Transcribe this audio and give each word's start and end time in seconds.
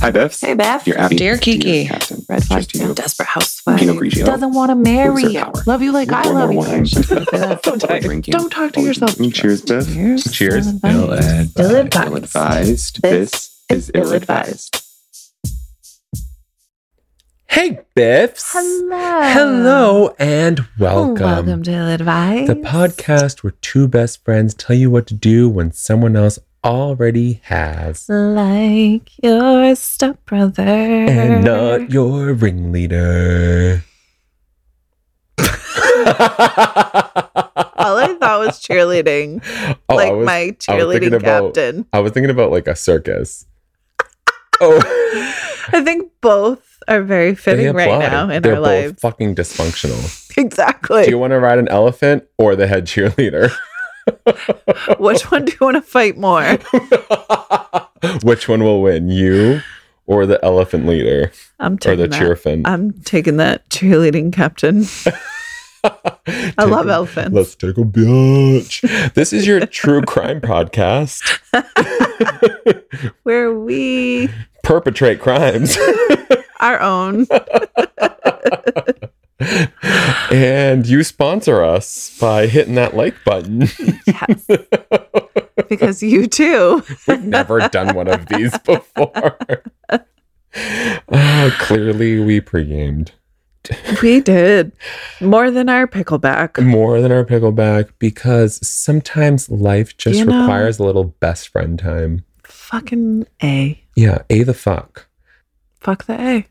Hi, 0.00 0.10
Biffs. 0.10 0.40
Hey, 0.40 0.54
Beth. 0.54 0.86
You're 0.86 0.98
Abby. 0.98 1.16
Dear 1.16 1.36
Kiki. 1.36 1.84
Dear 1.84 1.88
Captain. 1.88 2.24
Red 2.26 2.42
Cheers 2.48 2.66
to 2.68 2.78
flag, 2.78 2.88
you. 2.88 2.94
desperate 2.94 3.26
housewife. 3.28 3.78
Pinot 3.78 3.96
Grigio. 3.96 4.24
Doesn't 4.24 4.54
want 4.54 4.70
to 4.70 4.74
marry 4.74 5.24
you. 5.24 5.40
of 5.40 5.52
power. 5.52 5.62
Love 5.66 5.82
you 5.82 5.92
like 5.92 6.10
I 6.10 6.22
love 6.30 6.52
you. 6.52 6.58
wine. 6.58 6.68
Gonna 6.70 6.86
say 6.86 7.02
that. 7.32 7.62
Don't 7.62 7.78
talk. 7.80 8.00
Don't 8.24 8.50
talk 8.50 8.72
to 8.72 8.80
yourself. 8.80 9.16
Cheers, 9.32 9.60
Biff. 9.60 9.86
Cheers. 9.92 10.24
Cheers. 10.32 10.66
Ill 10.84 11.12
advised. 11.12 11.60
Ill 11.60 11.76
advised. 11.76 12.06
Ill-advised. 12.06 13.02
This 13.02 13.30
This 13.30 13.60
is 13.68 13.90
is 13.90 13.90
ill-advised. 13.94 14.82
Hey, 17.48 17.80
Biffs. 17.94 18.52
Hello. 18.54 19.20
Hello 19.22 20.14
and 20.18 20.66
welcome. 20.78 21.24
Welcome 21.26 21.62
to 21.64 21.72
Ill 21.72 21.88
Advice. 21.88 22.46
The 22.46 22.54
podcast 22.54 23.40
where 23.42 23.50
two 23.60 23.86
best 23.86 24.24
friends 24.24 24.54
tell 24.54 24.76
you 24.76 24.90
what 24.90 25.06
to 25.08 25.14
do 25.14 25.48
when 25.50 25.72
someone 25.72 26.16
else 26.16 26.38
already 26.64 27.40
has. 27.44 28.08
Like 28.08 29.10
your 29.22 29.74
stepbrother. 29.74 30.62
And 30.62 31.44
not 31.44 31.90
your 31.90 32.32
ringleader. 32.34 33.84
All 37.80 37.96
I 37.96 38.14
thought 38.20 38.40
was 38.40 38.60
cheerleading. 38.60 39.42
Oh, 39.88 39.94
like 39.96 40.12
was, 40.12 40.26
my 40.26 40.36
I 40.38 40.50
cheerleading 40.52 40.90
thinking 41.00 41.14
about- 41.14 41.54
captain. 41.54 41.86
I 41.92 42.00
was 42.00 42.12
thinking 42.12 42.30
about 42.30 42.50
like 42.50 42.66
a 42.66 42.76
circus. 42.76 43.46
Oh, 44.62 44.78
I 45.72 45.80
think 45.82 46.12
both 46.20 46.76
are 46.86 47.02
very 47.02 47.34
fitting 47.34 47.72
right 47.74 47.98
now 47.98 48.28
in 48.28 48.42
They're 48.42 48.56
our 48.56 48.60
both 48.60 48.66
lives. 48.66 49.00
fucking 49.00 49.34
dysfunctional. 49.34 50.26
Exactly. 50.36 51.04
Do 51.04 51.10
you 51.10 51.16
want 51.18 51.30
to 51.30 51.38
ride 51.40 51.58
an 51.58 51.66
elephant 51.68 52.24
or 52.36 52.54
the 52.56 52.66
head 52.66 52.84
cheerleader? 52.84 53.50
Which 54.98 55.30
one 55.30 55.44
do 55.44 55.52
you 55.52 55.58
want 55.60 55.76
to 55.76 55.82
fight 55.82 56.16
more? 56.16 56.42
Which 58.22 58.48
one 58.48 58.62
will 58.64 58.82
win, 58.82 59.08
you 59.08 59.60
or 60.06 60.26
the 60.26 60.42
elephant 60.44 60.86
leader 60.86 61.30
I'm 61.58 61.74
or 61.74 61.78
taking 61.78 61.98
the 62.02 62.08
that. 62.08 62.20
cheerfin? 62.20 62.62
I'm 62.64 62.92
taking 63.02 63.36
that 63.38 63.68
cheerleading 63.68 64.32
captain. 64.32 64.84
I 66.58 66.64
love 66.64 66.88
a- 66.88 66.92
elephants. 66.92 67.34
Let's 67.34 67.54
take 67.54 67.78
a 67.78 67.82
bitch. 67.82 69.14
This 69.14 69.32
is 69.32 69.46
your 69.46 69.64
true 69.66 70.02
crime 70.02 70.40
podcast. 70.40 71.38
Where 73.22 73.54
we 73.54 74.28
Perpetrate 74.62 75.20
crimes. 75.20 75.78
our 76.60 76.80
own. 76.80 77.26
And 80.30 80.86
you 80.86 81.02
sponsor 81.02 81.62
us 81.62 82.16
by 82.20 82.46
hitting 82.46 82.74
that 82.74 82.94
like 82.96 83.14
button. 83.24 83.68
Yes. 84.06 84.46
because 85.68 86.02
you 86.02 86.26
too. 86.26 86.82
We've 87.08 87.24
never 87.24 87.68
done 87.68 87.94
one 87.94 88.08
of 88.08 88.26
these 88.26 88.56
before. 88.58 89.36
Oh, 91.12 91.56
clearly, 91.60 92.20
we 92.20 92.40
pre-gamed 92.40 93.12
We 94.02 94.20
did. 94.20 94.72
More 95.20 95.50
than 95.50 95.68
our 95.68 95.86
pickleback. 95.86 96.60
more 96.64 97.00
than 97.00 97.12
our 97.12 97.24
pickleback 97.24 97.90
because 97.98 98.64
sometimes 98.66 99.48
life 99.48 99.96
just 99.96 100.18
You 100.18 100.24
know- 100.24 100.40
requires 100.40 100.78
a 100.78 100.84
little 100.84 101.04
best 101.04 101.48
friend 101.48 101.78
time. 101.78 102.24
Fucking 102.44 103.26
A. 103.42 103.80
Yeah, 103.96 104.22
a 104.28 104.42
the 104.42 104.54
fuck. 104.54 105.06
Fuck 105.80 106.04
the 106.06 106.20
A. 106.20 106.46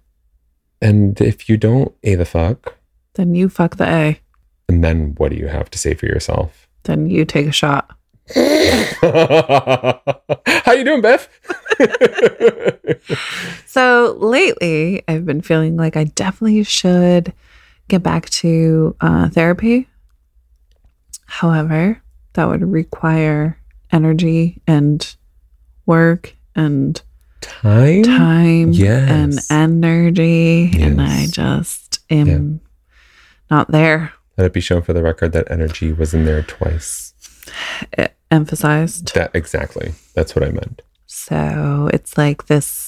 And 0.82 1.20
if 1.20 1.50
you 1.50 1.58
don't 1.58 1.94
a 2.04 2.16
the 2.16 2.26
fuck, 2.26 2.78
Then 3.20 3.36
you 3.36 3.50
fuck 3.50 3.75
the 3.75 3.84
A. 3.86 4.17
and 4.70 4.81
then 4.81 5.14
what 5.17 5.31
do 5.31 5.36
you 5.36 5.48
have 5.50 5.70
to 5.72 5.78
say 5.78 5.94
for 5.94 6.06
yourself? 6.06 6.70
Then 6.84 7.09
you 7.09 7.26
take 7.26 7.48
a 7.48 7.52
shot. 7.52 7.89
How 10.64 10.72
you 10.72 10.86
doing, 10.86 11.02
Beth? 11.02 11.28
So 13.66 14.16
lately, 14.20 15.03
I've 15.08 15.26
been 15.26 15.42
feeling 15.42 15.76
like 15.78 15.95
I 15.98 16.06
definitely 16.06 16.64
should 16.64 17.34
get 17.89 18.03
back 18.03 18.30
to 18.42 18.95
uh, 19.02 19.30
therapy. 19.30 19.88
However, 21.26 22.02
that 22.33 22.48
would 22.48 22.61
require 22.64 23.60
energy 23.92 24.61
and 24.65 25.15
work 25.86 26.36
and 26.55 27.02
Time? 27.42 28.04
time 28.04 28.71
Yes. 28.73 29.10
and 29.10 29.39
energy. 29.52 30.71
And 30.82 31.02
I 31.02 31.27
just 31.27 31.99
am 32.10 32.60
not 33.52 33.71
there. 33.71 34.14
Let 34.37 34.45
it 34.48 34.54
be 34.54 34.61
shown 34.61 34.82
for 34.82 34.93
the 34.93 35.04
record 35.04 35.32
that 35.33 35.49
energy 35.52 35.92
was 35.92 36.14
in 36.14 36.26
there 36.26 36.43
twice. 36.43 37.14
E- 37.99 38.05
emphasized. 38.32 39.14
That 39.15 39.32
exactly. 39.33 39.93
That's 40.14 40.36
what 40.36 40.43
I 40.43 40.52
meant. 40.52 40.82
So 41.08 41.89
it's 41.93 42.17
like 42.17 42.45
this 42.48 42.88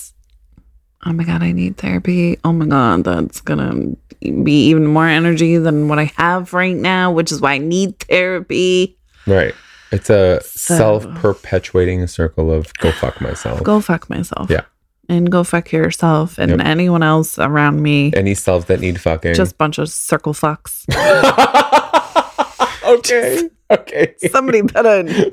oh 1.05 1.13
my 1.13 1.23
God, 1.23 1.41
I 1.41 1.51
need 1.51 1.77
therapy. 1.77 2.38
Oh 2.44 2.53
my 2.53 2.66
God, 2.67 3.03
that's 3.03 3.41
going 3.41 3.57
to 3.59 4.31
be 4.44 4.67
even 4.67 4.85
more 4.85 5.07
energy 5.07 5.57
than 5.57 5.88
what 5.88 5.97
I 5.97 6.11
have 6.17 6.53
right 6.53 6.75
now, 6.75 7.11
which 7.11 7.31
is 7.31 7.41
why 7.41 7.53
I 7.53 7.57
need 7.57 7.97
therapy. 8.01 8.97
Right. 9.25 9.55
It's 9.91 10.09
a 10.11 10.39
So- 10.44 10.75
self-perpetuating 10.77 12.05
circle 12.07 12.51
of 12.51 12.71
go 12.75 12.91
fuck 12.91 13.19
myself. 13.19 13.63
Go 13.63 13.81
fuck 13.81 14.09
myself. 14.11 14.50
Yeah. 14.51 14.61
And 15.09 15.29
go 15.31 15.44
fuck 15.44 15.72
yourself 15.72 16.38
and 16.38 16.51
Yep. 16.51 16.59
anyone 16.62 17.03
else 17.03 17.38
around 17.38 17.81
me. 17.81 18.13
Any 18.16 18.34
selves 18.34 18.66
that 18.66 18.79
need 18.79 19.00
fucking. 19.01 19.34
Just 19.34 19.57
bunch 19.57 19.78
of 19.78 19.89
circle 19.89 20.34
fucks. 20.34 20.85
okay. 22.84 23.50
Okay. 23.69 24.13
Somebody 24.29 24.62
better. 24.62 25.03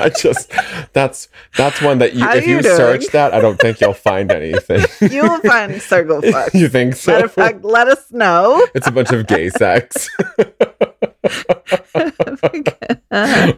I 0.00 0.08
just 0.08 0.50
that's 0.94 1.28
that's 1.58 1.82
one 1.82 1.98
that 1.98 2.14
you 2.14 2.20
How 2.24 2.36
if 2.36 2.46
you 2.46 2.56
you 2.56 2.62
search 2.62 3.08
that, 3.08 3.34
I 3.34 3.40
don't 3.40 3.58
think 3.58 3.80
you'll 3.80 3.92
find 3.94 4.30
anything. 4.32 4.84
You 5.12 5.22
will 5.22 5.40
find 5.40 5.80
circle 5.82 6.22
fucks. 6.22 6.54
you 6.54 6.68
think 6.68 6.94
so? 6.94 7.12
Matter 7.12 7.24
of 7.26 7.32
fact, 7.32 7.64
let 7.64 7.86
us 7.88 8.10
know. 8.12 8.64
it's 8.74 8.86
a 8.86 8.90
bunch 8.92 9.10
of 9.12 9.26
gay 9.26 9.50
sex. 9.50 10.08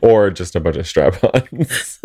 or 0.03 0.31
just 0.31 0.56
a 0.56 0.61
bunch 0.61 0.76
of 0.76 0.87
strap-ons. 0.87 2.00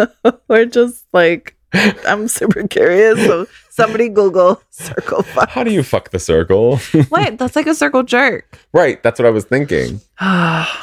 We're 0.48 0.66
just 0.66 1.06
like, 1.14 1.56
I'm 2.08 2.28
super 2.28 2.68
curious. 2.68 3.20
So 3.26 3.48
somebody 3.70 4.10
Google 4.10 4.62
circle 4.70 5.24
fuck. 5.24 5.50
How 5.50 5.64
do 5.64 5.72
you 5.72 5.84
fuck 5.84 6.10
the 6.10 6.20
circle? 6.20 6.80
Wait, 7.12 7.38
that's 7.38 7.56
like 7.56 7.68
a 7.68 7.76
circle 7.76 8.04
jerk. 8.04 8.58
right, 8.74 9.02
that's 9.04 9.20
what 9.20 9.26
I 9.26 9.32
was 9.32 9.46
thinking. 9.46 10.02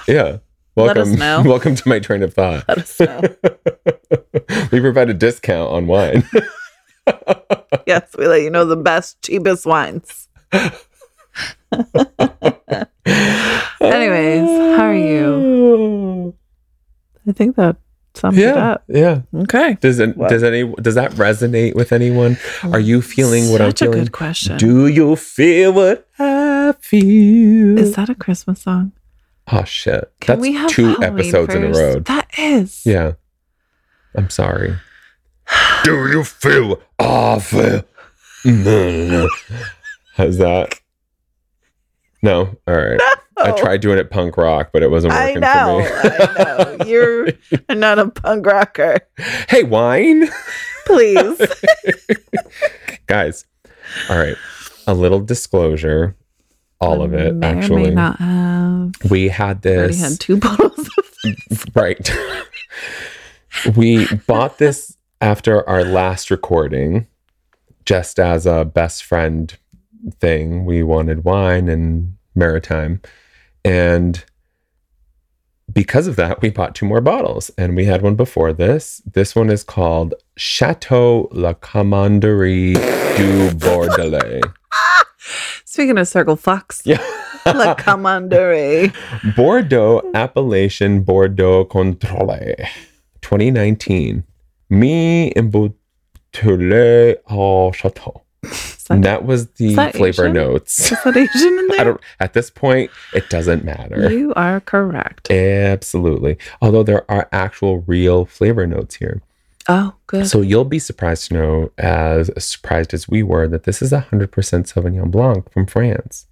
Yeah. 0.08 0.38
Let 0.78 0.98
us 0.98 1.08
Welcome. 1.08 1.18
know. 1.18 1.42
Welcome 1.50 1.74
to 1.74 1.88
my 1.88 1.98
train 2.00 2.22
of 2.22 2.34
thought. 2.34 2.64
Let 2.68 2.78
us 2.78 3.00
know. 3.00 3.22
we 4.70 4.78
provide 4.80 5.08
a 5.08 5.14
discount 5.14 5.70
on 5.72 5.86
wine. 5.86 6.22
yes, 7.86 8.14
we 8.18 8.26
let 8.26 8.42
you 8.42 8.50
know 8.50 8.66
the 8.66 8.76
best, 8.76 9.22
cheapest 9.22 9.64
wines. 9.64 10.28
Anyways, 13.80 14.48
how 14.76 14.84
are 14.84 14.94
you? 14.94 16.34
I 17.28 17.32
think 17.32 17.56
that 17.56 17.76
sums 18.16 18.36
it 18.38 18.42
Yeah. 18.42 18.70
up. 18.72 18.84
Yeah. 18.88 19.20
Okay. 19.34 19.76
Does 19.80 19.98
it, 19.98 20.16
Well- 20.16 20.28
does 20.28 20.42
any 20.42 20.72
does 20.82 20.94
that 20.94 21.12
resonate 21.12 21.74
with 21.74 21.92
anyone? 21.92 22.38
Oh, 22.64 22.72
Are 22.72 22.80
you 22.80 23.02
feeling 23.02 23.50
what 23.50 23.60
I'm 23.60 23.70
Such 23.70 23.82
a 23.82 23.84
feeling? 23.86 23.98
good 24.04 24.12
question. 24.12 24.56
Do 24.58 24.86
you 24.86 25.14
feel 25.16 25.72
what 25.72 26.08
I 26.18 26.74
feel? 26.80 27.78
Is 27.78 27.94
that 27.96 28.08
a 28.08 28.14
Christmas 28.14 28.62
song? 28.62 28.92
oh 29.52 29.64
shit. 29.64 30.10
Can 30.20 30.36
That's 30.36 30.42
we 30.42 30.52
have 30.54 30.70
two 30.70 30.86
Halloween 30.86 31.04
episodes 31.20 31.54
in 31.54 31.64
a 31.64 31.68
row. 31.70 32.00
That 32.00 32.28
is. 32.38 32.82
Yeah. 32.84 33.12
I'm 34.14 34.30
sorry. 34.30 34.74
Do 35.84 35.92
you 36.08 36.24
feel 36.24 36.80
awful? 36.98 37.82
No, 38.44 38.90
no, 38.90 39.06
No. 39.06 39.28
How's 40.16 40.38
that? 40.38 40.80
No? 42.22 42.56
All 42.66 42.74
right. 42.76 43.00
I 43.38 43.50
Oh, 43.50 43.56
tried 43.56 43.80
doing 43.82 43.98
it 43.98 44.10
punk 44.10 44.36
rock, 44.36 44.70
but 44.72 44.82
it 44.82 44.90
wasn't 44.90 45.12
I 45.12 45.26
working 45.26 45.40
know. 45.40 45.84
for 45.84 46.08
me. 46.08 46.14
I 46.38 46.76
know. 46.78 46.84
You're 46.86 47.28
not 47.76 47.98
a 47.98 48.08
punk 48.10 48.46
rocker. 48.46 48.98
hey, 49.48 49.62
wine. 49.62 50.28
Please. 50.86 51.40
Guys. 53.06 53.44
All 54.08 54.18
right. 54.18 54.36
A 54.86 54.94
little 54.94 55.20
disclosure. 55.20 56.16
All 56.80 57.02
of 57.02 57.14
it, 57.14 57.34
May 57.34 57.46
or 57.46 57.50
actually. 57.58 57.82
May 57.84 57.90
not 57.90 58.18
have. 58.18 58.92
We 59.10 59.28
had 59.28 59.64
Already 59.64 59.88
this. 59.94 60.00
had 60.00 60.20
two 60.20 60.36
bottles 60.36 60.88
of 61.48 61.64
Right. 61.74 62.10
we 63.74 64.06
bought 64.26 64.58
this 64.58 64.96
after 65.22 65.66
our 65.68 65.84
last 65.84 66.30
recording, 66.30 67.06
just 67.86 68.18
as 68.18 68.44
a 68.46 68.64
best 68.66 69.04
friend 69.04 69.56
thing. 70.20 70.66
We 70.66 70.82
wanted 70.82 71.24
wine 71.24 71.68
and 71.68 72.14
maritime. 72.34 73.00
And 73.66 74.24
because 75.72 76.06
of 76.06 76.14
that, 76.14 76.40
we 76.40 76.50
bought 76.50 76.76
two 76.76 76.86
more 76.86 77.00
bottles. 77.00 77.50
And 77.58 77.74
we 77.74 77.84
had 77.84 78.00
one 78.00 78.14
before 78.14 78.52
this. 78.52 79.02
This 79.04 79.34
one 79.34 79.50
is 79.50 79.64
called 79.64 80.14
Chateau 80.36 81.28
La 81.32 81.52
Commanderie 81.52 82.74
du 83.16 83.50
Bardelet. 83.56 84.44
Speaking 85.64 85.98
of 85.98 86.06
circle 86.06 86.36
fox. 86.36 86.82
Yeah. 86.84 87.04
La 87.44 87.74
Commanderie. 87.74 88.92
Bordeaux 89.36 90.00
Appellation 90.14 91.02
Bordeaux 91.02 91.64
Contrôlé 91.64 92.68
2019. 93.20 94.22
Mi 94.70 95.32
Toulet 96.32 97.18
au 97.28 97.72
Chateau. 97.72 98.22
That, 98.88 98.94
And 98.94 99.04
that 99.04 99.24
was 99.24 99.48
the 99.52 99.74
that 99.74 99.94
flavor 99.94 100.24
Asian? 100.24 100.34
notes. 100.34 100.92
is 100.92 101.02
that 101.04 101.16
Asian 101.16 101.58
in 101.58 101.66
there? 101.70 101.80
I 101.80 101.84
don't 101.84 102.00
at 102.20 102.32
this 102.32 102.50
point 102.50 102.90
it 103.14 103.28
doesn't 103.30 103.64
matter. 103.64 104.10
You 104.10 104.32
are 104.34 104.60
correct. 104.60 105.30
Absolutely. 105.30 106.38
Although 106.60 106.82
there 106.82 107.10
are 107.10 107.28
actual 107.32 107.80
real 107.82 108.24
flavor 108.24 108.66
notes 108.66 108.96
here. 108.96 109.22
oh, 109.68 109.94
good. 110.06 110.26
So 110.28 110.40
you'll 110.42 110.64
be 110.64 110.78
surprised 110.78 111.28
to 111.28 111.34
know, 111.34 111.72
as 111.78 112.30
surprised 112.44 112.94
as 112.94 113.08
we 113.08 113.22
were, 113.22 113.48
that 113.48 113.64
this 113.64 113.82
is 113.82 113.92
a 113.92 114.06
100% 114.10 114.28
Sauvignon 114.30 115.10
Blanc 115.10 115.50
from 115.52 115.66
France, 115.66 116.26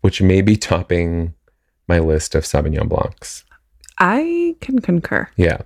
which 0.00 0.22
may 0.22 0.40
be 0.40 0.56
topping 0.56 1.34
my 1.86 1.98
list 1.98 2.34
of 2.34 2.44
Sauvignon 2.44 2.88
Blancs. 2.88 3.44
I 3.98 4.56
can 4.60 4.78
concur. 4.80 5.28
Yeah. 5.36 5.62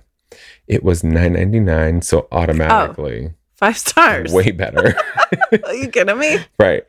It 0.67 0.83
was 0.83 1.01
9.99, 1.03 2.03
so 2.03 2.21
oh. 2.21 2.27
automatically 2.37 3.33
Five 3.55 3.77
stars. 3.77 4.33
way 4.33 4.51
better. 4.51 4.95
Are 5.65 5.73
you 5.75 5.89
kidding 5.89 6.17
me? 6.17 6.39
right. 6.59 6.83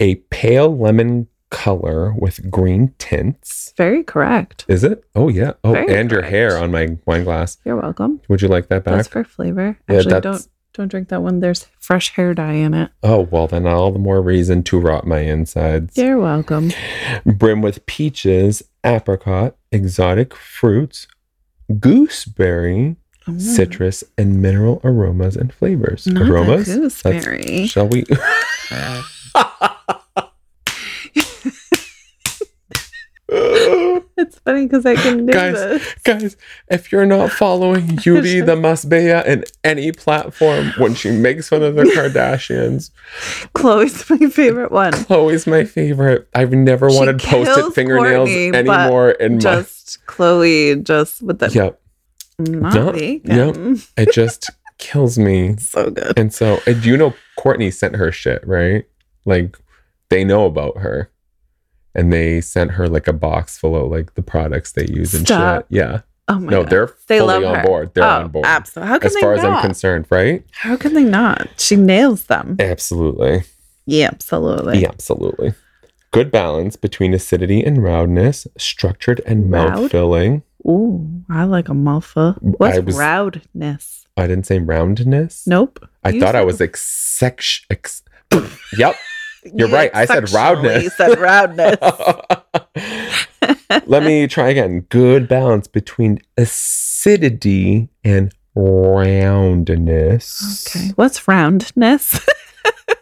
A 0.00 0.16
pale 0.30 0.76
lemon 0.76 1.28
color 1.50 2.12
with 2.14 2.50
green 2.50 2.92
tints. 2.98 3.72
Very 3.76 4.02
correct. 4.02 4.64
Is 4.68 4.84
it? 4.84 5.04
Oh 5.14 5.28
yeah. 5.28 5.52
Oh, 5.64 5.72
Very 5.72 5.94
and 5.94 6.10
your 6.10 6.20
correct. 6.20 6.32
hair 6.32 6.58
on 6.58 6.70
my 6.70 6.96
wine 7.06 7.24
glass. 7.24 7.58
You're 7.64 7.76
welcome. 7.80 8.20
Would 8.28 8.42
you 8.42 8.48
like 8.48 8.68
that 8.68 8.84
back? 8.84 8.94
That's 8.96 9.08
for 9.08 9.24
flavor. 9.24 9.78
Yeah, 9.88 9.96
Actually, 9.96 10.12
that's- 10.12 10.42
don't 10.44 10.52
don't 10.74 10.88
drink 10.88 11.08
that 11.08 11.22
one. 11.22 11.40
There's 11.40 11.66
fresh 11.80 12.10
hair 12.14 12.34
dye 12.34 12.52
in 12.52 12.74
it. 12.74 12.90
Oh 13.02 13.20
well, 13.30 13.46
then 13.46 13.66
all 13.66 13.90
the 13.90 13.98
more 13.98 14.20
reason 14.20 14.62
to 14.64 14.78
rot 14.78 15.06
my 15.06 15.20
insides. 15.20 15.96
You're 15.96 16.18
welcome. 16.18 16.72
Brim 17.24 17.62
with 17.62 17.86
peaches, 17.86 18.62
apricot, 18.84 19.56
exotic 19.72 20.34
fruits, 20.34 21.06
gooseberry, 21.80 22.96
Mm. 23.26 23.40
citrus, 23.40 24.04
and 24.16 24.40
mineral 24.40 24.80
aromas 24.84 25.36
and 25.36 25.52
flavors. 25.52 26.06
Not 26.06 26.28
aromas? 26.28 26.66
gooseberry. 26.66 27.66
Shall 27.68 27.88
we? 27.88 28.04
It's 34.18 34.38
funny 34.38 34.64
because 34.66 34.86
I 34.86 34.94
can 34.94 35.26
do 35.26 35.32
Guys, 35.32 35.54
this. 35.54 35.94
Guys, 36.04 36.36
if 36.70 36.90
you're 36.90 37.04
not 37.04 37.30
following 37.30 37.98
Yuri 38.04 38.40
the 38.40 38.54
Masbea 38.54 39.26
in 39.26 39.44
any 39.62 39.92
platform 39.92 40.72
when 40.78 40.94
she 40.94 41.10
makes 41.10 41.48
fun 41.48 41.62
of 41.62 41.74
the 41.74 41.82
Kardashians, 41.82 42.90
Khloé's 43.54 44.08
my 44.08 44.30
favorite 44.30 44.72
one. 44.72 44.92
Khloé's 44.92 45.46
my 45.46 45.64
favorite. 45.64 46.28
I've 46.34 46.52
never 46.52 46.88
She 46.88 46.96
wanted 46.96 47.18
post-it 47.18 47.74
fingernails 47.74 48.28
Kourtney, 48.30 48.54
anymore 48.54 49.10
in 49.10 49.34
my. 49.34 49.38
Just 49.40 49.98
Khloé, 50.06 50.82
just 50.82 51.20
with 51.20 51.40
the 51.40 51.50
Yep, 51.50 51.80
not 52.38 52.74
No, 52.74 52.92
vegan. 52.92 53.80
it 53.96 54.12
just 54.12 54.50
kills 54.78 55.18
me. 55.18 55.56
So 55.58 55.90
good. 55.90 56.18
And 56.18 56.32
so, 56.32 56.58
and 56.66 56.84
you 56.84 56.96
know, 56.96 57.14
Kourtney 57.38 57.72
sent 57.72 57.96
her 57.96 58.12
shit, 58.12 58.46
right? 58.46 58.84
Like, 59.24 59.58
they 60.10 60.24
know 60.24 60.46
about 60.46 60.78
her. 60.78 61.10
And 61.94 62.12
they 62.12 62.42
sent 62.42 62.72
her 62.72 62.88
like 62.88 63.08
a 63.08 63.12
box 63.14 63.56
full 63.58 63.74
of 63.74 63.90
like 63.90 64.14
the 64.14 64.22
products 64.22 64.72
they 64.72 64.84
use 64.86 65.14
and 65.14 65.26
Stop. 65.26 65.60
shit. 65.62 65.66
Yeah. 65.70 66.00
Oh 66.28 66.34
my 66.38 66.40
god. 66.40 66.50
no, 66.50 66.62
god. 66.62 66.70
they're 66.70 66.86
They 67.06 67.18
fully 67.20 67.32
love 67.34 67.44
on 67.44 67.54
her. 67.54 67.62
board. 67.64 67.94
They're 67.94 68.04
oh, 68.04 68.08
on 68.08 68.28
board. 68.28 68.44
Absolutely. 68.44 68.88
How 68.90 68.98
can 68.98 69.06
As 69.06 69.14
they 69.14 69.20
far 69.22 69.32
as 69.32 69.44
I'm 69.44 69.50
not? 69.52 69.62
concerned, 69.64 70.06
right? 70.10 70.44
How 70.50 70.76
can 70.76 70.92
they 70.92 71.04
not? 71.04 71.48
She 71.58 71.74
nails 71.76 72.24
them. 72.24 72.56
Absolutely. 72.60 73.44
Yeah, 73.86 74.08
absolutely. 74.12 74.80
Yeah, 74.80 74.88
absolutely. 74.88 75.54
Good 76.10 76.30
balance 76.30 76.76
between 76.76 77.14
acidity 77.14 77.64
and 77.64 77.82
roundness, 77.82 78.46
structured 78.58 79.22
and 79.24 79.50
mouth 79.50 79.90
filling. 79.90 80.42
Ooh, 80.66 81.22
I 81.28 81.44
like 81.44 81.68
a 81.68 81.74
mouthful. 81.74 82.32
What's 82.40 82.76
I 82.76 82.80
was- 82.80 82.96
roundness? 82.96 84.06
I 84.16 84.26
didn't 84.26 84.46
say 84.46 84.58
roundness. 84.58 85.46
Nope. 85.46 85.86
I 86.02 86.10
You 86.10 86.20
thought 86.20 86.34
I 86.34 86.44
was 86.44 86.58
like 86.60 86.76
sex. 86.76 87.64
Ex- 87.70 88.02
yep. 88.78 88.96
You're 89.54 89.68
You 89.68 89.74
right. 89.74 89.90
I 89.94 90.06
said 90.06 90.30
roundness. 90.32 90.92
roundness. 90.96 90.96
said 90.96 91.18
roundness. 91.18 91.76
Let 93.86 94.02
me 94.04 94.26
try 94.26 94.48
again. 94.48 94.80
Good 94.88 95.28
balance 95.28 95.68
between 95.68 96.18
acidity 96.36 97.88
and 98.02 98.32
roundness. 98.54 100.66
okay. 100.66 100.88
What's 100.96 101.28
roundness? 101.28 102.26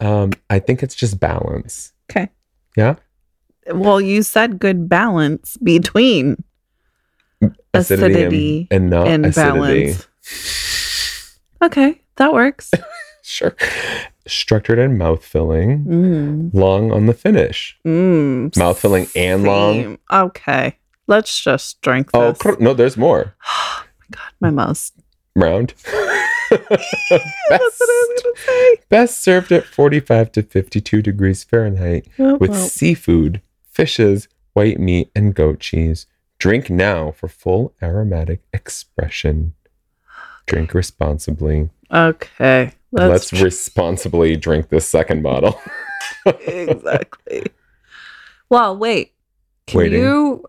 Um, 0.01 0.33
I 0.51 0.59
think 0.59 0.83
it's 0.83 0.95
just 0.95 1.21
balance. 1.21 1.93
okay. 2.11 2.29
Yeah. 2.77 2.97
Well, 3.73 4.01
you 4.01 4.23
said 4.23 4.59
good 4.59 4.89
balance 4.89 5.57
between 5.59 6.43
Acidity 7.81 8.69
and, 8.71 8.83
and 8.83 8.91
not 8.91 9.09
and 9.09 9.27
acidity. 9.27 9.93
balance. 9.93 11.39
Okay, 11.63 12.01
that 12.17 12.33
works. 12.33 12.71
Sure. 13.27 13.57
Structured 14.27 14.79
and 14.79 14.99
mouth 14.99 15.25
filling. 15.25 15.85
Mm. 15.87 16.51
Long 16.53 16.93
on 16.93 17.07
the 17.07 17.15
finish. 17.15 17.77
Mm. 17.87 18.55
Mouth 18.55 18.79
filling 18.79 19.07
and 19.17 19.45
long. 19.45 19.97
Okay. 20.13 20.77
Let's 21.07 21.41
just 21.43 21.81
drink 21.81 22.11
Oh 22.13 22.33
this. 22.33 22.39
cr- 22.39 22.61
no, 22.61 22.75
there's 22.75 22.99
more. 22.99 23.35
Oh 23.47 23.85
my 23.99 24.07
god, 24.11 24.33
my 24.43 24.51
mouth's. 24.51 24.93
Round. 25.35 25.73
That's 26.51 26.61
what 26.69 27.11
I 27.51 27.59
was 27.59 28.23
gonna 28.23 28.37
say. 28.37 28.77
Best 28.91 29.23
served 29.23 29.51
at 29.53 29.65
45 29.65 30.33
to 30.33 30.43
52 30.43 31.01
degrees 31.01 31.43
Fahrenheit 31.43 32.07
Oh, 32.19 32.35
with 32.37 32.51
well. 32.51 32.69
seafood, 32.69 33.41
fishes, 33.71 34.29
white 34.53 34.79
meat, 34.79 35.11
and 35.17 35.35
goat 35.35 35.61
cheese. 35.61 36.07
Drink 36.45 36.69
now 36.69 37.11
for 37.11 37.27
full 37.27 37.73
aromatic 37.83 38.43
expression. 38.53 39.55
Drink 40.45 40.75
responsibly. 40.75 41.71
Okay. 41.91 42.75
Let's, 42.93 43.33
Let's, 43.33 43.43
responsibly 43.43 44.37
drink 44.37 44.69
this 44.69 44.87
second 44.87 45.23
bottle. 45.23 45.59
exactly. 46.47 47.47
Well, 48.51 48.77
wait. 48.77 49.15
Can 49.67 49.79
Waiting. 49.79 50.03
you 50.03 50.45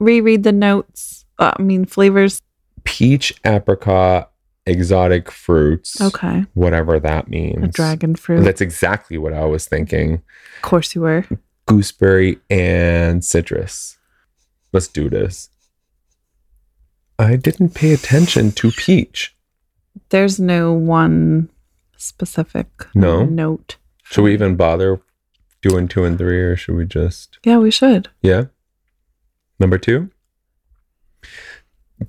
reread 0.00 0.42
the 0.42 0.50
notes? 0.50 1.24
Uh, 1.38 1.52
I 1.56 1.62
mean, 1.62 1.84
flavors. 1.84 2.42
Peach, 2.82 3.32
apricot, 3.44 4.32
exotic 4.66 5.30
fruits, 5.30 6.00
Okay. 6.00 6.46
whatever 6.54 6.98
that 6.98 7.28
means. 7.28 7.62
A 7.62 7.68
dragon 7.68 8.16
fruit. 8.16 8.42
That's 8.42 8.60
exactly 8.60 9.18
what 9.18 9.34
I 9.34 9.44
was 9.44 9.66
thinking. 9.66 10.14
of 10.14 10.62
course 10.62 10.96
you 10.96 11.02
were. 11.02 11.24
gooseberry 11.66 12.40
and 12.50 13.24
citrus. 13.24 13.98
Let's 14.72 14.88
do 14.88 15.08
this. 15.10 15.48
I 17.18 17.36
didn't 17.36 17.74
pay 17.74 17.92
attention 17.92 18.52
to 18.52 18.70
peach. 18.72 19.34
There's 20.08 20.40
no 20.40 20.72
one 20.72 21.50
specific 21.96 22.66
No? 22.94 23.24
note. 23.24 23.76
Should 24.04 24.22
we 24.22 24.32
even 24.32 24.56
bother 24.56 25.00
doing 25.60 25.88
two 25.88 26.04
and 26.04 26.18
three, 26.18 26.40
or 26.40 26.56
should 26.56 26.74
we 26.74 26.84
just? 26.84 27.38
Yeah, 27.44 27.58
we 27.58 27.70
should. 27.70 28.08
Yeah. 28.22 28.46
Number 29.60 29.78
two. 29.78 30.10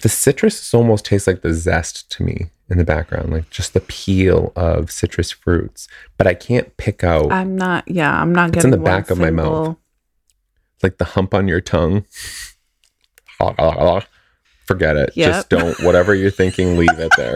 The 0.01 0.09
citrus 0.09 0.73
almost 0.73 1.05
tastes 1.05 1.27
like 1.27 1.41
the 1.43 1.53
zest 1.53 2.09
to 2.13 2.23
me 2.23 2.47
in 2.69 2.77
the 2.79 2.83
background, 2.83 3.31
like 3.31 3.49
just 3.51 3.73
the 3.73 3.81
peel 3.81 4.51
of 4.55 4.89
citrus 4.89 5.31
fruits. 5.31 5.87
But 6.17 6.25
I 6.25 6.33
can't 6.33 6.75
pick 6.77 7.03
out 7.03 7.31
I'm 7.31 7.55
not. 7.55 7.87
Yeah, 7.87 8.11
I'm 8.19 8.33
not 8.33 8.49
It's 8.49 8.55
getting 8.55 8.59
It's 8.59 8.65
in 8.65 8.71
the 8.71 8.77
one 8.77 8.85
back 9.01 9.11
of 9.11 9.19
my 9.19 9.29
mouth. 9.29 9.45
single- 9.65 9.79
like 10.81 10.97
the 10.97 11.05
hump 11.05 11.33
on 11.33 11.47
your 11.47 11.61
tongue. 11.61 12.05
Forget 14.65 14.95
it. 14.95 15.11
Yep. 15.15 15.29
Just 15.31 15.49
don't. 15.49 15.79
Whatever 15.81 16.15
you're 16.15 16.31
thinking, 16.31 16.77
leave 16.77 16.97
it 16.97 17.11
there. 17.17 17.35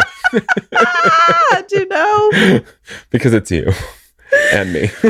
ah, 0.76 1.64
do 1.68 1.80
you 1.80 1.88
know? 1.88 2.62
because 3.10 3.34
it's 3.34 3.52
you 3.52 3.72
and 4.54 4.72
me. 4.74 4.90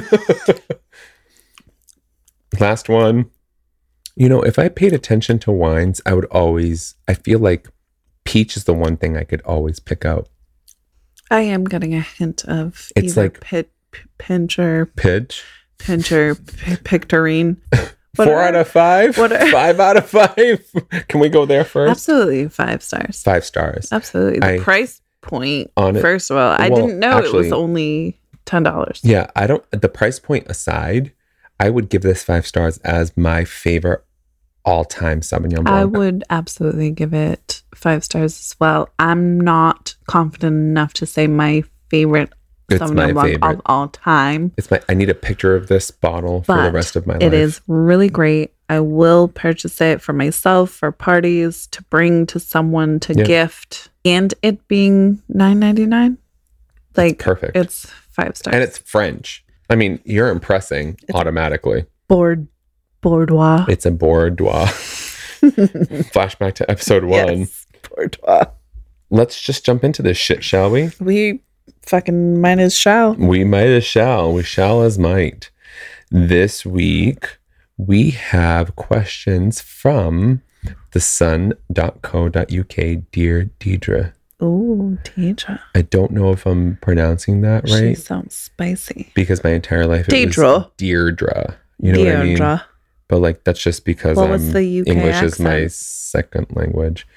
Last 2.59 2.89
one. 2.89 3.29
You 4.15 4.29
know, 4.29 4.41
if 4.41 4.57
I 4.57 4.69
paid 4.69 4.93
attention 4.93 5.37
to 5.39 5.51
wines, 5.51 6.01
I 6.05 6.13
would 6.15 6.25
always, 6.25 6.95
I 7.07 7.13
feel 7.13 7.37
like 7.39 7.67
peach 8.25 8.57
is 8.57 8.63
the 8.63 8.73
one 8.73 8.97
thing 8.97 9.15
I 9.15 9.23
could 9.23 9.41
always 9.43 9.79
pick 9.79 10.05
out. 10.05 10.27
I 11.29 11.41
am 11.41 11.65
getting 11.65 11.93
a 11.93 12.01
hint 12.01 12.43
of 12.45 12.89
It's 12.95 13.11
either 13.15 13.23
like- 13.23 13.41
pit, 13.41 13.71
p- 13.91 14.01
pinch 14.17 14.57
or 14.57 14.87
Pitch. 14.87 15.43
pinch 15.77 16.11
or 16.11 16.33
p- 16.33 16.77
pictorine. 16.83 17.61
What 18.15 18.25
Four 18.25 18.35
are- 18.39 18.47
out 18.47 18.55
of 18.55 18.67
five. 18.67 19.17
what 19.17 19.31
are- 19.31 19.47
five 19.51 19.79
out 19.79 19.97
of 19.97 20.09
five. 20.09 20.65
Can 21.07 21.19
we 21.19 21.29
go 21.29 21.45
there 21.45 21.63
first? 21.63 21.91
Absolutely 21.91 22.47
five 22.49 22.81
stars. 22.81 23.21
Five 23.21 23.45
stars. 23.45 23.89
Absolutely. 23.91 24.39
The 24.39 24.53
I- 24.55 24.59
price 24.59 25.01
point. 25.21 25.71
On 25.77 25.95
it- 25.95 26.01
First 26.01 26.31
of 26.31 26.37
all, 26.37 26.55
I 26.57 26.69
Well, 26.69 26.87
didn't 26.87 26.99
know 26.99 27.17
it 27.19 27.33
was 27.33 27.51
only 27.51 28.19
ten 28.45 28.63
dollars. 28.63 29.01
Yeah, 29.03 29.27
I 29.35 29.45
don't. 29.47 29.63
The 29.71 29.89
price 29.89 30.19
point 30.19 30.47
aside, 30.49 31.11
I 31.59 31.69
would 31.69 31.89
give 31.89 32.01
this 32.01 32.23
five 32.23 32.47
stars 32.47 32.77
as 32.79 33.15
my 33.17 33.43
favorite 33.45 34.03
all-time 34.65 35.21
Sauvignon 35.21 35.63
Blanc. 35.63 35.69
I 35.69 35.85
would 35.85 36.23
absolutely 36.29 36.91
give 36.91 37.13
it 37.13 37.61
five 37.73 38.03
stars 38.03 38.37
as 38.37 38.55
well. 38.59 38.89
I'm 38.99 39.39
not 39.39 39.95
confident 40.07 40.55
enough 40.55 40.91
to 40.93 41.05
say 41.05 41.25
my 41.27 41.63
favorite 41.89 42.33
It's 42.69 42.83
Sauvignon 42.83 43.13
my 43.13 43.23
favorite. 43.23 43.53
of 43.55 43.61
all 43.65 43.87
time. 43.87 44.51
It's 44.57 44.69
my. 44.69 44.81
I 44.89 44.93
need 44.93 45.09
a 45.09 45.15
picture 45.15 45.55
of 45.55 45.67
this 45.67 45.89
bottle 45.89 46.43
for 46.43 46.61
the 46.61 46.71
rest 46.71 46.95
of 46.95 47.07
my 47.07 47.13
life. 47.13 47.23
It 47.23 47.33
is 47.33 47.61
really 47.67 48.09
great. 48.09 48.53
I 48.69 48.81
will 48.81 49.29
purchase 49.29 49.79
it 49.79 50.01
for 50.01 50.11
myself 50.11 50.71
for 50.71 50.91
parties 50.91 51.67
to 51.67 51.81
bring 51.83 52.25
to 52.27 52.39
someone 52.41 52.99
to 53.01 53.13
Yeah. 53.13 53.23
gift, 53.23 53.89
and 54.03 54.33
it 54.41 54.67
being 54.67 55.21
nine 55.29 55.59
ninety 55.59 55.85
nine. 55.85 56.17
Like 56.97 57.19
perfect. 57.19 57.55
It's 57.55 57.85
five 58.11 58.35
stars. 58.35 58.53
and 58.53 58.63
it's 58.63 58.77
French. 58.79 59.45
I 59.69 59.75
mean, 59.75 59.99
you're 60.03 60.29
impressing 60.29 60.97
automatically. 61.13 61.85
board 62.09 62.47
bourgeois. 63.01 63.65
It's 63.69 63.85
a 63.85 63.91
boudoir. 63.91 64.65
Flashback 65.41 66.55
to 66.55 66.69
episode 66.69 67.03
one. 67.05 67.47
Yes. 67.47 67.65
Let's 69.09 69.39
just 69.41 69.65
jump 69.65 69.83
into 69.85 70.01
this 70.01 70.17
shit, 70.17 70.43
shall 70.43 70.69
we? 70.69 70.89
We 70.99 71.41
fucking 71.87 72.39
might 72.41 72.59
as 72.59 72.75
shall. 72.75 73.13
We 73.15 73.43
might 73.43 73.67
as 73.67 73.85
shall. 73.85 74.33
We 74.33 74.43
shall 74.43 74.81
as 74.83 74.99
might. 74.99 75.49
This 76.11 76.65
week, 76.65 77.37
we 77.77 78.11
have 78.11 78.75
questions 78.75 79.61
from 79.61 80.41
the 80.91 80.99
sun.co.uk. 80.99 82.31
Dear 83.11 83.49
Deidre. 83.59 84.13
Ooh, 84.41 84.97
teacher. 85.03 85.59
I 85.73 85.81
don't 85.81 86.11
know 86.11 86.31
if 86.31 86.45
I'm 86.45 86.77
pronouncing 86.81 87.41
that 87.41 87.63
right. 87.63 87.79
She 87.79 87.95
sounds 87.95 88.35
spicy. 88.35 89.11
because 89.15 89.43
my 89.43 89.51
entire 89.51 89.87
life 89.87 90.07
it 90.07 90.27
was 90.27 90.35
Deidre. 90.35 90.71
Deirdre. 90.77 91.57
You 91.79 91.93
know 91.93 91.99
what 91.99 92.07
I 92.09 92.23
mean? 92.23 92.37
Deirdre. 92.37 92.65
But 93.07 93.17
like 93.19 93.43
that's 93.43 93.61
just 93.61 93.85
because 93.85 94.17
What 94.17 94.25
I'm 94.25 94.31
was 94.31 94.53
the 94.53 94.81
UK 94.81 94.87
English 94.87 95.21
is 95.23 95.39
my 95.39 95.67
second 95.67 96.47
language. 96.51 97.07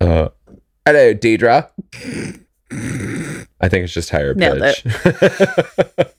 Uh 0.00 0.30
hello, 0.84 1.14
Deidre. 1.14 1.68
I 3.60 3.68
think 3.68 3.84
it's 3.84 3.94
just 3.94 4.10
higher 4.10 4.34
pitch. 4.34 4.84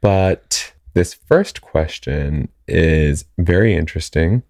but 0.00 0.72
this 0.94 1.14
first 1.14 1.60
question 1.60 2.48
is 2.66 3.24
very 3.38 3.74
interesting. 3.74 4.42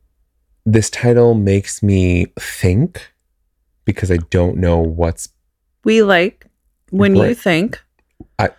This 0.64 0.90
title 0.90 1.35
makes 1.35 1.83
me 1.83 2.26
think 2.38 3.12
because 3.85 4.11
I 4.11 4.19
don't 4.31 4.57
know 4.59 4.79
what's 4.79 5.29
We 5.85 6.02
like 6.02 6.47
when 6.90 7.17
you 7.17 7.35
think. 7.35 7.81
I, 8.38 8.50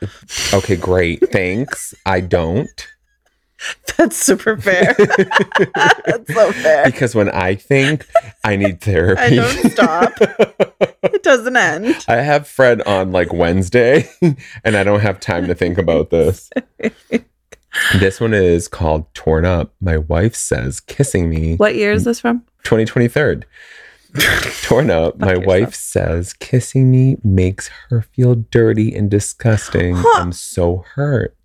okay, 0.53 0.75
great. 0.75 1.31
Thanks. 1.31 1.93
I 2.05 2.19
don't. 2.21 2.87
That's 3.97 4.17
super 4.17 4.57
fair. 4.57 4.95
That's 6.05 6.33
so 6.33 6.51
fair. 6.51 6.85
because 6.85 7.13
when 7.15 7.29
I 7.29 7.55
think 7.55 8.07
I 8.43 8.55
need 8.55 8.81
therapy, 8.81 9.21
I 9.21 9.29
don't 9.35 9.71
stop. 9.71 10.13
It 11.03 11.23
doesn't 11.23 11.55
end. 11.55 12.05
I 12.07 12.17
have 12.17 12.47
Fred 12.47 12.81
on 12.83 13.11
like 13.11 13.33
Wednesday, 13.33 14.07
and 14.63 14.77
I 14.77 14.83
don't 14.83 14.99
have 14.99 15.19
time 15.19 15.47
to 15.47 15.55
think 15.55 15.79
about 15.79 16.11
this. 16.11 16.49
this 17.97 18.21
one 18.21 18.35
is 18.35 18.67
called 18.67 19.11
Torn 19.15 19.43
Up. 19.43 19.73
My 19.81 19.97
wife 19.97 20.35
says 20.35 20.79
kissing 20.79 21.27
me. 21.27 21.55
What 21.55 21.73
year 21.75 21.91
is 21.91 22.03
this 22.03 22.19
from? 22.19 22.39
2023. 22.65 23.41
Torn 24.63 24.91
Up. 24.91 25.17
My 25.19 25.29
yourself. 25.31 25.45
wife 25.45 25.73
says 25.73 26.33
kissing 26.33 26.91
me 26.91 27.17
makes 27.23 27.69
her 27.89 28.03
feel 28.03 28.35
dirty 28.35 28.93
and 28.95 29.09
disgusting. 29.09 29.95
Huh. 29.97 30.21
I'm 30.21 30.31
so 30.33 30.85
hurt. 30.93 31.35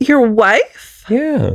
Your 0.00 0.22
wife? 0.22 0.99
Yeah. 1.10 1.50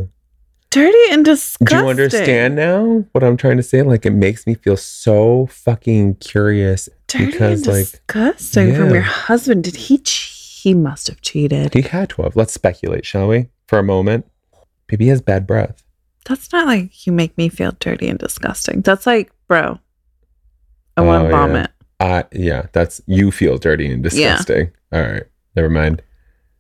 Dirty 0.72 0.98
and 1.12 1.24
disgusting. 1.24 1.78
Do 1.80 1.84
you 1.86 1.90
understand 1.90 2.56
now 2.56 3.06
what 3.14 3.24
I'm 3.24 3.38
trying 3.38 3.58
to 3.58 3.64
say? 3.64 3.82
Like, 3.82 4.06
it 4.06 4.12
makes 4.12 4.46
me 4.46 4.56
feel 4.56 4.76
so 4.76 5.46
fucking 5.48 6.16
curious 6.16 6.90
Dirty 7.08 7.28
because, 7.28 7.66
and 7.66 7.78
like, 7.78 7.86
disgusting 7.92 8.76
from 8.76 8.90
your 8.92 9.02
husband. 9.02 9.64
Did 9.64 9.76
he? 9.76 10.00
Che- 10.00 10.32
he 10.66 10.74
must 10.74 11.06
have 11.08 11.22
cheated. 11.22 11.74
he 11.76 11.82
had 11.84 12.10
to 12.10 12.24
have. 12.24 12.36
Let's 12.36 12.52
speculate, 12.52 13.06
shall 13.06 13.28
we? 13.28 13.50
For 13.68 13.78
a 13.78 13.84
moment. 13.84 14.26
Maybe 14.92 15.06
he 15.06 15.10
has 15.12 15.22
bad 15.22 15.46
breath. 15.46 15.84
That's 16.28 16.52
not 16.52 16.66
like 16.66 17.06
you 17.06 17.14
make 17.14 17.38
me 17.38 17.50
feel 17.50 17.74
dirty 17.80 18.08
and 18.10 18.18
disgusting. 18.18 18.82
That's 18.82 19.06
like, 19.06 19.32
bro, 19.48 19.80
I 20.98 21.02
Oh, 21.02 21.04
want 21.06 21.26
to 21.26 21.30
yeah. 21.30 21.38
vomit. 21.38 21.72
Uh, 22.00 22.24
yeah, 22.34 22.66
that's 22.74 23.00
you 23.06 23.30
feel 23.32 23.58
dirty 23.60 23.92
and 23.92 24.02
disgusting. 24.02 24.72
All 24.92 25.02
right. 25.02 25.24
Never 25.56 25.70
mind. 25.70 26.02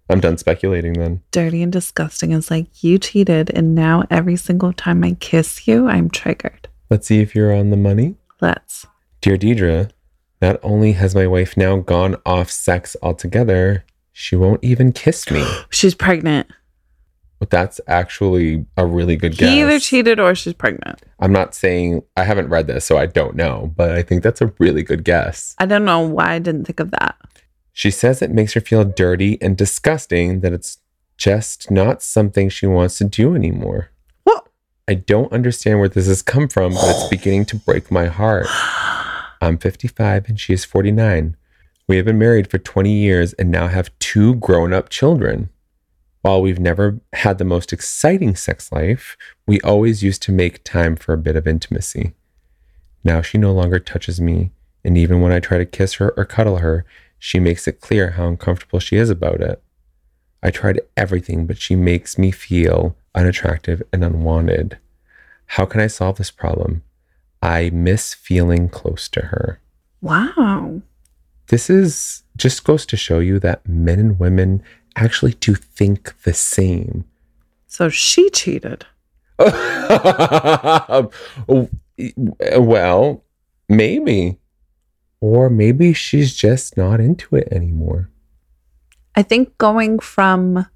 I'm 0.09 0.19
done 0.19 0.37
speculating 0.37 0.93
then. 0.93 1.21
Dirty 1.31 1.63
and 1.63 1.71
disgusting 1.71 2.31
is 2.31 2.51
like 2.51 2.83
you 2.83 2.99
cheated, 2.99 3.49
and 3.49 3.73
now 3.73 4.03
every 4.11 4.35
single 4.35 4.71
time 4.73 5.03
I 5.03 5.17
kiss 5.19 5.67
you, 5.67 5.87
I'm 5.87 6.09
triggered. 6.09 6.67
Let's 6.89 7.07
see 7.07 7.21
if 7.21 7.33
you're 7.33 7.53
on 7.53 7.71
the 7.71 7.77
money. 7.77 8.15
Let's. 8.39 8.85
Dear 9.21 9.37
Deidre, 9.37 9.89
not 10.41 10.59
only 10.61 10.91
has 10.91 11.15
my 11.15 11.25
wife 11.25 11.57
now 11.57 11.77
gone 11.77 12.17
off 12.25 12.51
sex 12.51 12.95
altogether, 13.01 13.83
she 14.11 14.35
won't 14.35 14.63
even 14.63 14.93
kiss 14.93 15.29
me. 15.31 15.43
She's 15.71 15.95
pregnant. 15.95 16.47
But 17.39 17.49
that's 17.49 17.81
actually 17.87 18.65
a 18.77 18.85
really 18.85 19.17
good 19.17 19.35
guess. 19.37 19.49
He 19.49 19.61
either 19.61 19.79
cheated 19.79 20.19
or 20.21 20.33
she's 20.35 20.53
pregnant. 20.53 21.01
I'm 21.19 21.33
not 21.33 21.53
saying 21.53 22.01
I 22.15 22.23
haven't 22.23 22.47
read 22.47 22.67
this, 22.67 22.85
so 22.85 22.97
I 22.97 23.07
don't 23.07 23.35
know, 23.35 23.73
but 23.75 23.91
I 23.91 24.03
think 24.03 24.23
that's 24.23 24.41
a 24.41 24.53
really 24.57 24.83
good 24.83 25.03
guess. 25.03 25.53
I 25.57 25.65
don't 25.65 25.83
know 25.83 25.99
why 25.99 26.31
I 26.31 26.39
didn't 26.39 26.63
think 26.63 26.79
of 26.79 26.91
that. 26.91 27.17
She 27.77 27.91
says 27.91 28.21
it 28.21 28.31
makes 28.31 28.53
her 28.53 28.61
feel 28.61 28.85
dirty 28.85 29.37
and 29.41 29.57
disgusting, 29.57 30.39
that 30.39 30.53
it's 30.53 30.77
just 31.17 31.69
not 31.69 32.01
something 32.01 32.47
she 32.47 32.65
wants 32.65 32.97
to 32.99 33.03
do 33.03 33.35
anymore. 33.35 33.91
What? 34.23 34.47
I 34.87 34.93
don't 34.93 35.33
understand 35.33 35.79
where 35.79 35.89
this 35.89 36.07
has 36.07 36.21
come 36.21 36.47
from, 36.47 36.73
but 36.73 36.95
it's 36.95 37.09
beginning 37.09 37.43
to 37.47 37.57
break 37.57 37.91
my 37.91 38.05
heart. 38.05 38.47
I'm 39.41 39.57
55 39.57 40.29
and 40.29 40.39
she 40.39 40.53
is 40.53 40.63
49. 40.63 41.35
We 41.85 41.97
have 41.97 42.05
been 42.05 42.17
married 42.17 42.49
for 42.49 42.57
20 42.57 42.89
years 42.93 43.33
and 43.33 43.51
now 43.51 43.67
have 43.67 43.91
two 43.99 44.35
grown 44.35 44.71
up 44.71 44.87
children. 44.87 45.49
While 46.21 46.41
we've 46.41 46.57
never 46.57 47.01
had 47.11 47.39
the 47.39 47.43
most 47.43 47.73
exciting 47.73 48.37
sex 48.37 48.71
life, 48.71 49.17
we 49.45 49.59
always 49.61 50.01
used 50.01 50.21
to 50.23 50.31
make 50.31 50.63
time 50.63 50.95
for 50.95 51.11
a 51.11 51.17
bit 51.17 51.35
of 51.35 51.45
intimacy. 51.45 52.13
Now 53.03 53.21
she 53.21 53.37
no 53.37 53.51
longer 53.51 53.79
touches 53.79 54.21
me, 54.21 54.51
and 54.85 54.97
even 54.97 55.19
when 55.19 55.33
I 55.33 55.41
try 55.41 55.57
to 55.57 55.65
kiss 55.65 55.95
her 55.95 56.13
or 56.15 56.23
cuddle 56.23 56.59
her, 56.59 56.85
she 57.19 57.39
makes 57.39 57.67
it 57.67 57.81
clear 57.81 58.11
how 58.11 58.27
uncomfortable 58.27 58.79
she 58.79 58.97
is 58.97 59.09
about 59.09 59.41
it. 59.41 59.61
I 60.43 60.51
tried 60.51 60.81
everything, 60.95 61.47
but 61.47 61.57
she 61.57 61.75
makes 61.75 62.17
me 62.17 62.31
feel 62.31 62.95
unattractive 63.15 63.81
and 63.91 64.03
unwanted. 64.03 64.77
How 65.47 65.65
can 65.65 65.81
I 65.81 65.87
solve 65.87 66.17
this 66.17 66.31
problem? 66.31 66.83
I 67.41 67.69
miss 67.71 68.13
feeling 68.13 68.69
close 68.69 69.07
to 69.09 69.21
her. 69.21 69.59
Wow. 70.01 70.81
This 71.47 71.69
is 71.69 72.23
just 72.37 72.63
goes 72.63 72.85
to 72.87 72.97
show 72.97 73.19
you 73.19 73.39
that 73.39 73.67
men 73.67 73.99
and 73.99 74.19
women 74.19 74.63
actually 74.95 75.33
do 75.33 75.55
think 75.55 76.21
the 76.23 76.33
same. 76.33 77.05
So 77.67 77.89
she 77.89 78.29
cheated. 78.29 78.85
Oh, 81.47 81.69
well, 82.57 83.23
maybe. 83.69 84.37
Or 85.21 85.49
maybe 85.49 85.93
she's 85.93 86.35
just 86.35 86.77
not 86.77 86.99
into 86.99 87.35
it 87.35 87.47
anymore. 87.51 88.09
I 89.15 89.23
think 89.23 89.57
going 89.57 89.99
from 89.99 90.67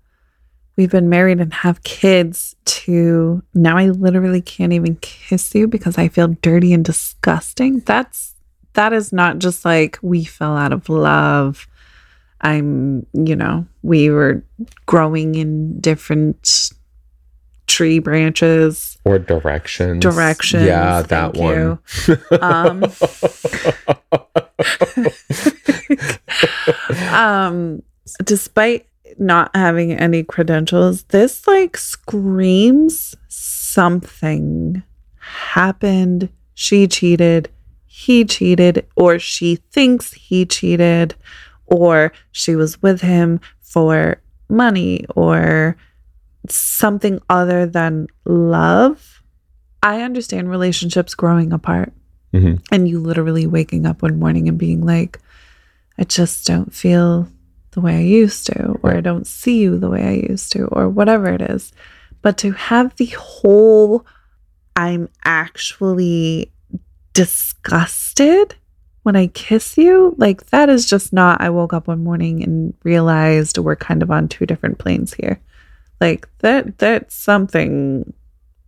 we've 0.78 0.92
been 0.92 1.10
married 1.10 1.42
and 1.42 1.54
have 1.54 1.84
kids 1.84 2.56
to 2.64 3.44
now 3.54 3.78
I 3.78 3.88
literally 3.88 4.42
can't 4.42 4.72
even 4.72 4.96
kiss 4.98 5.54
you 5.54 5.68
because 5.68 5.98
I 5.98 6.08
feel 6.08 6.30
dirty 6.42 6.74
and 6.74 6.86
disgusting. 6.86 7.82
That's 7.82 8.36
that 8.74 8.94
is 8.94 9.12
not 9.12 9.40
just 9.40 9.66
like 9.66 10.00
we 10.02 10.24
fell 10.24 10.56
out 10.56 10.72
of 10.72 10.88
love. 10.88 11.68
I'm, 12.42 13.06
you 13.14 13.36
know, 13.36 13.68
we 13.82 14.10
were 14.10 14.44
growing 14.86 15.36
in 15.36 15.82
different 15.82 16.72
tree 17.70 18.00
branches. 18.00 18.98
Or 19.06 19.20
directions. 19.20 20.02
Directions, 20.02 20.66
Yeah, 20.66 21.02
that 21.04 21.36
one. 21.36 21.80
Um, 22.42 22.84
um 27.14 27.82
despite 28.24 28.88
not 29.18 29.56
having 29.56 29.92
any 29.92 30.24
credentials 30.24 31.04
this 31.04 31.48
like 31.48 31.78
screams 31.78 33.16
something 33.28 34.82
happened 35.18 36.30
she 36.54 36.88
cheated 36.88 37.50
he 37.86 38.26
cheated 38.26 38.86
or 38.96 39.20
she 39.20 39.56
thinks 39.72 40.14
he 40.14 40.46
cheated 40.46 41.16
or 41.66 42.12
she 42.32 42.56
was 42.56 42.82
with 42.82 43.02
him 43.02 43.40
for 43.62 44.22
money 44.50 45.06
or 45.16 45.78
something 46.48 47.20
other 47.30 47.66
than 47.66 48.08
love 48.26 49.22
i 49.84 50.02
understand 50.02 50.50
relationships 50.50 51.14
growing 51.16 51.52
apart 51.52 51.92
Mhm. 52.34 52.62
and 52.72 52.88
you 52.88 53.00
literally 53.00 53.46
waking 53.48 53.86
up 53.86 54.02
one 54.02 54.20
morning 54.20 54.48
and 54.48 54.58
being 54.58 54.86
like 54.86 55.20
I 55.98 56.04
just 56.06 56.48
don't 56.48 56.74
feel 56.74 57.28
the 57.72 57.82
way 57.82 57.98
I 57.98 58.02
used 58.02 58.46
to, 58.46 58.80
or 58.84 58.96
I 58.96 59.02
don't 59.02 59.28
see 59.28 59.60
you 59.60 59.78
the 59.78 59.90
way 59.90 60.02
I 60.08 60.30
used 60.32 60.50
to, 60.54 60.64
or 60.68 60.88
whatever 60.88 61.28
it 61.28 61.42
is. 61.42 61.74
But 62.22 62.38
to 62.38 62.52
have 62.54 62.96
the 62.96 63.08
whole, 63.08 64.06
I'm 64.78 65.10
actually 65.26 66.54
disgusted 67.14 68.56
when 69.04 69.16
I 69.16 69.28
kiss 69.28 69.78
you, 69.78 70.14
like 70.18 70.48
that 70.52 70.70
is 70.70 70.86
just 70.90 71.12
not. 71.14 71.42
I 71.42 71.50
woke 71.50 71.74
up 71.74 71.88
one 71.88 72.04
morning 72.04 72.44
and 72.44 72.74
realized 72.84 73.58
we're 73.58 73.76
kind 73.76 74.02
of 74.04 74.10
on 74.12 74.28
two 74.28 74.46
different 74.46 74.78
planes 74.78 75.14
here. 75.14 75.40
Like 76.02 76.28
that, 76.40 76.78
that's 76.78 77.16
something. 77.16 78.14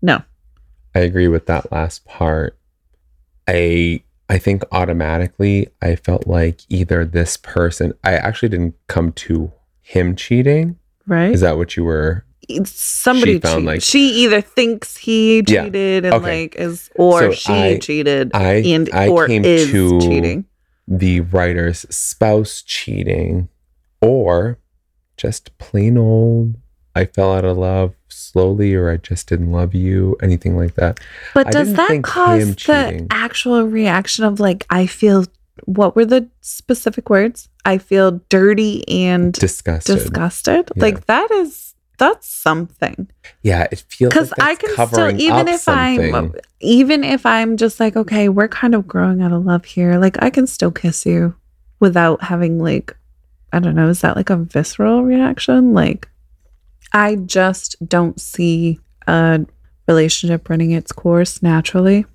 No, 0.01 0.21
I 0.95 0.99
agree 0.99 1.27
with 1.27 1.45
that 1.45 1.71
last 1.71 2.05
part. 2.05 2.57
I 3.47 4.03
I 4.29 4.37
think 4.37 4.63
automatically 4.71 5.67
I 5.81 5.95
felt 5.95 6.27
like 6.27 6.61
either 6.69 7.05
this 7.05 7.37
person, 7.37 7.93
I 8.03 8.13
actually 8.13 8.49
didn't 8.49 8.75
come 8.87 9.11
to 9.13 9.51
him 9.81 10.15
cheating. 10.15 10.77
Right? 11.07 11.31
Is 11.31 11.41
that 11.41 11.57
what 11.57 11.75
you 11.75 11.83
were? 11.83 12.25
Somebody 12.65 13.33
She 13.33 13.39
found, 13.39 13.65
like- 13.65 13.81
she 13.81 14.09
either 14.23 14.41
thinks 14.41 14.97
he 14.97 15.43
Yeah. 15.47 15.65
cheated 15.65 16.05
and 16.05 16.13
Okay. 16.15 16.41
like 16.43 16.55
is 16.55 16.89
or 16.95 17.19
So 17.19 17.31
she 17.31 17.53
I- 17.53 17.77
cheated 17.77 18.31
I 18.33 18.55
and 18.55 18.89
I 18.91 19.07
or 19.07 19.27
came 19.27 19.45
is 19.45 19.69
to 19.71 19.99
cheating. 20.01 20.45
the 20.87 21.21
writer's 21.21 21.85
spouse 21.89 22.61
cheating, 22.61 23.47
or 24.01 24.57
just 25.17 25.57
plain 25.59 25.97
old. 25.97 26.55
I 26.95 27.05
fell 27.05 27.33
out 27.33 27.45
of 27.45 27.57
love 27.57 27.93
slowly, 28.09 28.73
or 28.75 28.89
I 28.89 28.97
just 28.97 29.27
didn't 29.27 29.51
love 29.51 29.73
you. 29.73 30.17
Anything 30.21 30.57
like 30.57 30.75
that. 30.75 30.99
But 31.33 31.47
I 31.47 31.51
does 31.51 31.73
that 31.73 32.03
cause 32.03 32.55
the 32.55 33.07
actual 33.09 33.63
reaction 33.63 34.25
of 34.25 34.39
like 34.39 34.65
I 34.69 34.85
feel 34.85 35.25
what 35.65 35.95
were 35.95 36.05
the 36.05 36.27
specific 36.41 37.09
words? 37.09 37.49
I 37.65 37.77
feel 37.77 38.21
dirty 38.29 38.87
and 38.87 39.33
Disgusted. 39.33 39.97
disgusted. 39.97 40.71
Yeah. 40.75 40.81
Like 40.83 41.05
that 41.05 41.29
is 41.31 41.75
that's 41.97 42.27
something. 42.27 43.09
Yeah, 43.43 43.67
it 43.71 43.83
feels 43.87 44.09
Because 44.11 44.31
like 44.31 44.41
I 44.41 44.55
can 44.55 44.87
still 44.87 45.21
even 45.21 45.47
if 45.47 45.67
I'm 45.69 46.33
even 46.59 47.03
if 47.03 47.25
I'm 47.25 47.57
just 47.57 47.79
like, 47.79 47.95
okay, 47.95 48.27
we're 48.27 48.47
kind 48.47 48.73
of 48.73 48.87
growing 48.87 49.21
out 49.21 49.31
of 49.31 49.45
love 49.45 49.65
here, 49.65 49.99
like 49.99 50.21
I 50.21 50.29
can 50.29 50.47
still 50.47 50.71
kiss 50.71 51.05
you 51.05 51.35
without 51.79 52.23
having 52.23 52.59
like 52.59 52.97
I 53.53 53.59
don't 53.59 53.75
know, 53.75 53.89
is 53.89 54.01
that 54.01 54.15
like 54.15 54.29
a 54.29 54.37
visceral 54.37 55.03
reaction? 55.03 55.73
Like 55.73 56.07
I 56.93 57.15
just 57.15 57.75
don't 57.87 58.19
see 58.19 58.79
a 59.07 59.45
relationship 59.87 60.49
running 60.49 60.71
its 60.71 60.91
course 60.91 61.41
naturally 61.41 62.05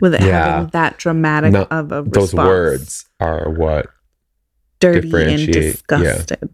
with 0.00 0.14
it 0.14 0.22
Yeah. 0.22 0.44
having 0.54 0.68
that 0.70 0.98
dramatic 0.98 1.52
No, 1.52 1.64
of 1.70 1.92
a 1.92 2.02
response. 2.02 2.14
Those 2.30 2.34
words 2.34 3.04
are 3.20 3.50
what 3.50 3.86
dirty 4.80 4.98
and 5.00 5.10
differentiate, 5.10 5.54
yeah. 5.56 5.62
disgusted. 5.72 6.48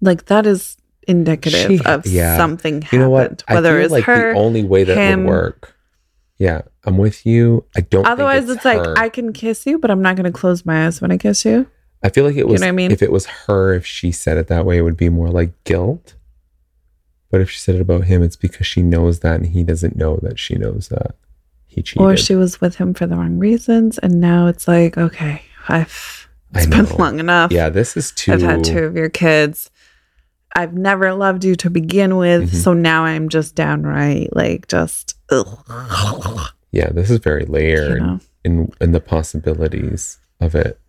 Like 0.00 0.26
that 0.26 0.46
is 0.46 0.76
indicative 1.06 1.80
She- 1.80 1.84
of 1.84 2.06
yeah. 2.06 2.36
something 2.36 2.82
happened. 2.82 2.92
you 2.92 2.98
know 2.98 3.10
what 3.10 3.42
Whether 3.48 3.80
it's 3.80 3.92
like 3.92 4.04
her, 4.04 4.32
the 4.32 4.38
only 4.38 4.64
way 4.64 4.84
that 4.84 4.96
him. 4.96 5.24
would 5.24 5.30
work. 5.30 5.74
Yeah, 6.38 6.62
I'm 6.84 6.98
with 6.98 7.26
you. 7.26 7.64
I 7.76 7.80
don't. 7.80 8.04
think 8.04 8.12
Otherwise, 8.12 8.48
it's, 8.48 8.64
like. 8.64 8.80
I 8.96 9.08
can 9.08 9.32
kiss 9.32 9.66
you, 9.66 9.76
but 9.78 9.90
I'm 9.90 10.00
not 10.02 10.14
going 10.14 10.30
to 10.30 10.36
close 10.38 10.64
my 10.64 10.86
eyes 10.86 11.00
when 11.00 11.10
I 11.10 11.16
kiss 11.18 11.44
you. 11.44 11.66
I 12.02 12.08
feel 12.10 12.24
like 12.24 12.36
it 12.36 12.40
know 12.46 12.52
was. 12.52 12.60
what 12.60 12.68
I 12.68 12.72
mean? 12.72 12.90
If 12.92 13.02
it 13.02 13.10
was 13.12 13.26
her, 13.26 13.74
if 13.74 13.84
she 13.86 14.12
said 14.12 14.36
it 14.36 14.46
that 14.48 14.64
way, 14.64 14.78
it 14.78 14.82
would 14.82 14.96
be 14.96 15.08
more 15.08 15.28
like 15.28 15.52
guilt. 15.64 16.14
But 17.30 17.40
if 17.40 17.50
she 17.50 17.58
said 17.58 17.74
it 17.74 17.80
about 17.80 18.04
him, 18.04 18.22
it's 18.22 18.36
because 18.36 18.66
she 18.66 18.82
knows 18.82 19.20
that, 19.20 19.34
and 19.36 19.46
he 19.46 19.62
doesn't 19.64 19.96
know 19.96 20.16
that 20.22 20.38
she 20.38 20.54
knows 20.54 20.88
that 20.88 21.14
he 21.66 21.82
cheated. 21.82 22.02
Or 22.02 22.16
she 22.16 22.34
was 22.34 22.60
with 22.60 22.76
him 22.76 22.94
for 22.94 23.06
the 23.06 23.16
wrong 23.16 23.38
reasons, 23.38 23.98
and 23.98 24.20
now 24.20 24.46
it's 24.46 24.66
like, 24.66 24.96
okay, 24.96 25.42
I've 25.68 26.28
it's 26.54 26.66
been 26.66 26.86
long 26.98 27.18
enough. 27.20 27.52
Yeah, 27.52 27.68
this 27.68 27.96
is 27.96 28.12
too. 28.12 28.32
I've 28.32 28.40
had 28.42 28.64
two 28.64 28.78
of 28.84 28.96
your 28.96 29.10
kids. 29.10 29.70
I've 30.56 30.72
never 30.72 31.12
loved 31.12 31.44
you 31.44 31.54
to 31.56 31.68
begin 31.68 32.16
with, 32.16 32.50
Mhm. 32.52 32.54
so 32.54 32.72
now 32.72 33.04
I'm 33.04 33.28
just 33.28 33.54
downright 33.54 34.34
like 34.34 34.66
just 34.68 35.14
ugh, 35.30 36.48
Yeah, 36.72 36.88
this 36.90 37.10
is 37.10 37.18
very 37.18 37.44
you 37.44 37.52
layered 37.52 38.00
know. 38.00 38.20
in 38.44 38.72
in 38.80 38.92
the 38.92 39.00
possibilities 39.00 40.18
of 40.40 40.54
it. 40.54 40.80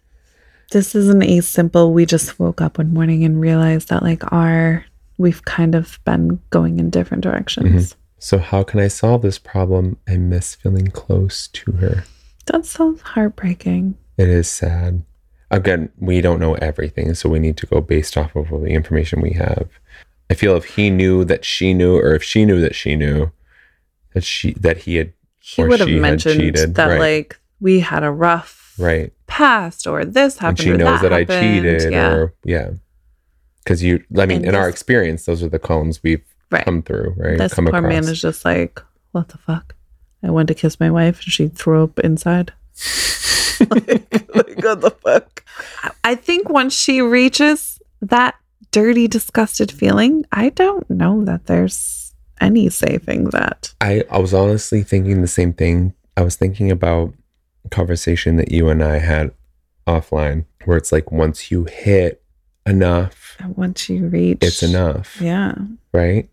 This 0.71 0.95
isn't 0.95 1.23
a 1.23 1.41
simple. 1.41 1.93
We 1.93 2.05
just 2.05 2.39
woke 2.39 2.61
up 2.61 2.77
one 2.77 2.93
morning 2.93 3.23
and 3.23 3.41
realized 3.41 3.89
that 3.89 4.03
like 4.03 4.31
our 4.31 4.85
we've 5.17 5.43
kind 5.45 5.75
of 5.75 5.99
been 6.05 6.39
going 6.49 6.79
in 6.79 6.89
different 6.89 7.23
directions. 7.23 7.93
Mm-hmm. 7.93 7.99
So 8.19 8.37
how 8.37 8.63
can 8.63 8.79
I 8.79 8.87
solve 8.87 9.21
this 9.21 9.39
problem? 9.39 9.97
I 10.07 10.17
miss 10.17 10.55
feeling 10.55 10.87
close 10.87 11.47
to 11.47 11.71
her. 11.73 12.03
That's 12.45 12.69
so 12.69 12.97
heartbreaking. 13.03 13.97
It 14.17 14.27
is 14.27 14.49
sad. 14.49 15.03
Again, 15.51 15.89
we 15.97 16.21
don't 16.21 16.39
know 16.39 16.55
everything, 16.55 17.13
so 17.15 17.29
we 17.29 17.39
need 17.39 17.57
to 17.57 17.65
go 17.65 17.81
based 17.81 18.17
off 18.17 18.35
of 18.35 18.49
the 18.49 18.67
information 18.67 19.21
we 19.21 19.31
have. 19.31 19.69
I 20.29 20.35
feel 20.35 20.55
if 20.55 20.65
he 20.65 20.89
knew 20.89 21.23
that 21.25 21.43
she 21.43 21.73
knew, 21.73 21.97
or 21.97 22.13
if 22.13 22.23
she 22.23 22.45
knew 22.45 22.61
that 22.61 22.75
she 22.75 22.95
knew 22.95 23.31
that 24.13 24.23
she 24.23 24.53
that 24.53 24.79
he 24.79 24.95
had 24.97 25.13
He 25.39 25.63
would 25.63 25.79
have 25.79 25.89
mentioned 25.89 26.39
cheated, 26.39 26.75
that 26.75 26.85
right. 26.85 26.99
like 26.99 27.39
we 27.59 27.79
had 27.79 28.03
a 28.03 28.11
rough 28.11 28.58
right, 28.79 29.11
past 29.27 29.85
or 29.87 30.05
this 30.05 30.35
and 30.35 30.41
happened 30.41 30.59
she 30.59 30.71
or 30.71 30.77
knows 30.77 31.01
that, 31.01 31.13
I 31.13 31.19
happened. 31.19 31.41
cheated, 31.63 31.91
Yeah. 31.91 32.11
or 32.11 32.33
yeah, 32.43 32.71
because 33.63 33.83
you. 33.83 34.03
I 34.17 34.25
mean, 34.25 34.37
And 34.37 34.47
in 34.49 34.55
our 34.55 34.69
experience, 34.69 35.25
those 35.25 35.43
are 35.43 35.49
the 35.49 35.59
columns 35.59 36.01
we've 36.03 36.23
right. 36.51 36.65
come 36.65 36.81
through, 36.81 37.13
right? 37.17 37.37
This 37.37 37.53
come 37.53 37.65
poor 37.65 37.81
man 37.81 38.05
is 38.05 38.21
just 38.21 38.45
like, 38.45 38.81
what 39.11 39.29
the 39.29 39.37
fuck? 39.37 39.75
I 40.23 40.29
went 40.31 40.47
to 40.49 40.53
kiss 40.55 40.79
my 40.79 40.91
wife 40.91 41.21
and 41.23 41.31
she 41.31 41.47
threw 41.47 41.83
up 41.83 41.99
inside. 41.99 42.53
like, 43.69 44.29
like, 44.35 44.63
what 44.63 44.81
the 44.81 44.95
fuck? 45.01 45.43
I- 45.83 45.91
I 46.03 46.15
think 46.15 46.49
once 46.49 46.73
she 46.73 47.01
reaches 47.01 47.79
that 48.01 48.35
dirty, 48.71 49.07
disgusted 49.07 49.71
feeling, 49.71 50.25
I 50.31 50.49
don't 50.49 50.89
know 50.89 51.23
that 51.25 51.45
there's 51.47 52.13
any 52.41 52.69
saving 52.69 53.25
that. 53.25 53.73
I, 53.81 54.03
I 54.09 54.17
was 54.19 54.33
honestly 54.33 54.81
thinking 54.83 55.21
the 55.21 55.27
same 55.27 55.53
thing. 55.53 55.93
I 56.17 56.21
was 56.21 56.35
thinking 56.35 56.71
about 56.71 57.13
conversation 57.71 58.37
that 58.37 58.51
you 58.51 58.69
and 58.69 58.83
I 58.83 58.99
had 58.99 59.31
offline 59.87 60.45
where 60.65 60.77
it's 60.77 60.91
like 60.91 61.11
once 61.11 61.51
you 61.51 61.65
hit 61.65 62.23
enough, 62.65 63.37
once 63.55 63.89
you 63.89 64.07
reach, 64.07 64.39
it's 64.41 64.63
enough, 64.63 65.19
Yeah, 65.21 65.55
right? 65.93 66.29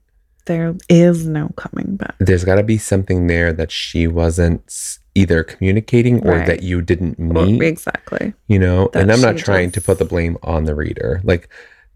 there 0.46 0.74
is 0.88 1.26
no 1.26 1.48
coming 1.56 1.96
back. 1.96 2.14
There's 2.20 2.44
got 2.44 2.54
to 2.56 2.62
be 2.62 2.78
something 2.78 3.26
there 3.26 3.52
that 3.52 3.72
she 3.72 4.06
wasn't 4.06 4.98
either 5.16 5.42
communicating 5.42 6.24
or 6.26 6.32
Right. 6.36 6.46
that 6.46 6.62
you 6.62 6.82
didn't 6.82 7.18
meet, 7.18 7.60
exactly. 7.62 8.32
you 8.46 8.58
know? 8.60 8.88
that 8.92 9.02
And 9.02 9.12
I'm 9.12 9.20
not 9.20 9.36
trying 9.38 9.72
to 9.72 9.80
put 9.80 9.98
the 9.98 10.04
blame 10.04 10.38
on 10.44 10.64
the 10.64 10.74
reader. 10.76 11.20
Like 11.24 11.48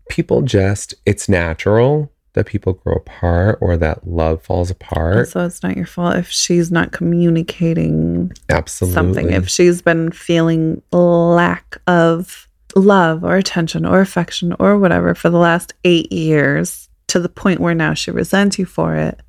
people 0.08 0.42
just, 0.42 0.94
it's 1.06 1.28
natural 1.28 2.10
that 2.34 2.46
people 2.46 2.74
grow 2.74 2.94
apart 2.94 3.58
or 3.60 3.76
that 3.76 4.06
love 4.06 4.42
falls 4.42 4.70
apart. 4.70 5.28
So 5.28 5.44
it's 5.44 5.62
not 5.62 5.76
your 5.76 5.86
fault 5.86 6.16
if 6.16 6.28
she's 6.30 6.70
not 6.70 6.92
communicating 6.92 8.32
Absolutely. 8.48 8.94
something. 8.94 9.30
If 9.32 9.48
she's 9.48 9.82
been 9.82 10.12
feeling 10.12 10.80
lack 10.92 11.76
of 11.86 12.46
love 12.76 13.24
or 13.24 13.36
attention 13.36 13.84
or 13.84 14.00
affection 14.00 14.54
or 14.60 14.78
whatever 14.78 15.14
for 15.14 15.28
the 15.28 15.38
last 15.38 15.74
eight 15.84 16.12
years 16.12 16.88
to 17.08 17.18
the 17.18 17.28
point 17.28 17.58
where 17.58 17.74
now 17.74 17.94
she 17.94 18.12
resents 18.12 18.58
you 18.58 18.64
for 18.64 18.94
it, 18.94 19.20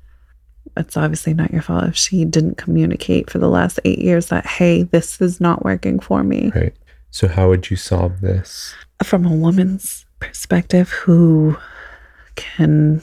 it's 0.76 0.96
obviously 0.96 1.34
not 1.34 1.50
your 1.52 1.62
fault 1.62 1.84
if 1.84 1.96
she 1.96 2.24
didn't 2.24 2.56
communicate 2.56 3.28
for 3.28 3.38
the 3.38 3.48
last 3.48 3.80
eight 3.84 3.98
years 3.98 4.26
that, 4.28 4.46
hey, 4.46 4.84
this 4.84 5.20
is 5.20 5.40
not 5.40 5.64
working 5.64 5.98
for 5.98 6.22
me. 6.22 6.52
right. 6.54 6.74
So 7.10 7.28
how 7.28 7.50
would 7.50 7.70
you 7.70 7.76
solve 7.76 8.22
this? 8.22 8.74
From 9.02 9.26
a 9.26 9.34
woman's 9.34 10.06
perspective 10.18 10.88
who 10.88 11.58
can 12.42 13.00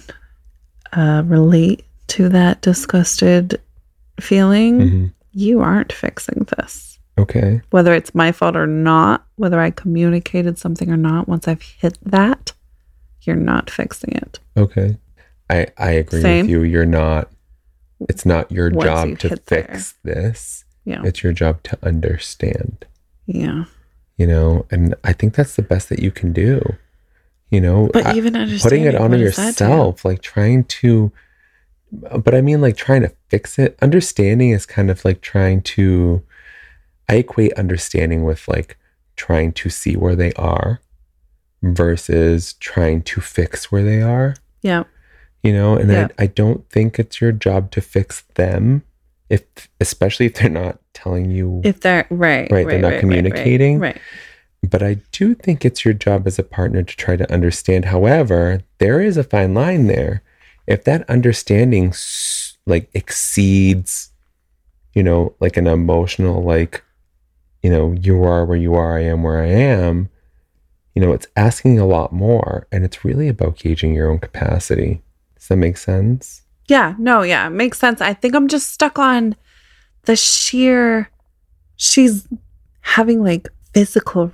uh, 0.91 1.21
relate 1.25 1.86
to 2.08 2.30
that 2.30 2.62
disgusted 2.62 3.62
feeling, 4.19 4.80
Mhm. 4.80 5.13
you 5.34 5.62
aren't 5.62 5.93
fixing 5.93 6.45
this. 6.58 6.86
Okay. 7.17 7.62
whether 7.71 7.93
it's 7.93 8.15
my 8.15 8.32
fault 8.32 8.56
or 8.56 8.65
not, 8.65 9.25
whether 9.36 9.60
I 9.60 9.71
communicated 9.71 10.58
something 10.58 10.89
or 10.89 10.95
not, 10.95 11.28
once 11.28 11.49
I've 11.49 11.62
hit 11.62 11.97
that, 12.06 12.54
you're 13.23 13.36
not 13.36 13.69
fixing 13.69 14.13
it. 14.13 14.39
Okay. 14.56 14.97
I 15.49 15.67
I 15.78 15.91
agree 15.91 16.21
Same. 16.21 16.45
with 16.45 16.49
you. 16.49 16.63
You're 16.63 16.86
not 16.86 17.30
it's 18.08 18.25
not 18.25 18.49
your 18.49 18.69
Once 18.71 18.86
job 18.86 19.19
to 19.19 19.28
hit 19.30 19.45
there. 19.47 19.63
fix 19.65 19.93
this. 20.06 20.63
Yeah. 20.86 21.02
It's 21.04 21.21
your 21.21 21.34
job 21.34 21.62
to 21.63 21.78
understand, 21.84 22.86
Yeah. 23.25 23.65
you 24.17 24.25
know? 24.25 24.65
And 24.71 24.95
I 25.04 25.12
think 25.12 25.34
that's 25.36 25.58
the 25.58 25.62
best 25.62 25.89
that 25.89 25.99
you 25.99 26.12
can 26.12 26.32
do. 26.32 26.62
You 27.51 27.62
know, 27.62 27.89
But 27.93 28.15
even 28.15 28.35
understanding 28.35 28.83
putting 28.83 28.83
it 28.83 28.95
on 28.95 29.12
what 29.12 29.17
does 29.19 29.35
that 29.38 29.55
do? 29.57 29.63
yourself, 29.65 30.05
like 30.05 30.21
trying 30.21 30.65
to 30.65 31.12
but 31.91 32.35
I 32.35 32.41
mean 32.41 32.62
like 32.62 32.77
trying 32.77 33.01
to 33.01 33.12
fix 33.29 33.57
it. 33.57 33.75
Understanding 33.81 34.51
is 34.51 34.67
kind 34.67 34.91
of 34.91 35.03
like 35.03 35.21
trying 35.21 35.62
to 35.63 36.21
I 37.09 37.15
equate 37.15 37.53
understanding 37.53 38.23
with 38.23 38.47
like 38.47 38.77
trying 39.15 39.51
to 39.53 39.69
see 39.71 39.95
where 39.97 40.15
they 40.15 40.31
are 40.33 40.79
versus 41.63 42.53
trying 42.53 43.01
to 43.03 43.21
fix 43.21 43.71
where 43.71 43.83
they 43.83 44.01
are. 44.01 44.35
Yeah. 44.62 44.83
you 45.43 45.53
know 45.53 45.75
and 45.75 45.89
Yeah. 45.91 46.07
I, 46.19 46.23
I 46.23 46.27
don't 46.27 46.69
think 46.69 46.99
it's 46.99 47.19
your 47.21 47.31
job 47.31 47.71
to 47.71 47.81
fix 47.81 48.21
them 48.35 48.83
if 49.29 49.43
especially 49.79 50.25
if 50.27 50.35
they're 50.35 50.49
not 50.49 50.79
telling 50.93 51.31
you 51.31 51.62
If 51.63 51.79
they're 51.81 52.05
right, 52.09 52.51
Right, 52.51 52.67
they're 52.67 52.79
not 52.79 52.89
right, 52.91 52.99
communicating. 52.99 53.79
Right. 53.79 53.97
But 54.67 54.84
i 54.84 54.95
do 55.12 55.34
think 55.34 55.63
it's 55.63 55.86
your 55.86 55.93
job 55.93 56.26
as 56.28 56.39
a 56.39 56.43
partner 56.43 56.84
to 56.84 56.95
try 56.95 57.15
to 57.15 57.32
understand 57.32 57.86
however 57.86 58.62
there 58.80 59.02
is 59.02 59.17
a 59.17 59.24
fine 59.24 59.54
line 59.54 59.88
there 59.88 60.22
if 60.67 60.84
that 60.84 61.10
understanding 61.10 61.93
like 62.65 62.89
exceeds 62.93 64.12
you 64.93 65.04
know 65.04 65.34
like 65.39 65.58
an 65.58 65.67
emotional 65.67 66.43
like 66.43 66.84
you 67.63 67.69
know 67.69 67.93
you 67.93 68.24
are 68.24 68.45
where 68.45 68.58
you 68.58 68.74
are 68.76 68.98
i 68.98 69.02
am 69.02 69.24
where 69.24 69.41
i 69.41 69.48
am 69.48 70.10
you 70.95 71.02
know 71.02 71.13
it's 71.13 71.28
asking 71.36 71.80
a 71.80 71.88
lot 71.88 72.12
more 72.12 72.67
and 72.72 72.84
it's 72.84 73.06
really 73.06 73.28
about 73.28 73.58
gauging 73.58 73.93
your 73.93 74.10
own 74.12 74.19
capacity 74.19 75.02
does 75.36 75.48
that 75.48 75.56
make 75.58 75.78
sense 75.78 76.41
Yeah. 76.69 76.93
No, 77.00 77.24
yeah. 77.24 77.48
It 77.48 77.50
makes 77.50 77.80
sense. 77.80 78.00
I 78.00 78.13
think 78.13 78.36
I'm 78.36 78.48
just 78.48 78.72
stuck 78.72 79.00
on 79.00 79.36
the 80.04 80.15
sheer 80.15 81.10
she's 81.78 82.28
having 82.82 83.24
like 83.24 83.50
physical 83.73 84.32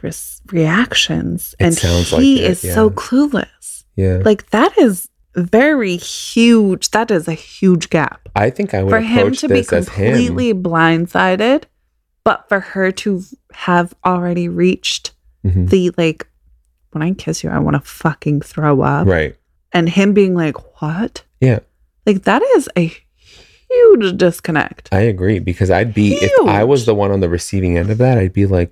reactions 0.51 1.55
It 1.59 1.63
and 1.65 1.73
sounds 1.75 2.11
like 2.11 2.21
he 2.21 2.43
it, 2.43 2.51
is 2.51 2.61
so 2.61 2.89
clueless. 2.89 3.83
Yeah. 3.95 4.21
Like 4.23 4.49
that 4.51 4.77
is 4.77 5.09
very 5.35 5.97
huge. 5.97 6.91
That 6.91 7.11
is 7.11 7.27
a 7.27 7.33
huge 7.33 7.89
gap 7.89 8.29
I 8.35 8.49
think 8.49 8.73
I 8.73 8.83
would 8.83 8.89
for 8.89 8.99
him 9.01 9.33
to 9.33 9.47
be 9.49 9.63
completely 9.63 10.53
blindsided, 10.53 11.63
but 12.23 12.47
for 12.49 12.59
her 12.59 12.91
to 12.91 13.23
have 13.53 13.93
already 14.05 14.47
reached 14.49 15.11
Mhm. 15.45 15.69
the 15.69 15.91
like, 15.97 16.25
when 16.91 17.01
I 17.03 17.11
kiss 17.13 17.43
you, 17.43 17.49
I 17.49 17.59
want 17.59 17.75
to 17.75 17.81
fucking 17.81 18.41
throw 18.41 18.81
up, 18.81 19.07
Right. 19.07 19.35
and 19.73 19.87
him 19.89 20.13
being 20.13 20.33
like, 20.35 20.55
"What?" 20.81 21.23
Yeah. 21.39 21.59
like 22.05 22.23
that 22.23 22.41
is 22.55 22.67
a 22.77 22.91
huge 23.69 24.17
disconnect. 24.17 24.89
I 24.91 25.01
agree 25.01 25.39
because 25.39 25.69
I'd 25.69 25.93
be 25.93 26.13
if 26.15 26.31
I 26.47 26.63
was 26.63 26.85
the 26.85 26.95
one 26.95 27.11
on 27.11 27.19
the 27.19 27.29
receiving 27.29 27.77
end 27.77 27.89
of 27.91 27.97
that, 27.99 28.17
I'd 28.17 28.33
be 28.33 28.45
like, 28.45 28.71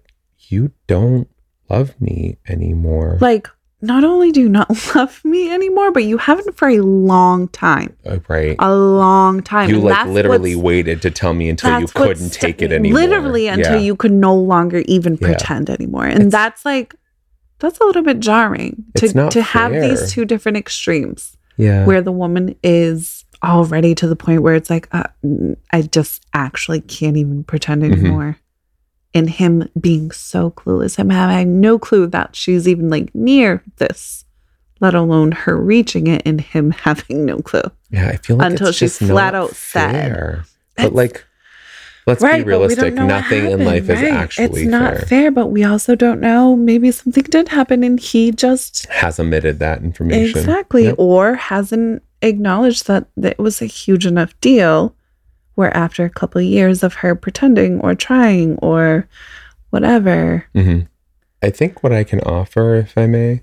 "You 0.54 0.72
don't 0.88 1.28
love 1.70 1.89
me 2.00 2.38
anymore." 2.48 3.18
like, 3.22 3.48
not 3.82 4.04
only 4.06 4.32
do 4.32 4.39
you 4.39 4.48
not 4.50 4.70
love 4.96 5.20
me 5.26 5.52
anymore, 5.52 5.92
but 5.92 6.04
you 6.06 6.18
haven't 6.18 6.56
for 6.56 6.70
a 6.70 6.80
long 6.80 7.50
time, 7.50 7.92
Uh, 8.06 8.20
right? 8.30 8.56
a 8.60 8.74
long 8.74 9.42
time. 9.42 9.70
you 9.70 9.76
And 9.76 9.84
like 9.86 10.08
literally 10.08 10.56
waited 10.56 11.02
to 11.02 11.12
tell 11.12 11.34
me 11.34 11.50
until 11.50 11.80
you 11.82 11.88
couldn't 11.88 12.32
take 12.32 12.62
it 12.62 12.72
anymore. 12.72 13.02
Literally 13.02 13.48
until 13.50 13.74
Yeah. 13.80 13.80
you 13.88 13.96
could 13.98 14.13
no 14.13 14.36
longer 14.36 14.84
even 14.86 15.13
Yeah. 15.20 15.28
pretend 15.28 15.70
anymore. 15.70 16.06
And 16.06 16.16
It's- 16.28 16.32
that's 16.32 16.63
like 16.66 16.96
that's 17.60 17.80
a 17.80 17.86
little 17.86 18.04
bit 18.04 18.20
jarring 18.20 18.84
to 18.96 19.30
to 19.30 19.42
have 19.42 19.72
these 19.74 20.12
two 20.13 20.26
different 20.26 20.58
extremes 20.58 21.38
Yeah. 21.58 21.86
where 21.86 22.02
the 22.02 22.12
woman 22.12 22.56
is 22.63 23.26
already 23.44 23.94
to 23.96 24.08
the 24.08 24.16
point 24.16 24.42
where 24.44 24.56
it's 24.56 24.70
like 24.70 24.88
uh, 24.94 25.04
I 25.72 25.82
just 25.82 26.26
actually 26.34 26.80
can't 26.82 27.18
even 27.18 27.44
pretend 27.44 27.84
Mhm. 27.84 27.92
anymore. 27.92 28.38
And 29.15 29.30
him 29.30 29.69
being 29.80 30.10
so 30.12 30.49
clueless, 30.52 30.95
him 30.95 31.10
having 31.12 31.62
no 31.62 31.78
clue 31.78 32.08
that 32.08 32.36
she's 32.36 32.67
even 32.67 32.89
like 32.89 33.13
near 33.13 33.63
this, 33.78 34.26
let 34.80 34.95
alone 34.95 35.32
her 35.32 35.56
reaching 35.56 36.08
it, 36.08 36.23
and 36.26 36.41
him 36.41 36.71
having 36.88 37.26
no 37.26 37.38
clue. 37.39 37.62
yeah, 37.91 38.08
I 38.10 38.17
feel 38.17 38.38
like 38.38 38.52
until 38.52 38.67
it's 38.69 38.78
she 38.78 38.86
just 38.86 38.99
flat 38.99 39.34
not 39.34 39.36
out 39.36 39.49
said. 39.52 39.91
fair. 39.91 40.32
It's- 40.78 40.86
But 40.88 40.93
like, 40.95 41.23
let's 42.08 42.23
right, 42.23 42.39
be 42.43 42.49
realistic. 42.49 42.80
don't 42.80 42.95
know 42.95 43.02
what 43.04 43.21
Nothing 43.21 43.38
in 43.45 43.52
happened, 43.52 43.65
life 43.65 43.84
is 43.84 44.02
right? 44.02 44.12
actually 44.12 44.62
It's 44.63 44.71
not 44.71 44.93
fair. 44.97 45.06
fair, 45.06 45.32
but 45.32 45.47
we 45.52 45.63
also 45.63 45.93
don't 45.95 46.19
know. 46.19 46.56
Maybe 46.56 46.89
something 46.91 47.23
did 47.23 47.49
happen 47.49 47.84
and 47.84 47.99
he 47.99 48.32
just 48.32 48.88
Has 48.88 49.19
omitted 49.19 49.60
that 49.60 49.84
information. 49.84 50.39
exactly 50.39 50.86
Yep. 50.86 50.95
or 50.97 51.36
hasn't 51.36 52.02
acknowledged 52.23 52.88
that 52.88 53.06
it 53.21 53.38
was 53.38 53.62
a 53.62 53.65
huge 53.65 54.06
enough 54.08 54.34
deal 54.41 54.95
where 55.56 55.76
after 55.76 56.06
a 56.06 56.10
couple 56.10 56.39
of 56.39 56.48
years 56.48 56.84
of 56.84 56.96
her 56.96 57.16
pretending 57.16 57.80
or 57.82 57.96
trying 57.96 58.58
or 58.58 59.08
whatever. 59.70 60.46
hmm 60.54 60.82
I 61.42 61.50
think 61.50 61.84
what 61.84 61.92
I 61.92 62.06
can 62.06 62.22
offer, 62.22 62.76
if 62.76 62.98
I 62.98 63.06
may, 63.06 63.42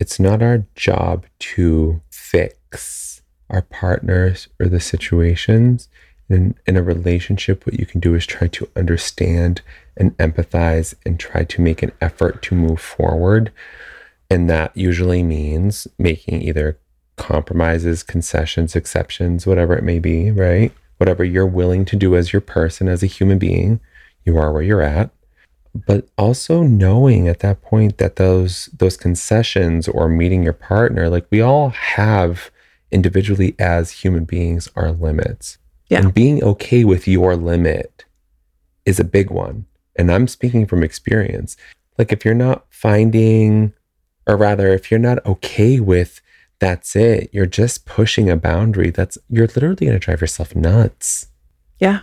it's 0.00 0.18
not 0.18 0.42
our 0.42 0.66
job 0.74 1.26
to 1.38 2.00
fix 2.10 3.22
our 3.48 3.62
partners 3.62 4.48
or 4.58 4.66
the 4.66 4.80
situations. 4.80 5.88
In, 6.28 6.56
in 6.66 6.76
a 6.76 6.82
relationship, 6.82 7.66
what 7.66 7.78
you 7.78 7.86
can 7.86 8.00
do 8.00 8.16
is 8.16 8.26
try 8.26 8.48
to 8.48 8.68
understand 8.74 9.60
and 9.96 10.16
empathize 10.16 10.94
and 11.06 11.20
try 11.20 11.44
to 11.44 11.60
make 11.60 11.84
an 11.84 11.92
effort 12.00 12.42
to 12.42 12.54
move 12.56 12.80
forward. 12.80 13.52
And 14.28 14.50
that 14.50 14.76
usually 14.76 15.22
means 15.22 15.86
making 15.98 16.42
either 16.42 16.78
compromises, 17.16 18.02
concessions, 18.02 18.74
exceptions, 18.74 19.46
whatever 19.46 19.76
it 19.76 19.84
may 19.84 19.98
be, 19.98 20.30
right? 20.30 20.72
Whatever 21.02 21.24
you're 21.24 21.44
willing 21.44 21.84
to 21.86 21.96
do 21.96 22.14
as 22.14 22.32
your 22.32 22.40
person, 22.40 22.86
as 22.86 23.02
a 23.02 23.06
human 23.06 23.36
being, 23.36 23.80
you 24.24 24.38
are 24.38 24.52
where 24.52 24.62
you're 24.62 24.80
at. 24.80 25.10
But 25.74 26.06
also 26.16 26.62
knowing 26.62 27.26
at 27.26 27.40
that 27.40 27.60
point 27.60 27.98
that 27.98 28.14
those 28.14 28.66
those 28.66 28.96
concessions 28.96 29.88
or 29.88 30.08
meeting 30.08 30.44
your 30.44 30.52
partner 30.52 31.08
like 31.08 31.26
we 31.28 31.40
all 31.40 31.70
have 31.70 32.52
individually 32.92 33.56
as 33.58 33.90
human 33.90 34.24
beings 34.24 34.68
our 34.76 34.92
limits. 34.92 35.58
Yeah. 35.88 35.98
and 35.98 36.14
being 36.14 36.40
okay 36.44 36.84
with 36.84 37.08
your 37.08 37.34
limit 37.34 38.04
is 38.86 39.00
a 39.00 39.04
big 39.18 39.28
one. 39.28 39.66
And 39.96 40.08
i'm 40.12 40.28
speaking 40.28 40.66
from 40.66 40.84
experience. 40.84 41.56
Like 41.98 42.12
if 42.12 42.24
you're 42.24 42.32
not 42.46 42.64
finding 42.70 43.72
or 44.28 44.36
rather 44.36 44.68
if 44.68 44.88
you're 44.88 45.00
not 45.00 45.26
okay 45.26 45.80
with 45.80 46.20
that's 46.62 46.94
it 46.94 47.28
you're 47.32 47.44
just 47.62 47.84
pushing 47.86 48.30
a 48.30 48.36
boundary 48.36 48.90
that's 48.90 49.18
you're 49.28 49.48
literally 49.48 49.86
going 49.86 49.98
to 50.00 50.04
drive 50.06 50.20
yourself 50.20 50.54
nuts 50.54 51.26
Yeah. 51.80 52.00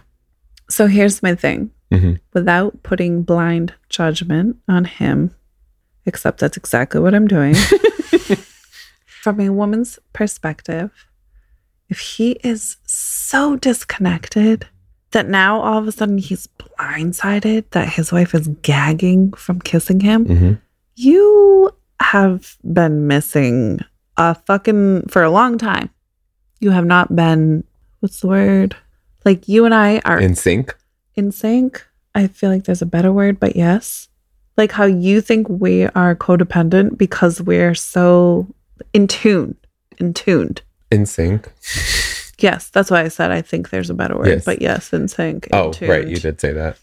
So 0.69 0.87
here's 0.87 1.23
my 1.23 1.33
thing 1.35 1.71
Mhm. 1.91 2.19
without 2.33 2.83
putting 2.83 3.23
blind 3.23 3.73
judgment 3.97 4.57
on 4.67 4.83
him, 4.85 5.31
except 6.05 6.39
that's 6.41 6.57
exactly 6.57 6.99
what 7.01 7.15
I'm 7.15 7.27
doing. 7.27 7.55
From 9.23 9.39
a 9.39 9.49
woman's 9.49 9.97
perspective, 10.13 10.91
if 11.89 11.99
he 11.99 12.31
is 12.43 12.77
so 12.85 13.55
disconnected 13.55 14.67
that 15.11 15.27
now 15.27 15.59
all 15.61 15.79
of 15.79 15.87
a 15.87 15.91
sudden 15.91 16.17
he's 16.19 16.47
blindsided 16.59 17.63
that 17.71 17.89
his 17.97 18.11
wife 18.11 18.35
is 18.35 18.47
gagging 18.61 19.31
from 19.33 19.59
kissing 19.59 19.99
him, 20.01 20.25
Mhm. 20.25 20.61
you 20.95 21.71
have 21.99 22.57
been 22.63 23.07
missing 23.07 23.79
a 24.19 24.35
fucking 24.35 25.07
for 25.07 25.23
a 25.23 25.31
long 25.31 25.57
time. 25.57 25.89
You 26.59 26.69
have 26.71 26.85
not 26.85 27.15
been 27.15 27.63
what's 28.01 28.19
the 28.19 28.27
word? 28.27 28.75
Like 29.25 29.47
you 29.47 29.65
and 29.65 29.73
I 29.73 29.99
are 30.05 30.19
in 30.19 30.35
sync 30.35 30.75
in 31.15 31.31
sync. 31.31 31.85
I 32.13 32.27
feel 32.27 32.49
like 32.49 32.65
there's 32.65 32.81
a 32.81 32.85
better 32.85 33.11
word, 33.11 33.39
but 33.39 33.55
yes. 33.55 34.07
Like 34.57 34.71
how 34.73 34.85
you 34.85 35.21
think 35.21 35.47
we 35.47 35.85
are 35.85 36.15
codependent 36.15 36.97
because 36.97 37.41
we're 37.41 37.75
so 37.75 38.47
in 38.93 39.07
tune, 39.07 39.55
in 39.99 40.13
tuned. 40.13 40.61
in 40.91 41.05
sync 41.05 41.47
Yes, 42.39 42.69
that's 42.69 42.89
why 42.91 43.01
I 43.01 43.07
said 43.09 43.31
I 43.31 43.41
think 43.41 43.69
there's 43.69 43.89
a 43.89 43.93
better 43.93 44.17
word, 44.17 44.27
Yes. 44.27 44.45
but 44.45 44.61
yes, 44.61 44.91
in 44.93 45.07
sync. 45.07 45.47
in 45.47 45.55
Oh, 45.55 45.71
right. 45.81 46.07
You 46.07 46.17
did 46.17 46.39
say 46.41 46.51
that. 46.53 46.77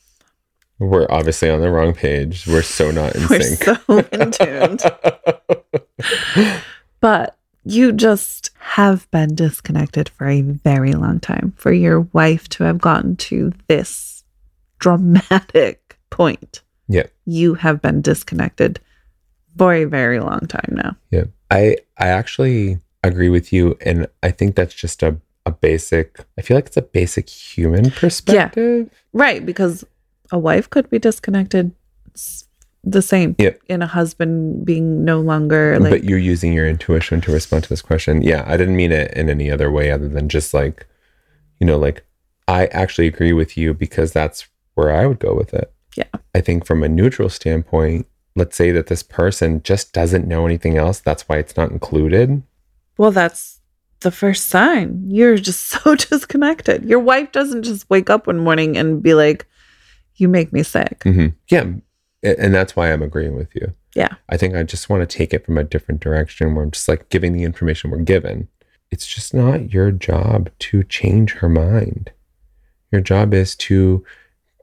We're 0.79 1.07
obviously 1.11 1.49
on 1.49 1.61
the 1.63 1.71
wrong 1.71 1.95
page. 1.95 2.47
We're 2.47 2.61
so 2.63 2.91
not 2.91 3.15
in 3.17 3.27
We're 3.29 3.41
sync. 3.41 3.63
so 3.65 3.99
in 4.13 4.31
tuned. 4.31 4.83
But 7.01 7.37
you 7.65 7.93
just 7.93 8.51
have 8.59 9.11
been 9.11 9.35
disconnected 9.35 10.09
for 10.09 10.29
a 10.29 10.41
very 10.41 10.93
long 10.93 11.21
time. 11.21 11.53
For 11.57 11.73
your 11.73 12.01
wife 12.13 12.49
to 12.51 12.65
have 12.65 12.79
gotten 12.79 13.17
to 13.17 13.53
this 13.69 14.25
dramatic 14.79 15.99
point, 16.11 16.63
Yeah. 16.89 17.07
you 17.25 17.55
have 17.55 17.83
been 17.83 18.03
disconnected 18.03 18.81
for 19.59 19.73
a 19.75 19.85
very 19.85 20.21
long 20.21 20.41
time 20.41 20.71
now. 20.73 20.97
yeah. 21.11 21.25
I 21.51 21.77
I 21.99 22.09
actually 22.09 22.79
agree 23.05 23.29
with 23.29 23.53
you. 23.53 23.77
And 23.81 24.07
I 24.23 24.31
think 24.33 24.57
that's 24.57 24.75
just 24.75 25.03
a, 25.03 25.17
a 25.47 25.51
basic 25.53 26.19
I 26.39 26.43
feel 26.43 26.57
like 26.57 26.67
it's 26.67 26.77
a 26.77 26.83
basic 26.83 27.29
human 27.29 27.91
perspective. 27.91 28.89
Yeah. 28.93 28.99
Right, 29.13 29.47
because 29.47 29.85
a 30.33 30.39
wife 30.39 30.69
could 30.71 30.91
be 30.91 30.99
disconnected 30.99 31.71
the 32.89 33.03
same 33.03 33.35
Yep. 33.39 33.61
in 33.69 33.83
a 33.83 33.87
husband 33.87 34.65
being 34.65 35.05
no 35.05 35.21
longer 35.21 35.77
like 35.81 35.91
but 35.91 36.05
you're 36.05 36.19
using 36.19 36.53
your 36.53 36.69
intuition 36.69 37.21
to 37.23 37.33
respond 37.33 37.65
to 37.65 37.69
this 37.69 37.83
question. 37.83 38.23
Yeah, 38.23 38.45
I 38.47 38.57
didn't 38.57 38.77
mean 38.77 38.93
it 38.93 39.13
in 39.15 39.29
any 39.29 39.51
other 39.51 39.71
way 39.73 39.91
other 39.91 40.09
than 40.09 40.29
just 40.29 40.55
like, 40.55 40.87
you 41.61 41.67
know, 41.67 41.77
like 41.79 42.05
I 42.47 42.67
actually 42.67 43.09
agree 43.09 43.33
with 43.33 43.57
you 43.57 43.75
because 43.75 44.13
that's 44.13 44.47
where 44.75 44.93
I 44.95 45.07
would 45.07 45.19
go 45.19 45.35
with 45.35 45.53
it. 45.53 45.73
Yeah. 45.97 46.05
I 46.35 46.41
think 46.41 46.65
from 46.65 46.85
a 46.85 46.89
neutral 46.89 47.29
standpoint, 47.29 48.07
let's 48.37 48.55
say 48.57 48.71
that 48.71 48.87
this 48.87 49.03
person 49.03 49.63
just 49.65 49.93
doesn't 49.93 50.29
know 50.29 50.47
anything 50.47 50.77
else. 50.77 51.01
That's 51.01 51.29
why 51.29 51.39
it's 51.39 51.57
not 51.57 51.73
included. 51.73 52.43
Well, 52.99 53.11
that's 53.11 53.61
the 54.01 54.11
first 54.13 54.47
sign. 54.49 55.07
You're 55.09 55.39
just 55.39 55.65
so 55.71 55.97
disconnected. 55.97 56.85
Your 56.85 57.01
wife 57.01 57.33
doesn't 57.33 57.65
just 57.65 57.91
wake 57.91 58.11
up 58.11 58.29
one 58.29 58.39
morning 58.39 58.77
and 58.77 59.03
be 59.03 59.15
like, 59.15 59.45
You 60.15 60.29
make 60.29 60.53
me 60.53 60.63
sick. 60.63 61.01
Mm-hmm. 61.01 61.29
Yeah. 61.51 61.65
And 62.23 62.55
that's 62.55 62.75
why 62.75 62.93
I'm 62.93 63.03
agreeing 63.03 63.37
with 63.37 63.55
you. 63.55 63.73
Yeah. 63.95 64.15
I 64.29 64.37
think 64.37 64.55
I 64.55 64.63
just 64.63 64.89
want 64.89 65.09
to 65.09 65.17
take 65.17 65.33
it 65.33 65.45
from 65.45 65.59
a 65.59 65.65
different 65.65 66.01
direction 66.01 66.55
where 66.55 66.65
I'm 66.65 66.71
just 66.71 66.89
like 66.89 67.09
giving 67.09 67.33
the 67.33 67.45
information 67.45 67.91
we're 67.91 67.99
given. 67.99 68.49
It's 68.91 69.07
just 69.07 69.35
not 69.35 69.73
your 69.73 69.91
job 69.91 70.51
to 70.61 70.83
change 70.85 71.33
her 71.35 71.49
mind. 71.49 72.13
Your 72.93 73.01
job 73.01 73.35
is 73.35 73.55
to 73.57 74.05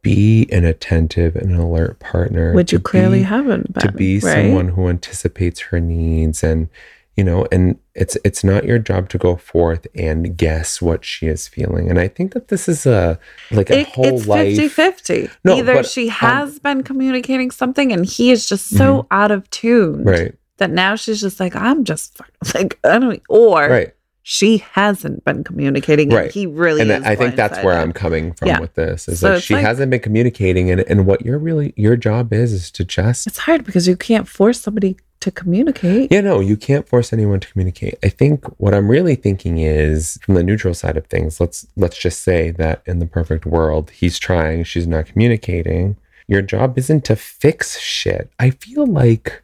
be 0.02 0.48
an 0.52 0.66
attentive 0.66 1.36
and 1.36 1.56
alert 1.56 2.00
partner. 2.00 2.54
Which 2.54 2.72
you 2.72 2.80
clearly 2.80 3.20
be- 3.20 3.24
haven't 3.24 3.74
been. 3.74 3.82
to 3.82 3.92
be 3.92 4.20
right? 4.20 4.46
someone 4.46 4.70
who 4.70 4.88
anticipates 4.88 5.60
her 5.62 5.80
needs 5.80 6.44
and 6.44 6.70
you 7.16 7.24
know 7.24 7.46
and 7.52 7.78
it's 7.96 8.18
it's 8.26 8.44
not 8.44 8.64
your 8.66 8.80
job 8.80 9.08
to 9.10 9.18
go 9.18 9.36
forth 9.36 9.86
and 9.96 10.36
guess 10.36 10.82
what 10.82 11.06
she 11.06 11.28
is 11.28 11.48
feeling 11.48 11.90
and 11.90 12.00
i 12.00 12.08
think 12.08 12.34
that 12.34 12.48
this 12.48 12.68
is 12.68 12.86
a 12.86 13.20
like 13.52 13.70
a 13.70 13.80
It- 13.82 13.88
whole 13.90 14.06
it's 14.18 14.26
life 14.28 14.56
50 14.56 14.68
50. 14.70 15.30
No, 15.46 15.58
Either 15.58 15.76
but, 15.76 15.86
she 15.86 16.06
um, 16.06 16.16
has 16.16 16.60
been 16.60 16.84
communicating 16.84 17.52
something 17.52 17.92
and 17.92 18.06
he 18.06 18.32
is 18.32 18.48
just 18.50 18.70
so 18.76 19.06
out 19.12 19.32
of 19.32 19.50
tune 19.52 20.04
right 20.04 20.36
that 20.58 20.70
now 20.72 20.96
she's 20.96 21.20
just 21.20 21.40
like, 21.40 21.56
I'm 21.56 21.84
just 21.84 22.20
like, 22.56 22.80
I 22.84 23.00
don't, 23.00 23.22
or 23.30 23.68
right 23.70 23.94
she 24.26 24.60
hasn't 24.60 25.26
been 25.26 25.44
communicating. 25.44 26.08
and 26.08 26.16
Right. 26.18 26.32
He 26.32 26.46
really 26.48 26.80
and 26.80 26.90
is 26.92 27.04
I 27.04 27.14
think 27.14 27.36
that's 27.36 27.62
where. 27.62 27.78
I'm 27.78 27.92
coming 27.92 28.32
from 28.32 28.48
Yeah. 28.48 28.62
with 28.62 28.74
this. 28.76 29.10
Is 29.10 29.20
So 29.20 29.34
like 29.34 29.44
she 29.44 29.56
like- 29.56 29.66
hasn't 29.66 29.90
been 29.92 30.00
communicating, 30.00 30.72
and 30.72 30.80
and 30.88 31.06
what 31.06 31.26
your 31.26 31.38
really 31.38 31.74
your 31.76 31.98
job 31.98 32.32
is 32.32 32.54
is 32.54 32.72
to 32.72 32.86
just 32.86 33.28
It's 33.28 33.40
hard 33.40 33.66
because 33.66 33.86
you 33.86 33.98
can't 33.98 34.26
force 34.26 34.62
somebody 34.62 34.96
to 35.24 35.32
communicate. 35.32 36.12
Yeah, 36.12 36.20
no, 36.20 36.42
you 36.42 36.58
can't 36.58 36.88
force 36.88 37.14
anyone 37.14 37.40
to 37.40 37.50
communicate. 37.50 37.96
I 38.04 38.10
think 38.10 38.46
what 38.60 38.74
I'm 38.74 38.92
really 38.92 39.16
thinking 39.16 39.58
is 39.58 40.20
from 40.22 40.36
the 40.36 40.44
neutral 40.44 40.74
side 40.74 40.98
of 40.98 41.08
things, 41.08 41.40
let's 41.40 41.66
let's 41.78 41.98
just 41.98 42.22
say 42.22 42.52
that 42.52 42.84
in 42.86 43.00
the 43.00 43.06
perfect 43.06 43.46
world, 43.46 43.90
he's 43.92 44.20
trying, 44.20 44.66
she's 44.66 44.86
not 44.86 45.06
communicating. 45.06 45.96
Your 46.28 46.42
job 46.42 46.78
isn't 46.78 47.06
to 47.06 47.16
fix 47.16 47.80
shit. 47.80 48.32
I 48.38 48.50
feel 48.50 48.86
like 48.86 49.44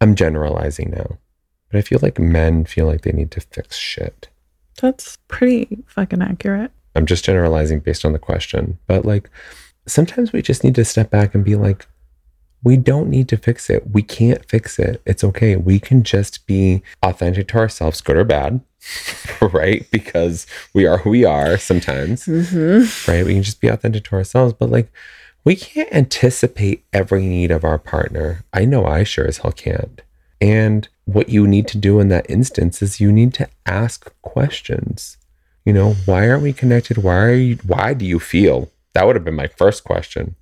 I'm 0.00 0.14
generalizing 0.14 0.90
now, 0.90 1.18
but 1.70 1.78
I 1.78 1.82
feel 1.82 1.98
like 2.00 2.18
men 2.18 2.64
feel 2.64 2.86
like 2.86 3.02
they 3.02 3.12
need 3.12 3.30
to 3.32 3.40
fix 3.40 3.76
shit. 3.76 4.28
That's 4.80 5.18
pretty 5.28 5.84
fucking 5.86 6.22
accurate. 6.22 6.70
I'm 6.94 7.04
just 7.04 7.26
generalizing 7.26 7.80
based 7.80 8.06
on 8.06 8.12
the 8.12 8.18
question, 8.18 8.78
but 8.86 9.04
like 9.04 9.28
sometimes 9.86 10.32
we 10.32 10.40
just 10.40 10.64
need 10.64 10.74
to 10.76 10.84
step 10.84 11.10
back 11.10 11.34
and 11.34 11.44
be 11.44 11.56
like, 11.56 11.86
we 12.62 12.76
don't 12.76 13.08
need 13.08 13.28
to 13.28 13.36
fix 13.36 13.70
it. 13.70 13.90
We 13.90 14.02
can't 14.02 14.44
fix 14.48 14.78
it. 14.78 15.00
It's 15.06 15.24
okay. 15.24 15.56
We 15.56 15.78
can 15.78 16.02
just 16.02 16.46
be 16.46 16.82
authentic 17.02 17.48
to 17.48 17.58
ourselves, 17.58 18.00
good 18.00 18.16
or 18.16 18.24
bad, 18.24 18.60
right? 19.40 19.86
Because 19.90 20.46
we 20.74 20.86
are 20.86 20.98
who 20.98 21.10
we 21.10 21.24
are 21.24 21.56
sometimes, 21.58 22.26
Mm-hmm. 22.26 23.10
right? 23.10 23.24
We 23.24 23.34
can 23.34 23.42
just 23.42 23.60
be 23.60 23.68
authentic 23.68 24.04
to 24.04 24.16
ourselves, 24.16 24.52
but 24.52 24.70
like 24.70 24.92
we 25.44 25.56
can't 25.56 25.92
anticipate 25.92 26.84
every 26.92 27.24
need 27.26 27.50
of 27.50 27.64
our 27.64 27.78
partner. 27.78 28.44
I 28.52 28.64
know 28.66 28.84
I 28.84 29.04
sure 29.04 29.26
as 29.26 29.38
hell 29.38 29.52
can't. 29.52 30.02
And 30.40 30.88
what 31.06 31.28
you 31.30 31.46
need 31.46 31.66
to 31.68 31.78
do 31.78 31.98
in 32.00 32.08
that 32.08 32.28
instance 32.30 32.82
is 32.82 33.00
you 33.00 33.10
need 33.10 33.32
to 33.34 33.48
ask 33.66 34.10
questions. 34.22 35.16
You 35.64 35.72
know, 35.72 35.92
why 36.04 36.28
aren't 36.28 36.42
we 36.42 36.52
connected? 36.52 36.98
Why 36.98 37.16
are 37.16 37.34
you 37.34 37.56
why 37.66 37.94
do 37.94 38.04
you 38.04 38.18
feel? 38.18 38.70
That 38.94 39.06
would 39.06 39.16
have 39.16 39.24
been 39.24 39.34
my 39.34 39.46
first 39.48 39.84
question. 39.84 40.34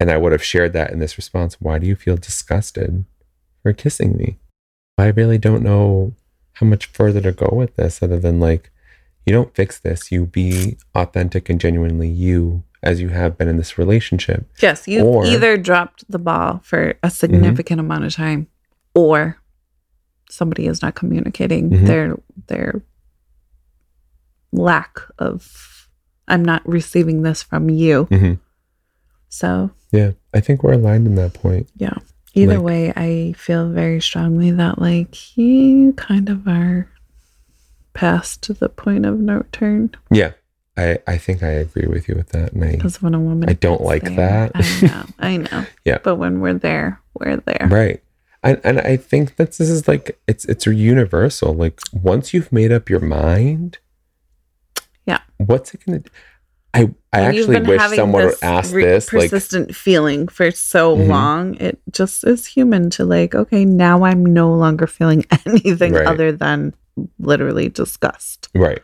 And 0.00 0.10
I 0.10 0.16
would 0.16 0.32
have 0.32 0.44
shared 0.44 0.72
that 0.74 0.92
in 0.92 0.98
this 1.00 1.16
response. 1.16 1.56
Why 1.60 1.78
do 1.78 1.86
you 1.86 1.96
feel 1.96 2.16
disgusted 2.16 3.04
for 3.62 3.72
kissing 3.72 4.16
me? 4.16 4.38
I 4.96 5.06
really 5.08 5.38
don't 5.38 5.62
know 5.62 6.14
how 6.54 6.66
much 6.66 6.86
further 6.86 7.20
to 7.20 7.32
go 7.32 7.48
with 7.52 7.76
this 7.76 8.02
other 8.02 8.18
than 8.18 8.40
like 8.40 8.70
you 9.26 9.32
don't 9.32 9.54
fix 9.54 9.78
this. 9.78 10.10
You 10.12 10.26
be 10.26 10.76
authentic 10.94 11.48
and 11.48 11.60
genuinely 11.60 12.08
you 12.08 12.62
as 12.82 13.00
you 13.00 13.08
have 13.08 13.36
been 13.36 13.48
in 13.48 13.56
this 13.56 13.76
relationship. 13.76 14.46
Yes, 14.60 14.86
you 14.86 15.02
Or- 15.04 15.24
either 15.26 15.56
dropped 15.56 16.04
the 16.08 16.18
ball 16.18 16.60
for 16.62 16.94
a 17.02 17.10
significant 17.10 17.80
amount 17.80 18.04
of 18.04 18.14
time, 18.14 18.46
or 18.94 19.38
somebody 20.30 20.66
is 20.66 20.80
not 20.80 20.94
communicating 20.94 21.70
Mhm. 21.70 21.86
their 21.86 22.16
their 22.46 22.82
lack 24.52 25.00
of. 25.18 25.88
I'm 26.28 26.44
not 26.44 26.66
receiving 26.68 27.22
this 27.22 27.42
from 27.42 27.68
you. 27.70 28.04
hmm 28.04 28.34
So 29.28 29.70
Yeah, 29.92 30.12
I 30.34 30.40
think 30.40 30.62
we're 30.62 30.72
aligned 30.74 31.06
in 31.06 31.14
that 31.16 31.34
point. 31.34 31.68
Yeah. 31.76 31.94
Either 32.34 32.54
Like- 32.58 32.64
way, 32.64 32.92
I 32.96 33.34
feel 33.36 33.68
very 33.70 34.00
strongly 34.00 34.50
that 34.52 34.78
like 34.80 35.36
you 35.36 35.92
kind 35.94 36.28
of 36.28 36.46
are 36.46 36.88
past 37.94 38.42
the 38.60 38.68
point 38.68 39.04
of 39.06 39.18
no 39.18 39.38
return. 39.38 39.90
Yeah, 40.10 40.32
I, 40.76 40.98
I 41.06 41.18
think 41.18 41.42
I 41.42 41.48
agree 41.48 41.86
with 41.88 42.08
you 42.08 42.14
with 42.14 42.28
that. 42.30 42.54
Because 42.58 43.02
when 43.02 43.14
a 43.14 43.20
woman, 43.20 43.48
I 43.48 43.54
don't 43.54 43.80
like 43.80 44.04
there- 44.04 44.14
that. 44.16 44.52
I 44.54 44.80
know, 44.86 45.04
I 45.18 45.36
know. 45.38 45.66
Yeah. 45.84 45.98
but 46.04 46.16
when 46.16 46.40
we're 46.40 46.54
there, 46.54 47.00
we're 47.18 47.36
there. 47.38 47.68
right. 47.70 48.02
And, 48.44 48.60
and 48.62 48.78
I 48.80 48.96
think 48.96 49.34
that 49.34 49.48
this 49.56 49.68
is 49.68 49.88
like, 49.88 50.16
it's, 50.28 50.44
it's 50.44 50.64
universal. 50.64 51.54
Like 51.54 51.80
once 51.92 52.32
you've 52.32 52.52
made 52.52 52.70
up 52.70 52.88
your 52.88 53.00
mind, 53.00 53.78
Yeah. 55.06 55.18
what's 55.38 55.74
it 55.74 55.84
going 55.84 56.04
to 56.04 56.10
I, 56.74 56.90
I 57.12 57.20
actually 57.22 57.60
wish 57.60 57.80
someone 57.96 58.24
would 58.24 58.32
this 58.34 58.42
ask 58.42 58.74
re- 58.74 58.84
this. 58.84 59.12
Like, 59.12 59.30
persistent 59.30 59.74
feeling 59.74 60.28
for 60.28 60.50
so 60.50 60.96
Mhm. 60.96 61.08
long. 61.08 61.54
It 61.56 61.80
just 61.90 62.24
is 62.24 62.46
human 62.46 62.90
to 62.90 63.04
like, 63.04 63.34
okay, 63.34 63.64
now 63.64 64.04
I'm 64.04 64.24
no 64.24 64.52
longer 64.52 64.86
feeling 64.86 65.24
anything 65.46 65.94
Right. 65.94 66.06
other 66.06 66.30
than 66.32 66.74
literally 67.18 67.68
disgust. 67.68 68.48
right. 68.54 68.82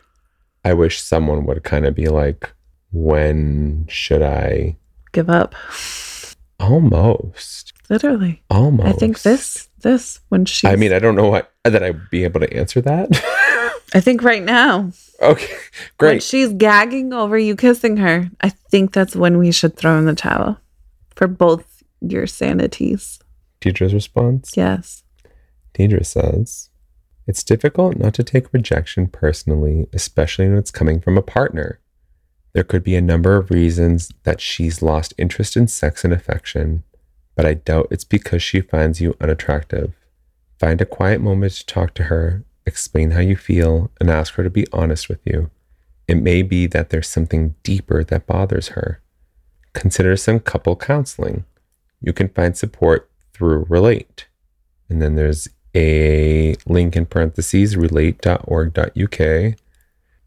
I 0.63 0.73
wish 0.73 0.99
someone 0.99 1.45
would 1.45 1.63
kind 1.63 1.85
of 1.85 1.93
be 1.93 2.07
like, 2.07 2.51
when 2.91 3.85
should 3.87 4.23
I? 4.23 4.77
Give 5.11 5.29
up. 5.29 5.53
Almost. 6.59 7.73
Literally. 7.89 8.41
Almost. 8.49 8.87
I 8.87 8.93
think 8.93 9.21
this, 9.21 9.69
this, 9.81 10.21
when 10.29 10.45
she, 10.45 10.65
I 10.67 10.75
mean, 10.75 10.91
I 10.91 10.97
don't 10.99 11.15
know 11.15 11.27
what, 11.29 11.51
that 11.65 11.83
I'd 11.83 12.09
be 12.09 12.23
able 12.23 12.39
to 12.39 12.51
answer 12.51 12.81
that. 12.81 13.09
I 13.93 13.99
think 13.99 14.23
right 14.23 14.43
now, 14.43 14.91
okay, 15.21 15.53
when 15.97 16.11
great. 16.13 16.23
she's 16.23 16.51
gagging 16.53 17.13
over 17.13 17.37
you 17.37 17.55
kissing 17.55 17.97
her, 17.97 18.29
I 18.41 18.49
think 18.49 18.93
that's 18.93 19.15
when 19.15 19.37
we 19.37 19.51
should 19.51 19.77
throw 19.77 19.97
in 19.97 20.05
the 20.05 20.15
towel 20.15 20.59
for 21.15 21.27
both 21.27 21.83
your 22.01 22.27
sanities. 22.27 23.19
Deidre's 23.61 23.93
response. 23.93 24.53
Yes. 24.55 25.03
Deidre 25.73 26.05
says, 26.05 26.69
It's 27.27 27.43
difficult 27.43 27.97
not 27.97 28.13
to 28.15 28.23
take 28.23 28.53
rejection 28.53 29.07
personally, 29.07 29.87
especially 29.93 30.47
when 30.47 30.57
it's 30.57 30.71
coming 30.71 30.99
from 30.99 31.17
a 31.17 31.21
partner. 31.21 31.79
There 32.53 32.63
could 32.63 32.83
be 32.83 32.95
a 32.95 33.01
number 33.01 33.35
of 33.35 33.51
reasons 33.51 34.11
that 34.23 34.39
she's 34.39 34.81
lost 34.81 35.13
interest 35.17 35.57
in 35.57 35.67
sex 35.67 36.03
and 36.03 36.13
affection, 36.13 36.83
but 37.35 37.45
I 37.45 37.55
doubt 37.55 37.89
it's 37.91 38.05
because 38.05 38.41
she 38.41 38.61
finds 38.61 39.01
you 39.01 39.15
unattractive. 39.19 39.93
Find 40.57 40.79
a 40.79 40.85
quiet 40.85 41.19
moment 41.19 41.51
to 41.53 41.65
talk 41.65 41.93
to 41.95 42.03
her, 42.03 42.45
explain 42.65 43.11
how 43.11 43.21
you 43.21 43.35
feel, 43.35 43.91
and 43.99 44.09
ask 44.09 44.35
her 44.35 44.43
to 44.43 44.49
be 44.49 44.65
honest 44.71 45.09
with 45.09 45.19
you. 45.25 45.49
It 46.07 46.15
may 46.15 46.41
be 46.41 46.67
that 46.67 46.89
there's 46.89 47.09
something 47.09 47.55
deeper 47.63 48.03
that 48.03 48.27
bothers 48.27 48.69
her. 48.69 49.01
Consider 49.73 50.15
some 50.15 50.39
couple 50.39 50.75
counseling. 50.75 51.45
You 51.99 52.13
can 52.13 52.29
find 52.29 52.55
support 52.55 53.09
through 53.33 53.65
Relate. 53.67 54.27
And 54.89 55.01
then 55.01 55.15
there's 55.15 55.49
a 55.75 56.55
link 56.65 56.95
in 56.95 57.05
parentheses 57.05 57.75
relate.org.uk. 57.75 59.19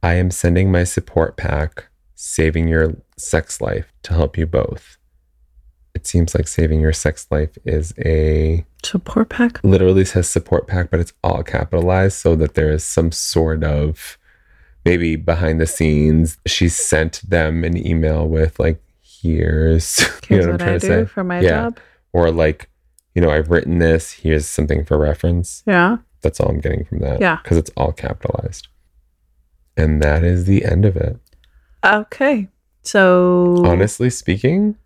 I 0.03 0.15
am 0.15 0.31
sending 0.31 0.71
my 0.71 0.85
support 0.85 1.37
pack, 1.37 1.89
Saving 2.15 2.69
Your 2.69 2.97
Sex 3.17 3.61
Life, 3.61 3.93
to 4.03 4.13
help 4.13 4.37
you 4.37 4.47
both. 4.47 4.98
It 5.99 6.07
seems 6.07 6.33
like 6.33 6.47
Saving 6.47 6.81
Your 6.81 6.93
Sex 6.93 7.27
Life 7.29 7.59
is 7.65 7.93
a 7.99 8.65
Support 8.85 9.31
pack. 9.31 9.59
literally 9.65 10.05
says 10.05 10.31
support 10.31 10.69
pack, 10.69 10.93
but 10.93 11.01
it's 11.01 11.13
all 11.25 11.43
capitalized 11.43 12.19
so 12.19 12.37
that 12.37 12.55
there 12.55 12.71
is 12.71 12.85
some 12.85 13.11
sort 13.11 13.65
of 13.65 14.17
maybe 14.85 15.17
behind 15.17 15.61
the 15.61 15.67
scenes. 15.67 16.39
She 16.47 16.69
sent 16.69 17.29
them 17.29 17.65
an 17.65 17.77
email 17.77 18.29
with 18.29 18.61
like, 18.61 18.81
here's, 19.01 19.99
you 20.31 20.37
Here's 20.37 20.47
know 20.47 20.53
what 20.53 20.63
I'm 20.63 20.69
I 20.69 20.73
to 20.75 20.79
do 20.79 20.87
say? 20.87 21.05
for 21.07 21.25
my 21.25 21.41
Yeah. 21.41 21.49
job. 21.63 21.81
Or 22.13 22.31
like, 22.31 22.71
you 23.17 23.21
know, 23.21 23.31
I've 23.33 23.51
written 23.51 23.79
this, 23.79 24.13
here's 24.13 24.47
something 24.47 24.85
for 24.85 24.97
reference. 24.99 25.65
Yeah. 25.67 25.97
That's 26.21 26.39
all 26.39 26.49
I'm 26.51 26.61
getting 26.61 26.85
from 26.85 27.01
that. 27.01 27.21
Yeah. 27.21 27.41
Because 27.43 27.57
it's 27.59 27.73
all 27.77 27.91
capitalized. 27.91 28.69
And 29.77 30.01
that 30.01 30.23
is 30.23 30.45
the 30.45 30.65
end 30.65 30.85
of 30.85 30.97
it. 30.97 31.19
Okay. 31.85 32.47
So 32.85 33.65
Honestly 33.67 34.11
speaking, 34.11 34.77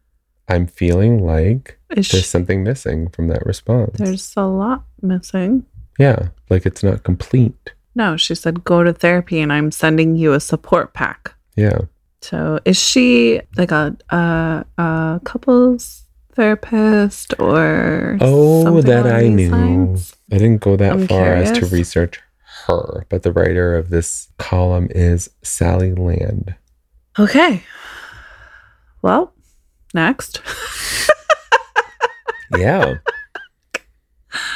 I'm 0.49 0.67
feeling 0.67 1.25
like 1.25 1.79
is 1.97 2.09
there's 2.11 2.29
something 2.29 2.63
missing 2.65 3.09
from 3.11 3.29
that 3.29 3.45
response. 3.47 3.99
there's 3.99 4.33
a 4.37 4.45
lot 4.47 4.85
missing. 5.01 5.65
yeah. 5.99 6.29
Like 6.51 6.67
it's 6.67 6.83
not 6.83 7.03
complete. 7.05 7.73
No, 7.95 8.17
she 8.17 8.35
said 8.35 8.65
go 8.65 8.83
to 8.83 8.93
therapy 8.93 9.41
and 9.41 9.53
I'm 9.53 9.71
sending 9.71 10.17
you 10.17 10.33
a 10.33 10.41
support 10.41 10.95
pack. 10.95 11.35
Yeah. 11.57 11.81
So 12.21 12.59
is 12.65 12.79
she 12.79 13.41
like 13.57 13.71
a 13.73 13.97
a, 14.11 14.65
a 14.79 15.21
couples 15.25 16.05
therapist 16.35 17.35
or 17.39 18.17
Oh, 18.21 18.81
that 18.83 19.07
I 19.07 19.29
knew. 19.29 19.51
lines? 19.51 20.15
I 20.33 20.39
didn't 20.39 20.61
go 20.63 20.77
that 20.77 20.93
I'm 20.93 21.07
far 21.07 21.35
as 21.35 21.53
to 21.59 21.67
research 21.67 22.21
her, 22.67 23.05
but 23.11 23.23
the 23.23 23.33
writer 23.33 23.75
of 23.77 23.91
this 23.91 24.29
column 24.39 24.89
is 24.91 25.29
Sally 25.43 25.93
Land. 25.95 26.55
Okay. 27.19 27.63
Well, 29.03 29.35
next. 29.95 30.41
Yeah. 32.59 32.97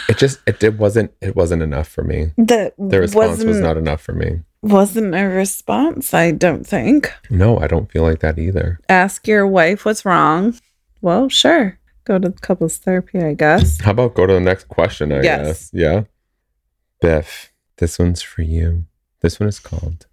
it 0.08 0.18
just 0.18 0.40
it, 0.46 0.62
it 0.62 0.76
wasn't 0.78 1.12
it 1.22 1.34
wasn't 1.34 1.62
enough 1.62 1.88
for 1.88 2.04
me. 2.04 2.32
That 2.36 2.74
The 2.78 3.00
response 3.00 3.38
was 3.38 3.46
wasn't- 3.46 3.64
not 3.66 3.76
enough 3.78 4.02
for 4.02 4.12
me. 4.12 4.40
wasn't 4.62 5.14
a 5.14 5.24
response, 5.24 6.12
I 6.12 6.30
don't 6.32 6.66
think. 6.66 7.10
No, 7.30 7.58
I 7.58 7.66
don't 7.66 7.90
feel 7.90 8.02
like 8.02 8.20
that 8.20 8.38
either. 8.38 8.80
Ask 8.90 9.26
your 9.26 9.46
wife 9.46 9.84
what's 9.86 10.04
wrong. 10.04 10.54
Well, 11.00 11.28
sure. 11.30 11.78
Go 12.04 12.18
to 12.18 12.32
couples 12.32 12.76
therapy, 12.76 13.18
I 13.20 13.32
guess. 13.32 13.80
How 13.80 13.92
about 13.92 14.14
go 14.14 14.26
to 14.26 14.34
the 14.34 14.40
next 14.40 14.68
question, 14.68 15.10
I 15.10 15.22
Yes. 15.22 15.46
guess? 15.46 15.70
Yeah. 15.72 16.02
Biff, 17.00 17.50
this 17.78 17.98
one's 17.98 18.20
for 18.22 18.42
you. 18.42 18.84
This 19.22 19.40
one 19.40 19.48
is 19.48 19.58
called 19.58 20.06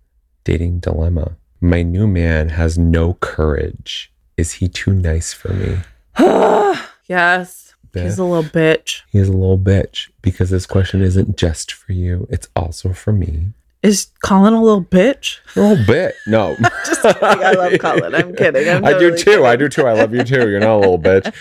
Dating 0.46 0.80
Dilemma. 0.80 1.36
My 1.60 1.84
new 1.84 2.08
man 2.08 2.50
has 2.50 2.78
no 2.78 3.16
courage. 3.16 4.13
Is 4.38 4.54
he 4.54 4.68
too 4.68 4.94
nice 4.94 5.34
for 5.34 5.54
me? 5.54 5.78
yes. 7.08 7.74
He's 7.94 8.18
a 8.18 8.24
little 8.24 8.50
bitch. 8.50 9.02
He's 9.12 9.28
a 9.30 9.32
little 9.34 9.58
bitch 9.60 10.10
because 10.24 10.50
this 10.50 10.66
question 10.66 11.02
isn't 11.04 11.38
just 11.38 11.72
for 11.72 11.92
you, 11.94 12.28
it's 12.32 12.48
also 12.56 12.92
for 12.92 13.14
me. 13.14 13.50
Is 13.84 14.08
Colin 14.24 14.54
a 14.54 14.64
little 14.64 14.84
bitch? 14.84 15.40
A 15.56 15.60
little 15.60 15.86
bit. 15.86 16.16
No. 16.26 16.56
Just 16.86 17.02
kidding. 17.02 17.22
I 17.22 17.52
love 17.52 17.78
Colin. 17.80 18.16
I'm 18.16 18.34
kidding. 18.34 18.70
I'm 18.70 18.86
I 18.86 18.94
do 18.94 19.10
totally 19.12 19.18
too. 19.24 19.46
I 19.46 19.56
do 19.58 19.68
too. 19.68 19.86
I 19.86 19.92
love 19.92 20.14
you 20.16 20.24
too. 20.24 20.50
You're 20.50 20.62
not 20.62 20.78
a 20.78 20.80
little 20.80 20.98
bitch. 20.98 21.36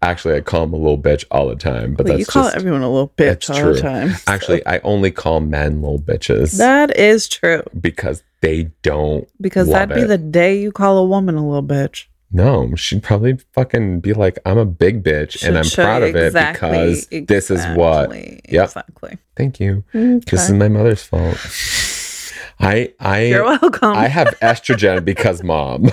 Actually, 0.00 0.36
I 0.36 0.40
call 0.40 0.62
him 0.62 0.72
a 0.72 0.76
little 0.76 0.96
bitch 0.96 1.24
all 1.32 1.48
the 1.48 1.56
time, 1.56 1.94
but 1.94 2.06
Well, 2.06 2.16
that's 2.16 2.20
you 2.20 2.32
call 2.32 2.44
just 2.44 2.54
everyone 2.56 2.82
a 2.82 2.88
little 2.90 3.12
bitch 3.16 3.50
all 3.52 3.60
true. 3.60 3.74
the 3.74 3.80
time. 3.80 4.10
so- 4.12 4.32
actually 4.32 4.64
I 4.66 4.78
only 4.84 5.10
call 5.10 5.40
men 5.40 5.82
little 5.82 5.98
bitches 5.98 6.58
that 6.58 6.96
is 6.96 7.26
true. 7.28 7.64
because 7.80 8.22
they 8.40 8.70
don't. 8.82 9.28
Because 9.40 9.68
that'd 9.68 9.92
be 9.92 10.02
it. 10.02 10.06
the 10.06 10.16
day 10.16 10.60
you 10.60 10.70
call 10.70 10.96
a 10.96 11.04
woman 11.04 11.34
a 11.34 11.44
little 11.44 11.64
bitch. 11.66 12.04
No, 12.32 12.74
she'd 12.76 13.02
probably 13.02 13.38
fucking 13.52 14.00
be 14.00 14.12
like, 14.12 14.38
"I'm 14.46 14.58
a 14.58 14.64
big 14.64 15.02
bitch, 15.02 15.42
and 15.46 15.58
I'm 15.58 15.64
proud 15.64 16.02
of 16.02 16.14
it 16.14 16.26
exactly- 16.26 16.70
because 17.10 17.26
this 17.26 17.50
is 17.50 17.64
what." 17.76 18.10
Yep. 18.48 18.64
Exactly. 18.64 19.18
Thank 19.36 19.58
you. 19.58 19.84
Okay. 19.94 20.20
This 20.30 20.48
is 20.48 20.52
my 20.52 20.68
mother's 20.68 21.02
fault. 21.02 21.38
I 22.60 22.92
I 23.00 23.22
You're 23.24 23.44
welcome. 23.44 23.94
I 23.94 24.08
have 24.08 24.28
estrogen 24.40 25.04
because 25.12 25.42
mom. 25.42 25.88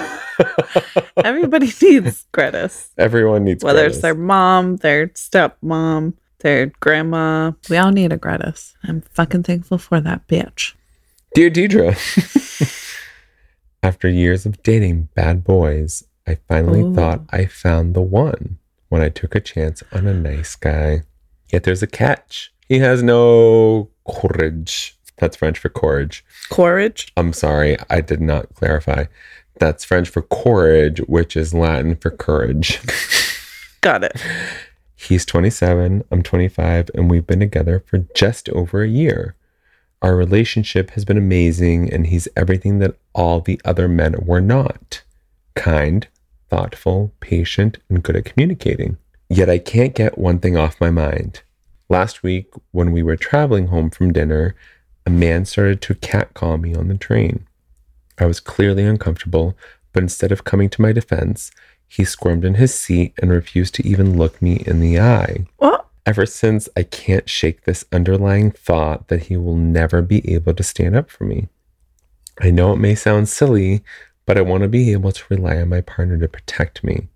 Everybody 1.24 1.72
needs 1.82 2.26
Gretis. 2.32 2.90
Everyone 2.98 3.46
needs 3.46 3.64
Whether 3.64 3.86
it's 3.86 4.02
their 4.02 4.14
mom, 4.14 4.76
their 4.78 5.08
stepmom, 5.08 6.14
their 6.40 6.68
grandma. 6.80 7.54
We 7.70 7.78
all 7.78 7.92
need 7.92 8.12
a 8.12 8.18
Gretis. 8.18 8.76
I'm 8.84 9.02
fucking 9.02 9.44
thankful 9.44 9.78
for 9.78 10.02
that 10.02 10.28
bitch. 10.28 10.74
Dear 11.34 11.50
Deidre, 11.50 11.96
after 13.82 14.08
years 14.10 14.46
of 14.46 14.62
dating 14.62 15.10
bad 15.16 15.44
boys, 15.44 16.04
I 16.28 16.38
finally 16.48 16.82
Ooh. 16.82 16.94
thought 16.94 17.22
oh. 17.22 17.38
I 17.38 17.46
found 17.46 17.94
the 17.94 18.02
one 18.02 18.58
when 18.90 19.02
I 19.02 19.10
took 19.10 19.34
a 19.34 19.40
chance 19.40 19.82
on 19.92 20.06
a 20.06 20.14
nice 20.14 20.56
guy. 20.56 21.04
Yet 21.52 21.64
there's 21.64 21.84
a 21.84 21.88
catch. 21.88 22.54
He 22.68 22.80
has 22.80 23.02
no 23.02 23.90
courage. 24.08 24.98
That's 25.18 25.38
French 25.38 25.58
for 25.58 25.70
courage. 25.70 26.24
Courage. 26.50 27.12
I'm 27.16 27.34
sorry, 27.34 27.78
I 27.90 28.02
did 28.02 28.22
not 28.22 28.54
clarify. 28.54 29.06
That's 29.60 29.84
French 29.84 30.10
for 30.10 30.22
courage, 30.22 31.00
which 31.08 31.36
is 31.36 31.54
Latin 31.54 31.96
for 31.96 32.12
courage. 32.12 32.80
Got 33.82 34.04
it. 34.04 34.22
He's 34.96 35.26
27, 35.26 36.04
I'm 36.12 36.24
25, 36.24 36.90
and 36.94 37.10
we've 37.10 37.26
been 37.26 37.40
together 37.40 37.84
for 37.86 38.00
just 38.16 38.50
over 38.50 38.84
a 38.84 38.88
year. 38.90 39.36
Our 40.02 40.16
relationship 40.16 40.92
has 40.92 41.06
been 41.06 41.18
amazing, 41.18 41.92
and 41.92 42.08
he's 42.08 42.28
everything 42.36 42.80
that 42.80 42.98
all 43.14 43.40
the 43.40 43.60
other 43.64 43.88
men 43.88 44.16
were 44.24 44.42
not 44.42 45.02
kind, 45.56 46.08
thoughtful, 46.50 47.14
patient, 47.20 47.78
and 47.90 48.04
good 48.04 48.16
at 48.16 48.26
communicating. 48.26 48.98
Yet 49.30 49.50
I 49.50 49.58
can't 49.58 49.96
get 49.96 50.18
one 50.18 50.40
thing 50.40 50.58
off 50.58 50.82
my 50.82 50.90
mind. 50.90 51.42
Last 51.90 52.24
week, 52.24 52.48
when 52.72 52.92
we 52.92 53.04
were 53.04 53.18
traveling 53.18 53.68
home 53.68 53.90
from 53.90 54.14
dinner, 54.14 54.56
a 55.06 55.10
man 55.10 55.46
started 55.46 55.82
to 55.84 55.96
catcall 55.96 56.58
me 56.58 56.76
on 56.76 56.88
the 56.88 56.98
train. 56.98 57.48
I 58.18 58.26
was 58.26 58.40
clearly 58.40 58.84
uncomfortable, 58.84 59.58
but 59.94 60.04
instead 60.04 60.32
of 60.32 60.44
coming 60.44 60.70
to 60.70 60.82
my 60.82 60.92
defense, 60.92 61.52
he 61.88 62.04
squirmed 62.04 62.44
in 62.44 62.56
his 62.56 62.74
seat 62.74 63.14
and 63.22 63.32
refused 63.32 63.76
to 63.76 63.88
even 63.88 64.18
look 64.18 64.42
me 64.42 64.64
in 64.66 64.80
the 64.80 65.00
eye. 65.00 65.48
Well, 65.60 65.88
Ever 66.08 66.26
since, 66.26 66.70
I 66.78 66.84
can't 66.84 67.28
shake 67.28 67.66
this 67.66 67.84
underlying 67.92 68.52
thought 68.52 69.10
that 69.10 69.24
he 69.24 69.36
will 69.36 69.58
never 69.58 70.02
be 70.02 70.34
able 70.34 70.54
to 70.54 70.64
stand 70.64 70.96
up 70.96 71.10
for 71.12 71.26
me. 71.26 71.50
I 72.40 72.50
know 72.50 72.72
it 72.72 72.78
may 72.78 72.96
sound 72.96 73.28
silly, 73.28 73.84
but 74.28 74.38
I 74.38 74.42
want 74.42 74.62
to 74.62 74.68
be 74.70 74.92
able 74.92 75.12
to 75.12 75.24
rely 75.30 75.58
on 75.58 75.70
my 75.70 75.82
partner 75.82 76.18
to 76.20 76.28
protect 76.28 76.84
me. 76.84 77.08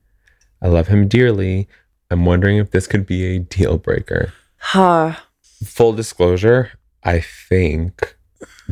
I 0.62 0.67
love 0.69 0.88
him 0.88 1.08
dearly. 1.08 1.67
I'm 2.10 2.26
wondering 2.26 2.58
if 2.58 2.71
this 2.71 2.88
could 2.88 3.06
be 3.06 3.36
a 3.36 3.39
deal 3.39 3.78
breaker. 3.78 4.34
ha. 4.58 5.26
Full 5.63 5.93
disclosure, 5.93 6.71
I 7.04 7.19
think, 7.19 8.15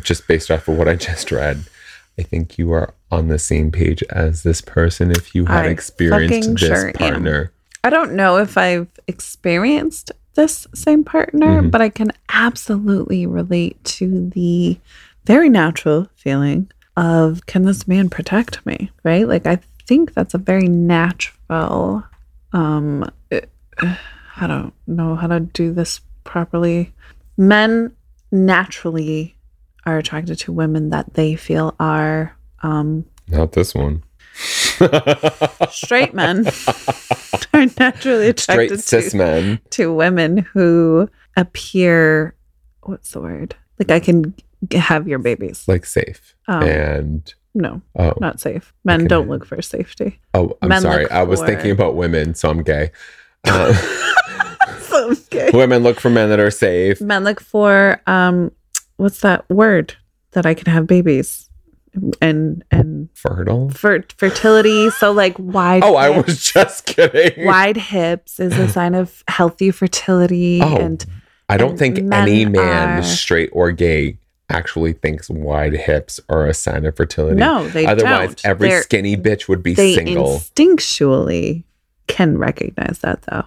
just 0.01 0.27
based 0.27 0.49
off 0.49 0.67
of 0.67 0.75
what 0.77 0.87
I 0.87 0.95
just 0.95 1.31
read, 1.31 1.65
I 2.17 2.23
think 2.23 2.57
you 2.57 2.71
are 2.71 2.95
on 3.11 3.27
the 3.27 3.37
same 3.37 3.71
page 3.71 4.01
as 4.09 4.41
this 4.43 4.61
person 4.61 5.11
if 5.11 5.35
you 5.35 5.45
had 5.45 5.65
I 5.65 5.69
experienced 5.69 6.49
this 6.55 6.59
sure 6.59 6.87
am. 6.87 6.93
partner. 6.93 7.51
I 7.83 7.89
don't 7.91 8.13
know 8.13 8.37
if 8.37 8.57
I've 8.57 8.87
experienced 9.07 10.11
this 10.35 10.65
same 10.73 11.03
partner, 11.03 11.61
Mhm. 11.61 11.71
but 11.71 11.81
I 11.81 11.89
can 11.89 12.11
absolutely 12.29 13.25
relate 13.27 13.81
to 13.99 14.29
the 14.33 14.77
very 15.25 15.49
natural 15.49 16.09
feeling 16.15 16.69
of 16.99 17.45
can 17.45 17.63
this 17.63 17.87
man 17.87 18.09
protect 18.09 18.65
me, 18.65 18.91
right? 19.03 19.27
Like 19.27 19.47
I 19.47 19.59
think 19.87 20.13
that's 20.13 20.33
a 20.33 20.37
very 20.37 20.67
natural 20.67 22.03
um 22.53 23.09
it- 23.31 23.49
I 23.81 24.47
don't 24.47 24.73
know 24.87 25.15
how 25.15 25.27
to 25.27 25.39
do 25.39 25.73
this 25.73 26.01
properly. 26.23 26.93
Men 27.37 27.91
naturally 28.31 29.35
are 29.85 29.97
attracted 29.97 30.37
to 30.39 30.51
women 30.51 30.89
that 30.91 31.13
they 31.13 31.35
feel 31.35 31.75
are 31.79 32.35
um 32.61 33.05
Not 33.29 33.53
this 33.53 33.73
one. 33.73 34.03
straight 35.71 36.13
men 36.13 36.45
are 37.53 37.65
naturally 37.79 38.33
Straight 38.37 38.71
attracted 38.71 38.81
cis 38.83 39.11
to, 39.11 39.17
men. 39.17 39.59
to 39.71 39.93
women 39.93 40.37
who 40.53 41.09
appear 41.37 42.33
what's 42.83 43.11
the 43.11 43.19
word 43.21 43.55
like 43.77 43.91
i 43.91 43.99
can 43.99 44.33
have 44.73 45.07
your 45.07 45.19
babies. 45.19 45.67
Like 45.67 45.85
safe. 45.85 46.35
Um, 46.47 46.63
and 46.63 47.33
no 47.55 47.81
oh 47.97 48.13
not 48.21 48.39
safe. 48.39 48.73
Men 48.83 49.01
Okay. 49.01 49.07
don't 49.07 49.27
look 49.29 49.45
for 49.45 49.61
safety. 49.61 50.19
Oh 50.33 50.57
i'm 50.61 50.69
men 50.69 50.81
sorry. 50.81 51.09
i 51.09 51.23
was 51.23 51.39
for- 51.39 51.47
thinking 51.47 51.71
about 51.71 51.95
women 51.95 52.35
so 52.35 52.49
i'm 52.49 52.61
gay. 52.63 52.91
Uh, 53.45 53.73
okay. 54.93 55.49
women 55.53 55.81
look 55.83 55.99
for 55.99 56.09
men 56.09 56.29
that 56.29 56.39
are 56.39 56.51
safe. 56.51 56.99
Men 57.01 57.23
look 57.23 57.39
for 57.41 58.01
um 58.07 58.51
what's 58.97 59.21
that 59.21 59.49
word 59.49 59.95
that 60.31 60.45
i 60.45 60.53
can 60.53 60.71
have 60.71 60.87
babies? 60.87 61.49
And 62.21 62.63
and 62.69 63.09
fertile? 63.15 63.69
Fer- 63.71 64.05
fertility. 64.15 64.89
So 64.91 65.11
like 65.11 65.35
wide 65.39 65.83
oh 65.83 65.95
i 65.95 66.09
was 66.09 66.43
just 66.43 66.85
kidding. 66.85 67.45
Wide 67.45 67.77
hips 67.77 68.39
is 68.39 68.57
a 68.57 68.67
sign 68.69 68.93
of 68.93 69.23
healthy 69.27 69.71
fertility 69.71 70.59
Oh, 70.61 70.75
and 70.77 71.03
i 71.49 71.57
don't 71.57 71.71
and 71.71 71.79
think 71.79 72.13
any 72.13 72.45
man 72.45 72.99
are- 72.99 73.03
straight 73.03 73.49
or 73.53 73.71
gay 73.71 74.19
actually 74.49 74.93
thinks 74.93 75.29
wide 75.29 75.73
hips 75.73 76.19
are 76.29 76.47
a 76.47 76.53
sign 76.53 76.85
of 76.85 76.95
fertility. 76.95 77.37
No 77.37 77.67
they 77.67 77.85
otherwise 77.85 78.35
don't. 78.35 78.45
every 78.45 78.69
They're- 78.69 78.81
skinny 78.81 79.15
bitch 79.15 79.47
would 79.47 79.63
be 79.63 79.73
they 79.73 79.95
single. 79.95 80.39
instinctually 80.39 81.63
can 82.07 82.37
recognize 82.37 82.99
that 82.99 83.21
though. 83.23 83.45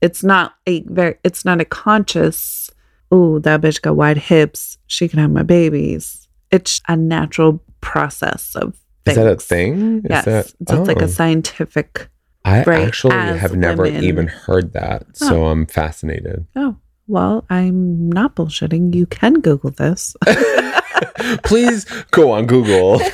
It's 0.00 0.22
not 0.22 0.54
a 0.66 0.82
very 0.82 1.16
it's 1.24 1.44
not 1.44 1.60
a 1.60 1.64
conscious 1.64 2.70
oh 3.10 3.38
that 3.40 3.60
bitch 3.60 3.80
got 3.82 3.96
wide 3.96 4.18
hips. 4.18 4.78
She 4.86 5.08
can 5.08 5.18
have 5.18 5.30
my 5.30 5.42
babies. 5.42 6.28
It's 6.50 6.80
a 6.88 6.96
natural 6.96 7.62
process 7.80 8.54
of 8.54 8.78
is 9.06 9.16
that 9.16 9.26
a 9.26 9.36
thing? 9.36 9.98
Is 9.98 10.04
yes. 10.10 10.24
that 10.26 10.46
so 10.46 10.54
it's 10.78 10.88
like 10.88 11.02
oh. 11.02 11.06
a 11.06 11.08
scientific 11.08 12.08
i 12.44 12.62
right, 12.64 12.88
actually 12.88 13.14
have 13.14 13.54
never 13.54 13.84
women- 13.84 14.02
even 14.02 14.26
heard 14.26 14.72
that 14.72 15.16
so 15.16 15.46
i'm 15.46 15.64
fascinated. 15.64 16.46
Oh 16.56 16.76
well 17.06 17.44
i'm 17.50 18.08
not 18.10 18.34
bullshitting. 18.36 18.94
You 18.94 19.06
can 19.06 19.34
google 19.40 19.70
this. 19.70 20.14
Please 21.44 21.84
go 22.10 22.30
on 22.32 22.46
google. 22.46 23.00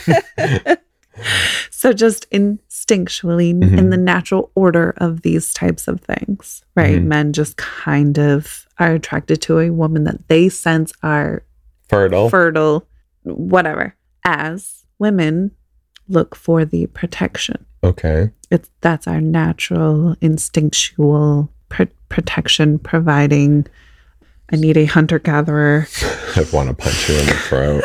So 1.70 1.92
just 1.92 2.30
instinctually 2.30 3.50
in 3.50 3.60
Mhm. 3.60 3.90
the 3.90 3.96
natural 3.96 4.52
order 4.54 4.94
of 4.98 5.22
these 5.22 5.52
types 5.52 5.88
of 5.88 6.00
things 6.00 6.62
right? 6.76 7.00
Mhm. 7.02 7.06
men 7.06 7.32
just 7.32 7.56
kind 7.56 8.18
of 8.18 8.66
are 8.78 8.92
attracted 8.92 9.42
to 9.42 9.58
a 9.58 9.70
woman 9.70 10.04
that 10.04 10.28
they 10.28 10.48
sense 10.48 10.92
are 11.02 11.42
fertile. 11.88 12.28
fertile 12.30 12.86
whatever 13.24 13.94
as 14.24 14.84
women 15.00 15.50
look 16.08 16.36
for 16.36 16.64
the 16.64 16.86
protection. 16.86 17.64
Okay. 17.82 18.30
It's 18.50 18.70
that's 18.80 19.06
our 19.08 19.20
natural 19.20 20.14
instinctual 20.20 21.50
pr- 21.68 21.84
protection 22.08 22.78
providing 22.78 23.66
i 24.52 24.56
need 24.56 24.76
a 24.76 24.84
hunter 24.86 25.18
gatherer 25.18 25.86
I 26.36 26.44
want 26.52 26.68
to 26.68 26.74
punch 26.74 27.08
you 27.08 27.16
in 27.18 27.26
the 27.26 27.32
throat. 27.34 27.84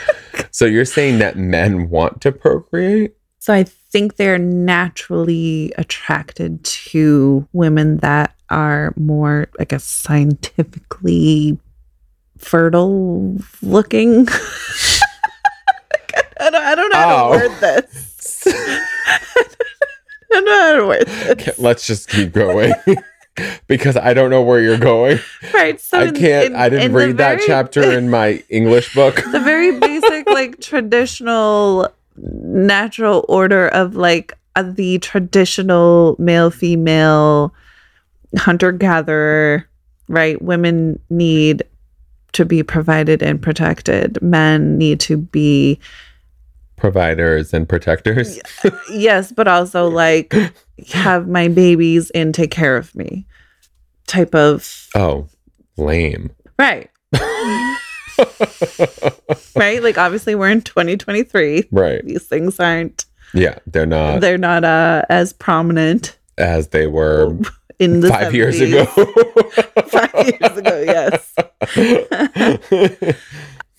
so 0.50 0.64
you're 0.66 0.84
saying 0.84 1.18
that 1.20 1.36
men 1.36 1.88
want 1.88 2.20
to 2.22 2.32
procreate? 2.32 3.14
So 3.38 3.54
I 3.54 3.62
think 3.64 4.16
they're 4.16 4.36
naturally 4.38 5.72
attracted 5.78 6.62
to 6.64 7.48
women 7.52 7.98
that 7.98 8.34
are 8.50 8.92
more, 8.96 9.48
I 9.58 9.64
guess, 9.64 9.84
scientifically 9.84 11.56
fertile 12.36 13.38
looking. 13.62 14.26
I, 16.40 16.50
don't, 16.50 16.54
I 16.56 16.74
don't 16.74 16.90
know 16.90 16.98
how 16.98 17.28
Oh. 17.28 17.38
to 17.38 17.48
word 17.48 17.60
this. 17.60 18.42
I 18.46 19.10
don't 20.30 20.44
know 20.44 20.52
how 20.60 20.74
to 20.76 20.86
word 20.86 21.08
Okay, 21.30 21.44
this. 21.44 21.58
Let's 21.58 21.86
just 21.86 22.08
keep 22.08 22.32
going. 22.32 22.72
because 23.66 23.96
I 23.96 24.14
don't 24.14 24.30
know 24.30 24.42
where 24.42 24.60
you're 24.60 24.78
going. 24.78 25.18
Right. 25.52 25.80
So 25.80 25.98
I 25.98 26.10
can't 26.10 26.46
in- 26.46 26.56
I 26.56 26.68
didn't 26.68 26.92
read 26.92 27.16
that 27.18 27.40
chapter 27.46 27.82
in 27.98 28.10
my 28.10 28.42
English 28.48 28.94
book. 28.94 29.16
the 29.32 29.40
very 29.40 29.78
basic 29.78 30.28
like 30.28 30.60
traditional 30.60 31.88
natural 32.16 33.24
order 33.28 33.68
of 33.68 33.96
like 33.96 34.32
uh, 34.56 34.62
the 34.62 34.98
traditional 35.00 36.16
male 36.18 36.50
female 36.50 37.52
hunter 38.36 38.72
gatherer 38.72 39.68
right 40.08 40.40
women 40.42 40.98
need 41.10 41.62
to 42.32 42.44
be 42.44 42.62
provided 42.62 43.22
and 43.22 43.40
protected. 43.40 44.20
Men 44.20 44.76
need 44.76 45.00
to 45.00 45.16
be 45.16 45.78
Providers 46.76 47.54
and 47.54 47.68
protectors. 47.68 48.38
yes, 48.90 49.32
but 49.32 49.48
also 49.48 49.88
like 49.90 50.34
have 50.92 51.28
my 51.28 51.48
babies 51.48 52.10
and 52.10 52.34
take 52.34 52.50
care 52.50 52.76
of 52.76 52.94
me. 52.94 53.26
Type 54.06 54.34
of 54.34 54.88
Oh, 54.94 55.26
lame. 55.76 56.30
right. 56.58 56.90
right? 59.56 59.82
Like 59.82 59.98
obviously 59.98 60.34
we're 60.34 60.50
in 60.50 60.62
2023. 60.62 61.68
right. 61.72 62.04
These 62.04 62.26
things 62.26 62.58
aren't 62.60 63.06
Yeah, 63.32 63.58
they're 63.66 63.86
not 63.86 64.20
they're 64.20 64.38
not 64.38 64.64
uh 64.64 65.02
as 65.08 65.32
prominent 65.32 66.18
as 66.38 66.68
they 66.68 66.86
were 66.86 67.36
in 67.78 68.00
the 68.00 68.08
five 68.08 68.34
years 68.34 68.60
ago. 68.60 68.84
Five 69.86 70.12
years 70.40 70.56
ago, 70.56 70.82
yes. 70.86 71.32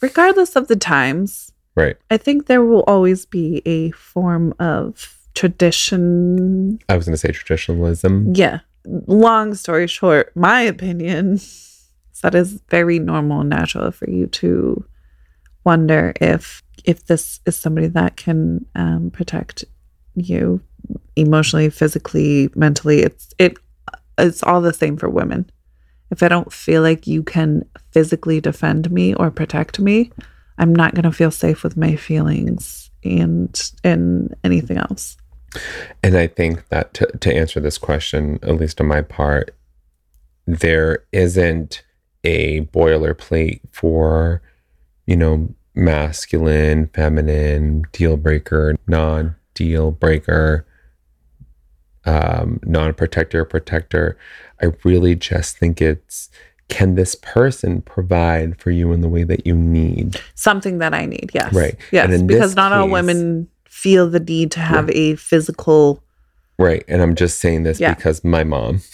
Regardless 0.02 0.56
of 0.56 0.68
the 0.68 0.76
times, 0.76 1.52
right. 1.76 1.98
I 2.10 2.18
think 2.18 2.48
there 2.48 2.64
will 2.64 2.84
always 2.88 3.26
be 3.26 3.62
a 3.66 3.92
form 3.92 4.54
of 4.60 5.18
tradition. 5.34 6.80
I 6.90 6.96
was 6.96 7.06
going 7.06 7.14
to 7.14 7.18
say 7.18 7.32
traditionalism. 7.32 8.34
Yeah. 8.36 8.60
Long 8.86 9.56
story 9.56 9.88
short, 9.88 10.36
my 10.36 10.62
opinion 10.62 11.34
is 11.34 12.22
that 12.22 12.34
is 12.34 12.62
very 12.70 12.98
normal 12.98 13.42
and 13.42 13.50
natural 13.50 13.92
for 13.92 14.10
you 14.10 14.28
to 14.28 14.84
wonder 15.64 16.14
if 16.22 16.64
if 16.84 17.06
this 17.06 17.40
is 17.46 17.56
somebody 17.56 17.88
that 17.88 18.16
can 18.16 18.66
um, 18.76 19.10
protect 19.12 19.66
you 20.16 20.62
emotionally, 21.16 21.70
physically, 21.70 22.50
mentally. 22.56 23.02
It's 23.02 23.34
it 23.38 23.58
it's 24.18 24.44
all 24.44 24.62
the 24.62 24.74
same 24.74 24.98
for 24.98 25.10
women. 25.10 25.50
If 26.12 26.24
I 26.24 26.28
don't 26.28 26.54
feel 26.54 26.82
like 26.82 27.08
you 27.08 27.24
can 27.24 27.66
physically 27.92 28.40
defend 28.40 28.92
me 28.92 29.14
or 29.16 29.32
protect 29.32 29.80
me, 29.80 30.12
I'm 30.58 30.74
not 30.74 30.94
going 30.94 31.04
to 31.04 31.12
feel 31.12 31.32
safe 31.32 31.64
with 31.64 31.78
my 31.78 31.96
feelings 31.96 32.90
and 33.04 33.72
and 33.84 34.36
anything 34.44 34.78
else. 34.78 35.18
And 36.04 36.18
I 36.18 36.28
think 36.28 36.68
that 36.70 36.94
to, 36.96 37.06
to 37.06 37.34
answer 37.34 37.60
this 37.60 37.78
question, 37.78 38.40
at 38.44 38.56
least 38.56 38.82
on 38.82 38.88
my 38.88 39.02
part, 39.02 39.56
there 40.46 41.06
isn't 41.12 41.84
a 42.24 42.62
boilerplate 42.66 43.62
for, 43.72 44.42
you 45.06 45.16
know, 45.16 45.54
masculine, 45.74 46.88
feminine, 46.88 47.84
deal 47.92 48.18
breaker, 48.18 48.76
non 48.88 49.36
deal 49.54 49.92
breaker, 49.92 50.66
um, 52.06 52.60
non 52.64 52.94
protector, 52.94 53.46
protector. 53.46 54.18
I 54.62 54.72
really 54.84 55.16
just 55.16 55.58
think 55.58 55.82
it's 55.82 56.30
can 56.70 56.96
this 56.96 57.16
person 57.16 57.82
provide 57.82 58.60
for 58.60 58.72
you 58.72 58.92
in 58.92 59.02
the 59.02 59.08
way 59.08 59.24
that 59.24 59.46
you 59.46 59.56
need? 59.56 60.20
Something 60.34 60.80
that 60.80 60.94
I 60.94 61.06
need, 61.06 61.32
yes. 61.34 61.54
Right. 61.54 61.76
Yes, 61.92 62.22
because 62.24 62.56
not 62.56 62.74
all 62.74 62.90
women 62.90 63.48
feel 63.66 64.10
the 64.10 64.20
need 64.20 64.52
to 64.52 64.60
have 64.60 64.90
a 64.90 65.16
physical 65.16 66.02
Right. 66.58 66.86
And 66.88 67.02
I'm 67.02 67.16
just 67.16 67.40
saying 67.40 67.64
this 67.64 67.80
Yeah. 67.82 67.94
because 67.94 68.24
my 68.24 68.44
mom. 68.44 68.82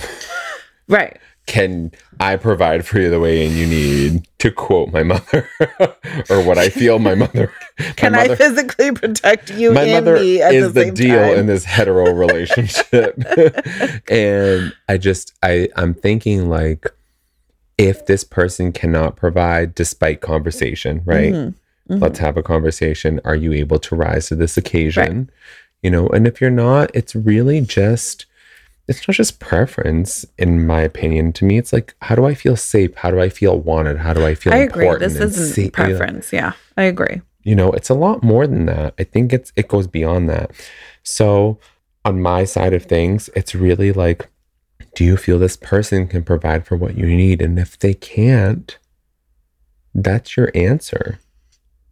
Right. 0.87 1.17
can 1.47 1.91
I 2.19 2.35
provide 2.35 2.85
for 2.85 2.99
you 2.99 3.09
the 3.09 3.19
way 3.19 3.45
and 3.45 3.55
you 3.55 3.65
need 3.65 4.27
to 4.39 4.51
quote 4.51 4.91
my 4.91 5.03
mother 5.03 5.47
or 6.29 6.43
what 6.43 6.57
I 6.57 6.67
feel 6.69 6.99
my 6.99 7.15
mother 7.15 7.51
Can 7.95 8.11
my 8.11 8.23
I 8.23 8.35
physically 8.35 8.91
protect 8.91 9.49
you 9.51 9.71
my 9.71 9.83
and 9.83 10.05
mother 10.05 10.19
me 10.19 10.41
at 10.41 10.53
is 10.53 10.73
the 10.73 10.85
the, 10.85 10.91
deal 10.91 11.15
time? 11.19 11.37
in 11.37 11.45
this 11.47 11.63
hetero 11.63 12.11
relationship 12.13 13.15
and 14.09 14.73
I 14.89 14.97
just 14.97 15.33
I 15.41 15.69
I'm 15.77 15.93
thinking 15.93 16.49
like 16.49 16.87
if 17.77 18.05
this 18.05 18.23
person 18.23 18.71
cannot 18.71 19.15
provide 19.15 19.73
despite 19.75 20.21
conversation 20.21 21.01
right 21.05 21.33
Mhm. 21.33 21.53
Mhm. 21.89 22.01
let's 22.01 22.19
have 22.19 22.37
a 22.37 22.43
conversation 22.43 23.19
are 23.25 23.35
you 23.35 23.53
able 23.53 23.79
to 23.79 23.95
rise 23.95 24.27
to 24.27 24.35
this 24.35 24.57
occasion 24.57 25.29
you 25.81 25.89
know 25.89 26.07
and 26.09 26.27
if 26.27 26.39
you're 26.41 26.49
not 26.51 26.91
it's 26.93 27.15
really 27.15 27.61
just 27.61 28.25
it's 28.87 29.07
not 29.07 29.15
just 29.15 29.39
preference 29.39 30.25
in 30.37 30.65
my 30.67 30.81
opinion 30.81 31.31
to 31.33 31.45
me 31.45 31.57
it's 31.57 31.71
like 31.73 31.93
how 32.01 32.15
do 32.15 32.25
i 32.25 32.33
feel 32.33 32.55
safe 32.55 32.93
how 32.95 33.09
do 33.09 33.19
i 33.19 33.29
feel 33.29 33.57
wanted 33.59 33.97
how 33.97 34.13
do 34.13 34.25
i 34.25 34.35
feel 34.35 34.53
I 34.53 34.57
agree. 34.57 34.85
important 34.85 35.11
This 35.13 35.21
isn't 35.21 35.53
see- 35.53 35.69
preference. 35.69 36.31
Yeah, 36.33 36.53
I 36.77 36.83
agree. 36.83 37.21
you 37.43 37.55
know 37.55 37.71
it's 37.71 37.89
a 37.89 37.93
lot 37.95 38.21
more 38.21 38.45
than 38.45 38.65
that 38.67 38.93
i 38.99 39.03
think 39.03 39.33
it's 39.33 39.51
it 39.55 39.67
goes 39.67 39.87
beyond 39.87 40.29
that 40.29 40.51
so 41.03 41.57
on 42.05 42.21
my 42.21 42.43
side 42.43 42.73
of 42.73 42.83
things 42.85 43.29
it's 43.35 43.55
really 43.55 43.91
like 43.91 44.27
do 44.95 45.03
you 45.05 45.15
feel 45.17 45.39
this 45.39 45.55
person 45.57 46.07
can 46.07 46.23
provide 46.23 46.65
for 46.65 46.75
what 46.75 46.97
you 46.97 47.05
need 47.05 47.41
and 47.41 47.57
if 47.59 47.77
they 47.79 47.93
can't 47.93 48.77
that's 49.93 50.35
your 50.37 50.51
answer 50.55 51.19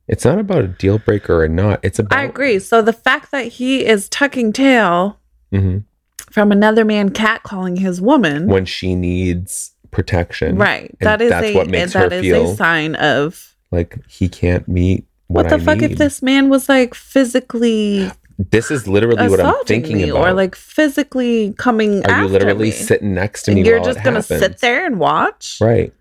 it's 0.07 0.25
not 0.25 0.39
about 0.39 0.63
a 0.63 0.67
deal 0.67 0.97
breaker 0.97 1.43
or 1.43 1.47
not 1.47 1.79
it's 1.83 1.99
about 1.99 2.17
I 2.17 2.23
agree. 2.23 2.57
So 2.59 2.81
the 2.81 2.93
fact 2.93 3.29
that 3.31 3.45
he 3.45 3.85
is 3.85 4.09
tucking 4.09 4.53
tail 4.53 5.19
Mhm. 5.53 5.83
from 6.31 6.51
another 6.51 6.83
man 6.85 7.09
catcalling 7.09 7.77
his 7.79 8.01
woman, 8.01 8.47
when 8.47 8.65
she 8.65 8.95
needs 8.95 9.71
protection 9.91 10.55
right? 10.57 10.95
That 11.01 11.21
is 11.21 11.29
that's 11.29 11.47
a 11.47 11.55
what 11.55 11.67
makes 11.69 11.93
that 11.93 12.11
her 12.11 12.17
is 12.17 12.21
feel 12.21 12.51
a 12.51 12.55
sign 12.55 12.95
of 12.95 13.55
like 13.71 13.97
he 14.07 14.27
can't 14.29 14.67
meet 14.67 15.05
what, 15.27 15.45
what, 15.45 15.49
the 15.49 15.55
I 15.57 15.59
fuck 15.65 15.77
need. 15.81 15.91
if 15.91 15.97
this 15.99 16.21
man 16.23 16.49
was 16.49 16.67
like 16.69 16.93
physically 16.95 18.09
this 18.51 18.71
is 18.71 18.87
literally 18.87 19.27
what 19.27 19.39
i'm 19.39 19.53
thinking 19.65 19.97
me 19.97 20.09
about 20.09 20.29
or 20.29 20.33
like 20.33 20.55
physically 20.55 21.53
coming 21.57 22.05
are 22.05 22.21
you 22.21 22.27
literally 22.29 22.69
me? 22.69 22.71
sitting 22.71 23.13
next 23.13 23.43
to 23.43 23.51
me 23.51 23.57
and 23.59 23.67
you're 23.67 23.83
just 23.83 23.99
it 23.99 24.03
gonna 24.03 24.23
sit 24.23 24.59
there 24.59 24.85
and 24.85 24.97
watch? 24.99 25.57
right 25.61 25.93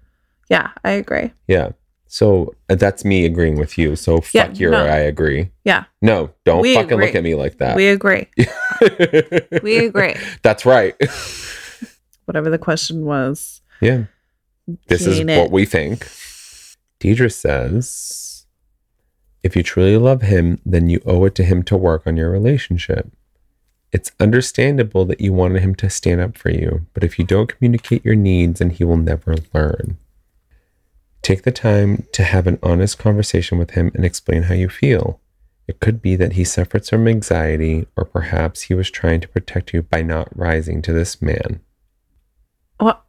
Yeah, 0.49 0.71
I 0.83 0.93
agree. 0.93 1.33
Yeah. 1.47 1.73
So 2.07 2.55
uh, 2.71 2.75
that's 2.75 3.05
me 3.05 3.27
agreeing 3.27 3.59
with 3.59 3.77
you. 3.77 3.97
So 3.97 4.23
fuck 4.23 4.33
Yeah, 4.33 4.53
your 4.55 4.71
no. 4.71 4.87
I 4.87 4.97
agree. 4.99 5.51
Yeah. 5.65 5.85
No, 6.01 6.31
don't 6.45 6.63
We 6.63 6.75
fucking 6.75 6.99
look 6.99 7.15
at 7.15 7.23
me 7.23 7.35
like 7.35 7.59
that. 7.59 7.77
We 7.77 7.89
agree. 7.89 8.29
We 9.63 9.85
agree. 9.85 10.15
that's 10.43 10.65
right. 10.65 10.95
Whatever 12.25 12.49
the 12.49 12.59
question 12.59 13.05
was. 13.05 13.61
yeah. 13.83 14.05
This 14.87 15.07
is 15.07 15.19
Keen 15.19 15.27
what 15.27 15.51
we 15.51 15.67
think. 15.67 16.07
Deidre 17.01 17.31
says 17.33 18.28
if 19.43 19.55
you 19.55 19.63
truly 19.63 19.97
love 19.97 20.23
him, 20.23 20.61
then 20.65 20.89
you 20.89 21.01
owe 21.07 21.25
it 21.25 21.35
to 21.37 21.45
him 21.45 21.63
to 21.65 21.77
work 21.77 22.07
on 22.07 22.17
your 22.17 22.31
relationship. 22.31 23.11
It's 23.93 24.13
understandable 24.21 25.05
that 25.07 25.21
you 25.21 25.33
wanted 25.33 25.63
him 25.63 25.75
to 25.77 25.89
stand 25.89 26.21
up 26.21 26.37
for 26.37 26.51
you, 26.51 26.87
but 26.93 27.05
if 27.05 27.19
you 27.19 27.25
don't 27.25 27.49
communicate 27.49 28.05
your 28.05 28.17
needs, 28.17 28.59
then 28.59 28.71
he 28.71 28.85
will 28.85 28.99
never 28.99 29.37
learn. 29.55 29.97
Take 31.23 31.43
the 31.43 31.53
time 31.53 32.07
to 32.13 32.23
have 32.23 32.47
an 32.47 32.59
honest 32.63 32.99
conversation 32.99 33.59
with 33.59 33.73
him 33.73 33.91
and 33.95 34.05
explain 34.05 34.45
how 34.45 34.55
you 34.55 34.69
feel. 34.69 35.21
It 35.67 35.81
could 35.81 36.01
be 36.01 36.17
that 36.17 36.33
he 36.33 36.45
suffers 36.45 36.89
from 36.89 37.07
anxiety, 37.09 37.87
or 37.97 38.05
perhaps 38.05 38.63
he 38.63 38.75
was 38.75 38.91
trying 38.91 39.21
to 39.21 39.29
protect 39.29 39.75
you 39.75 39.83
by 39.83 40.03
not 40.03 40.37
rising 40.37 40.81
to 40.83 40.93
this 40.93 41.21
man. 41.21 41.61
What? 42.79 43.05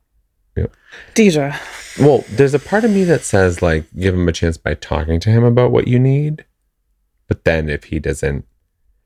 Yeah. 0.60 0.68
Deidre. 1.16 1.58
Well, 2.00 2.24
there's 2.30 2.54
a 2.54 2.60
part 2.60 2.84
of 2.84 2.92
me 2.92 3.04
that 3.06 3.24
says, 3.24 3.62
like, 3.62 3.86
give 3.98 4.14
him 4.14 4.28
a 4.28 4.32
chance 4.32 4.58
by 4.58 4.74
talking 4.74 5.20
to 5.22 5.30
him 5.30 5.44
about 5.44 5.72
what 5.72 5.88
you 5.88 6.00
need. 6.00 6.46
But 7.28 7.44
then 7.44 7.70
if 7.70 7.86
he 7.86 8.00
doesn't, 8.00 8.46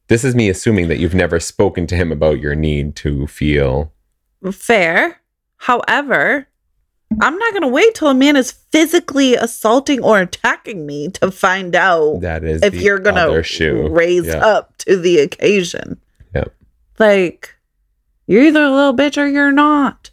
this 0.08 0.24
is 0.24 0.36
me 0.36 0.50
assuming 0.50 0.88
that 0.88 1.00
you've 1.00 1.14
never 1.14 1.40
spoken 1.40 1.88
to 1.88 1.96
him 1.96 2.12
about 2.12 2.40
your 2.40 2.56
need 2.56 2.96
to 2.98 3.28
feel. 3.28 3.92
Fair. 4.52 5.22
However, 5.58 6.48
I'm 7.22 7.38
not 7.38 7.52
going 7.52 7.64
to 7.64 7.68
wait 7.68 7.96
till 7.96 8.10
a 8.10 8.14
man 8.14 8.36
is 8.36 8.52
physically 8.52 9.36
assaulting 9.36 10.04
or 10.04 10.20
attacking 10.20 10.86
me 10.86 11.10
to 11.12 11.32
find 11.32 11.76
out 11.76 12.22
That 12.22 12.44
is 12.44 12.64
if 12.64 12.76
you're 12.76 13.00
going 13.00 13.16
to 13.16 13.90
raise 13.90 14.30
up 14.30 14.78
to 14.78 14.98
the 14.98 15.20
occasion. 15.20 16.00
Yep. 16.36 16.54
Like, 17.00 17.56
you're 18.28 18.44
either 18.44 18.64
a 18.64 18.72
little 18.72 18.96
bitch 18.96 19.18
or 19.18 19.28
you're 19.28 19.52
not. 19.52 20.12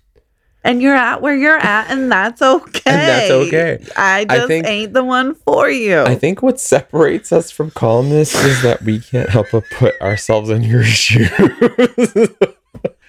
And 0.62 0.82
you're 0.82 0.94
at 0.94 1.22
where 1.22 1.34
you're 1.34 1.56
at, 1.56 1.90
and 1.90 2.12
that's 2.12 2.42
okay. 2.42 2.80
And 2.86 3.00
that's 3.00 3.30
okay. 3.30 3.78
I 3.96 4.26
I 4.28 4.36
just 4.36 4.48
think- 4.48 4.66
ain't 4.66 4.92
the 4.92 5.04
one 5.04 5.34
for 5.34 5.70
you. 5.70 6.00
I 6.02 6.14
think 6.16 6.42
what 6.42 6.61
separates 6.61 7.32
us 7.32 7.50
from 7.50 7.70
columnists 7.70 8.34
is 8.44 8.62
that 8.62 8.82
we 8.82 9.00
can't 9.00 9.28
help 9.30 9.46
but 9.52 9.64
put 9.70 9.98
ourselves 10.02 10.50
in 10.50 10.62
your 10.62 10.82
shoes. 11.00 11.30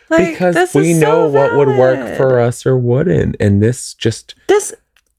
Like, 0.09 0.31
because 0.31 0.73
we 0.73 0.93
know 0.93 1.27
so 1.27 1.29
what 1.29 1.55
would 1.55 1.77
work 1.77 2.17
for 2.17 2.39
us 2.39 2.65
or 2.65 2.77
wouldn't. 2.77 3.35
And 3.39 3.61
this 3.61 3.93
just 3.93 4.35
this. 4.47 4.73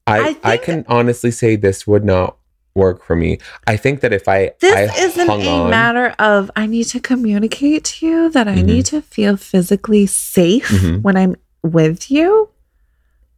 I, 0.05 0.37
I 0.43 0.53
I, 0.53 0.57
can 0.57 0.83
honestly 0.87 1.31
say 1.31 1.55
this 1.55 1.87
would 1.87 2.03
not 2.03 2.35
work 2.75 3.03
for 3.03 3.15
me. 3.15 3.37
I 3.67 3.77
think 3.77 4.01
that 4.01 4.11
if 4.13 4.27
I 4.27 4.51
This 4.59 4.91
I 4.91 5.03
isn't 5.05 5.29
a 5.29 5.49
on, 5.49 5.69
matter 5.69 6.13
of 6.19 6.51
I 6.55 6.65
need 6.67 6.85
to 6.85 6.99
communicate 6.99 7.85
to 7.85 8.05
you 8.05 8.29
that 8.31 8.47
I 8.47 8.55
Mhm. 8.57 8.65
need 8.65 8.85
to 8.87 9.01
feel 9.01 9.37
physically 9.37 10.05
safe 10.05 10.67
Mhm. 10.69 11.01
when 11.01 11.15
I'm 11.15 11.37
with 11.63 12.11
you. 12.11 12.49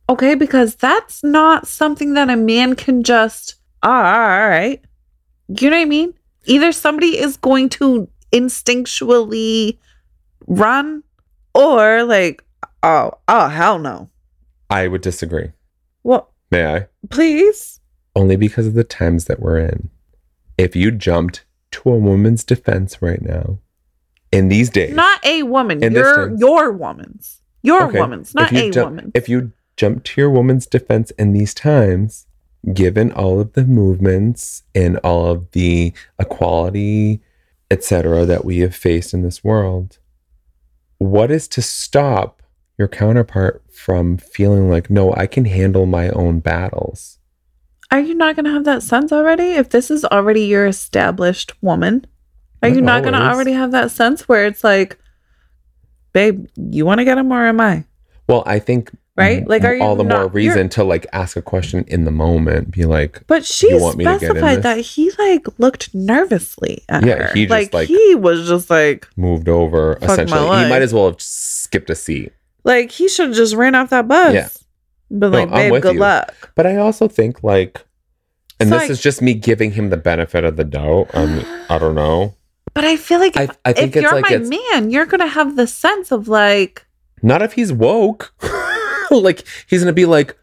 Okay, 0.10 0.36
because 0.36 0.76
that's 0.76 1.24
not 1.24 1.68
something 1.68 2.14
that 2.14 2.30
a 2.30 2.36
man 2.36 2.76
can 2.76 3.04
just, 3.04 3.56
"Ah, 3.82 4.42
all 4.42 4.50
right. 4.50 4.84
You 5.48 5.70
know 5.70 5.78
what 5.78 5.82
I 5.82 5.86
mean? 5.86 6.14
Either 6.46 6.72
somebody 6.72 7.18
is 7.18 7.38
going 7.38 7.70
to 7.70 8.08
instinctually 8.32 9.78
run 10.48 11.04
or 11.54 12.04
like, 12.04 12.44
oh, 12.84 13.12
oh, 13.28 13.48
hell 13.48 13.80
no. 13.80 14.10
I 14.70 14.88
would 14.88 15.02
disagree. 15.02 15.52
What? 16.04 16.28
May 16.52 16.66
I? 16.66 16.88
Please. 17.10 17.80
Only 18.16 18.36
because 18.36 18.68
of 18.68 18.74
the 18.74 18.84
times 18.84 19.26
that 19.26 19.40
we're 19.40 19.60
in. 19.60 19.90
If 20.58 20.76
you 20.76 20.92
jumped 20.92 21.46
to 21.72 21.90
a 21.90 21.98
woman's 21.98 22.44
defense 22.44 23.02
right 23.02 23.22
now, 23.22 23.60
in 24.32 24.50
these 24.50 24.70
days, 24.70 24.96
Not 24.96 25.26
a 25.26 25.44
woman. 25.44 25.84
In 25.84 25.94
Your 25.94 26.36
your 26.38 26.72
woman's. 26.72 27.42
Your 27.66 27.88
Okay. 27.88 28.00
woman's, 28.00 28.34
not 28.36 28.52
a 28.52 28.72
ju- 28.72 28.84
woman. 28.84 29.12
If 29.14 29.28
you 29.28 29.52
jump 29.78 30.04
to 30.06 30.22
your 30.22 30.30
woman's 30.30 30.66
defense 30.66 31.12
in 31.12 31.34
these 31.34 31.54
times, 31.54 32.28
given 32.74 33.12
all 33.12 33.40
of 33.40 33.54
the 33.54 33.66
movements 33.66 34.64
and 34.74 34.98
all 35.00 35.28
of 35.28 35.52
the 35.52 35.94
equality, 36.20 37.22
etc., 37.72 38.26
that 38.26 38.46
we 38.46 38.60
have 38.60 38.76
faced 38.76 39.14
in 39.14 39.22
this 39.24 39.44
world, 39.44 39.98
what 40.98 41.32
is 41.32 41.48
to 41.50 41.62
stop 41.62 42.42
your 42.78 42.88
counterpart 42.88 43.64
from 43.72 44.18
feeling 44.18 44.70
like, 44.70 44.90
no, 44.90 45.14
I 45.14 45.28
can 45.28 45.46
handle 45.46 45.86
my 45.86 46.10
own 46.10 46.40
battles? 46.40 47.20
Are 47.92 48.00
you 48.00 48.16
not 48.16 48.36
going 48.36 48.46
to 48.46 48.52
have 48.52 48.64
that 48.66 48.84
sense 48.84 49.12
already? 49.12 49.52
If 49.52 49.70
this 49.70 49.92
is 49.92 50.04
already 50.06 50.42
your 50.46 50.66
established 50.66 51.54
woman, 51.62 52.06
are 52.64 52.70
you 52.70 52.82
Not 52.82 52.98
not 52.98 53.02
going 53.04 53.14
to 53.14 53.22
already 53.22 53.52
have 53.54 53.72
that 53.72 53.92
sense 53.92 54.28
where 54.28 54.46
it's 54.48 54.64
like, 54.64 54.98
babe, 56.16 56.48
you 56.56 56.86
want 56.88 56.98
to 57.00 57.06
get 57.06 57.18
him 57.20 57.32
or 57.32 57.46
am 57.46 57.60
I? 57.62 57.84
Well, 58.28 58.42
I 58.48 58.58
think 58.60 58.90
Right? 59.18 59.48
Like, 59.48 59.64
are 59.64 59.74
you 59.74 59.82
all 59.82 59.96
the 59.96 60.04
more 60.04 60.28
reason 60.28 60.68
to 60.76 60.84
like 60.84 61.08
ask 61.14 61.38
a 61.38 61.42
question 61.42 61.86
in 61.88 62.04
the 62.04 62.12
moment, 62.12 62.72
be 62.72 62.84
like, 62.84 63.24
But 63.28 63.46
she 63.46 63.70
You 63.70 63.80
want 63.82 63.96
me 63.98 64.04
to 64.04 64.10
get 64.20 64.24
in 64.24 64.28
specified 64.36 64.64
that 64.64 64.78
he 64.80 65.10
like 65.18 65.48
looked 65.58 65.96
nervously 65.96 66.84
at 66.90 67.06
Yeah, 67.06 67.28
her. 67.28 67.34
he 67.34 67.44
just, 67.46 67.52
like, 67.52 67.74
like- 67.74 67.88
he 67.88 68.16
was 68.16 68.46
just 68.48 68.70
like 68.70 69.08
moved 69.16 69.48
over. 69.48 69.98
essentially, 70.02 70.42
he 70.64 70.70
might 70.70 70.82
as 70.82 70.94
well 70.94 71.06
have 71.12 71.22
skipped 71.22 71.90
a 71.90 71.96
seat. 71.96 72.34
like 72.66 72.92
he 72.92 73.08
should 73.08 73.28
have 73.28 73.38
just 73.38 73.56
ran 73.56 73.74
off 73.76 73.90
that 73.92 74.08
bus. 74.08 74.34
Yeah. 74.34 74.50
But 75.10 75.30
No, 75.32 75.44
like, 75.44 75.50
babe, 75.52 75.82
good 75.82 75.94
you. 75.94 76.00
luck. 76.02 76.52
But 76.56 76.66
I 76.68 76.76
also 76.76 77.08
think 77.08 77.42
like, 77.42 77.86
and 78.60 78.68
So 78.68 78.80
this 78.80 78.90
I- 78.90 78.92
is 78.92 79.02
just 79.02 79.22
me 79.22 79.34
giving 79.34 79.72
him 79.72 79.92
the 79.92 79.98
benefit 79.98 80.44
of 80.44 80.58
the 80.58 80.66
doubt. 80.66 81.14
Mean, 81.14 81.46
I 81.70 81.78
don't 81.78 81.96
know. 81.96 82.34
But 82.76 82.84
I 82.84 82.98
feel 82.98 83.20
like 83.20 83.38
I, 83.38 83.44
if, 83.44 83.58
I 83.64 83.74
think 83.74 83.96
if 83.96 84.04
you're 84.04 84.12
like 84.12 84.30
my 84.30 84.38
man, 84.38 84.92
you're 84.92 85.06
gonna 85.06 85.28
have 85.28 85.56
the 85.56 85.66
sense 85.66 86.12
of 86.12 86.28
like, 86.28 86.86
not 87.24 87.42
if 87.42 87.54
he's 87.54 87.72
woke. 87.72 88.34
like 89.12 89.48
he's 89.66 89.82
gonna 89.82 89.94
be 89.94 90.06
like, 90.06 90.38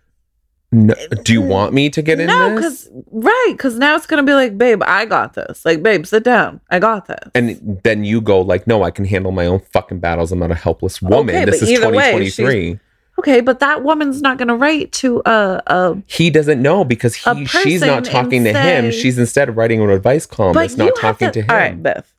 no, 0.73 0.95
do 1.25 1.35
you 1.35 1.43
want 1.43 1.75
me 1.75 1.91
to 1.91 2.01
get 2.01 2.19
in 2.19 2.29
no, 2.29 2.59
this? 2.59 2.89
because 2.89 3.05
right, 3.11 3.53
because 3.53 3.79
now 3.79 3.95
it's 3.95 4.07
gonna 4.07 4.23
be 4.23 4.33
like, 4.33 4.57
babe, 4.57 4.83
I 4.83 5.05
got 5.05 5.35
this. 5.35 5.63
Like, 5.67 5.83
babe, 5.83 6.07
sit 6.07 6.25
down. 6.25 6.63
I 6.71 6.79
got 6.79 7.07
this. 7.07 7.31
And 7.35 7.79
then 7.85 8.03
you 8.03 8.23
go 8.23 8.41
like, 8.41 8.67
no, 8.67 8.83
I 8.83 8.91
can 8.91 9.05
handle 9.05 9.31
my 9.33 9.45
own 9.45 9.61
fucking 9.61 10.01
battles. 10.01 10.33
I'm 10.33 10.39
not 10.39 10.51
a 10.51 10.55
helpless 10.55 11.03
woman. 11.03 11.35
Okay, 11.35 11.45
this 11.45 11.61
is 11.61 11.71
either 11.71 11.91
way, 11.91 12.13
2023. 12.13 12.81
okay, 13.19 13.43
but 13.43 13.61
that 13.61 13.85
woman's 13.85 14.23
not 14.23 14.39
gonna 14.39 14.57
write 14.57 14.91
to 14.93 15.21
a 15.27 15.63
a. 15.67 16.03
he 16.07 16.31
doesn't 16.31 16.63
know 16.63 16.83
because 16.83 17.15
he 17.15 17.45
she's 17.45 17.83
not 17.83 18.07
talking 18.07 18.45
to 18.45 18.57
and 18.57 18.87
him. 18.87 18.93
She's 18.93 19.19
instead 19.19 19.55
writing 19.55 19.83
an 19.83 19.91
advice 19.91 20.25
column 20.25 20.55
But 20.55 20.61
that's 20.61 20.79
not 20.79 20.97
talking 20.97 21.31
to, 21.31 21.43
him. 21.43 21.51
All 21.51 21.57
right, 21.57 21.81
Beth. 21.83 22.11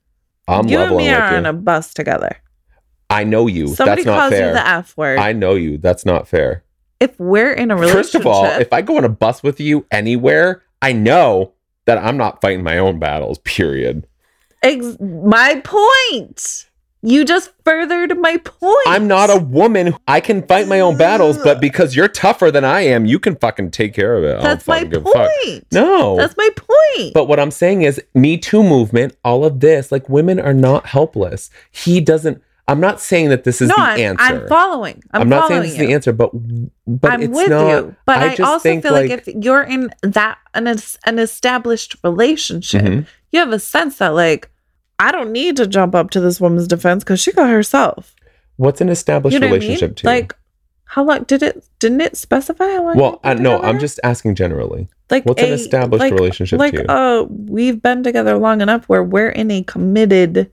I'm 0.48 0.68
you 0.68 0.78
and 0.80 0.84
leveling 0.92 1.06
me 1.08 1.14
are 1.14 1.32
you. 1.32 1.38
on 1.38 1.46
a 1.46 1.54
bus 1.54 1.94
together. 1.94 2.38
I 3.10 3.24
know 3.24 3.48
you. 3.48 3.68
Somebody 3.68 4.04
that's 4.04 4.06
not 4.08 4.20
calls 4.20 4.34
fair. 4.34 4.48
you 4.48 4.54
the 4.54 4.68
F 4.68 4.98
word. 4.98 5.20
I 5.20 5.34
know 5.34 5.56
you. 5.56 5.78
That's 5.78 6.06
not 6.06 6.28
fair. 6.28 6.64
if 7.00 7.18
we're 7.20 7.54
in 7.54 7.70
a 7.72 7.76
relationship, 7.76 8.04
First 8.06 8.16
of 8.16 8.26
all, 8.28 8.46
if 8.46 8.74
I 8.74 8.82
go 8.82 8.98
on 8.98 9.04
a 9.06 9.10
bus 9.10 9.44
with 9.44 9.60
you 9.60 9.86
anywhere, 9.92 10.64
I 10.82 10.94
know 10.94 11.54
that 11.86 11.98
I'm 11.98 12.18
not 12.18 12.42
fighting 12.42 12.64
my 12.64 12.78
own 12.78 12.98
battles, 13.00 13.38
period. 13.44 14.08
ex- 14.62 14.98
my 15.00 15.62
point. 15.64 16.70
You 17.06 17.26
just 17.26 17.52
furthered 17.66 18.18
my 18.18 18.38
point. 18.38 18.88
I'm 18.88 19.08
not 19.10 19.30
a 19.30 19.38
woman. 19.38 19.94
I 20.08 20.22
can 20.22 20.42
fight 20.48 20.70
my 20.70 20.80
own 20.80 20.98
battles, 20.98 21.38
but 21.38 21.60
because 21.60 21.98
you're 21.98 22.08
tougher 22.08 22.50
than 22.50 22.64
I 22.64 22.82
am, 22.82 23.06
you 23.06 23.20
can 23.20 23.36
fucking 23.36 23.72
take 23.72 23.94
care 23.94 24.16
of 24.16 24.24
it. 24.24 24.38
I 24.40 24.42
That's 24.42 24.66
my 24.68 24.78
fucking 24.78 24.90
give 24.90 25.06
a 25.06 25.12
point. 25.12 25.68
No. 25.74 26.16
That's 26.16 26.38
my 26.38 26.50
point. 26.56 27.14
But 27.14 27.26
what 27.26 27.42
I'm 27.42 27.52
saying 27.52 27.82
is, 27.82 28.02
Me 28.16 28.38
Too 28.38 28.64
movement, 28.64 29.18
all 29.26 29.44
of 29.44 29.60
this, 29.60 29.92
like 29.92 30.08
women 30.08 30.40
are 30.40 30.54
not 30.54 30.86
helpless. 30.86 31.50
He 31.72 32.00
doesn't. 32.00 32.42
I'm 32.70 32.80
not 32.80 33.02
saying 33.02 33.28
that 33.28 33.44
this 33.44 33.62
is 33.62 33.68
no, 33.68 33.76
the 33.76 33.82
I'm, 33.82 34.00
answer. 34.00 34.24
I'm 34.24 34.48
following. 34.48 35.04
I'm, 35.12 35.24
I'm 35.24 35.30
not 35.30 35.50
saying 35.50 35.64
this 35.64 35.72
is 35.74 35.78
the 35.80 35.92
answer, 35.92 36.14
but 36.14 36.32
but 36.88 37.12
I'm 37.12 37.22
it's 37.24 37.36
with 37.36 37.50
not. 37.50 37.68
you. 37.68 37.96
But 38.06 38.20
I, 38.20 38.30
just 38.30 38.50
also 38.50 38.80
feel 38.80 38.94
like, 38.94 39.12
if 39.12 39.28
you're 39.28 39.64
in 39.64 39.90
that 40.04 40.38
an, 40.54 40.68
an 41.06 41.20
established 41.20 41.98
relationship, 42.06 42.82
Mhm. 42.84 43.06
you 43.34 43.40
have 43.42 43.52
a 43.52 43.60
sense 43.60 43.98
that 43.98 44.14
like 44.14 44.50
I 45.00 45.12
don't 45.12 45.32
need 45.32 45.58
to 45.58 45.68
jump 45.68 45.96
up 45.96 46.10
to 46.12 46.20
this 46.20 46.40
woman's 46.40 46.68
defense 46.68 47.04
because 47.04 47.20
she 47.20 47.32
got 47.32 47.50
herself. 47.50 48.16
what's 48.58 48.82
an 48.82 48.90
established 48.90 49.34
You 49.34 49.40
know 49.40 49.48
what 49.48 49.54
I 49.54 49.66
relationship 49.66 49.90
mean? 49.92 49.96
to 49.96 50.04
you? 50.08 50.14
Like 50.14 50.36
how 50.86 51.04
long 51.04 51.24
did 51.24 51.42
it? 51.42 51.66
Didn't 51.80 52.02
it 52.02 52.16
specify 52.16 52.66
how 52.66 52.84
long? 52.86 52.98
well, 52.98 53.20
I, 53.24 53.34
no, 53.34 53.60
I'm 53.62 53.80
just 53.80 54.00
asking 54.04 54.36
generally. 54.36 54.88
like 55.10 55.26
what's 55.26 55.42
an 55.42 55.52
established 55.52 56.02
like- 56.02 56.14
relationship 56.14 56.60
Like 56.60 56.74
to 56.76 56.82
you? 56.82 56.88
uh, 56.88 57.24
we've 57.30 57.82
been 57.82 58.04
together 58.04 58.38
long 58.38 58.62
enough 58.62 58.86
where 58.88 59.04
we're 59.04 59.30
in 59.30 59.50
a 59.50 59.64
committed. 59.64 60.52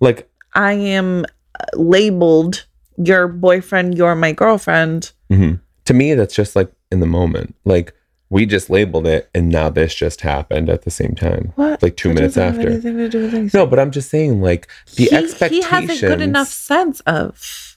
Like, 0.00 0.28
I 0.54 0.72
am 0.72 1.24
uh, 1.60 1.64
labeled 1.78 2.66
your 2.96 3.28
boyfriend. 3.28 3.96
You're 3.98 4.14
my 4.14 4.32
girlfriend. 4.32 5.12
mhm. 5.30 5.60
to 5.84 5.94
me, 5.94 6.14
that's 6.14 6.34
just 6.34 6.56
like 6.56 6.72
in 6.90 7.00
the 7.00 7.06
moment. 7.06 7.54
Like 7.66 7.92
we 8.34 8.46
just 8.46 8.68
labeled 8.68 9.06
it, 9.06 9.30
and 9.32 9.48
now 9.48 9.70
this 9.70 9.94
just 9.94 10.22
happened 10.22 10.68
at 10.68 10.82
the 10.82 10.90
same 10.90 11.14
time. 11.14 11.52
What? 11.54 11.80
Like 11.84 11.96
two 11.96 12.08
That 12.08 12.14
minutes 12.16 12.36
after. 12.36 12.66
anything 12.68 12.96
to 12.96 13.08
do 13.08 13.22
with 13.22 13.34
anything. 13.34 13.58
No, 13.58 13.64
but 13.64 13.78
I'm 13.78 13.92
just 13.92 14.10
saying, 14.10 14.40
like 14.42 14.66
the 14.96 15.04
he, 15.04 15.12
expectations. 15.12 15.64
he 15.66 15.70
has 15.70 16.02
a 16.02 16.06
good 16.08 16.20
enough 16.20 16.48
sense 16.48 16.98
of 17.06 17.76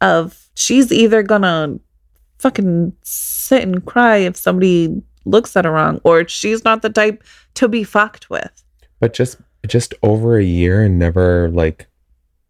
of 0.00 0.48
she's 0.54 0.92
either 0.92 1.22
gonna 1.24 1.80
fucking 2.38 2.92
sit 3.02 3.62
and 3.64 3.84
cry 3.84 4.18
if 4.18 4.36
somebody 4.36 5.02
looks 5.24 5.56
at 5.56 5.64
her 5.64 5.72
wrong, 5.72 6.00
or 6.04 6.26
she's 6.28 6.62
not 6.64 6.82
the 6.82 6.90
type 6.90 7.24
to 7.54 7.66
be 7.68 7.82
fucked 7.82 8.30
with. 8.30 8.62
but 9.00 9.12
just 9.12 9.38
just 9.66 9.92
over 10.04 10.38
a 10.38 10.44
year 10.44 10.84
and 10.84 10.98
never 11.00 11.48
like 11.50 11.88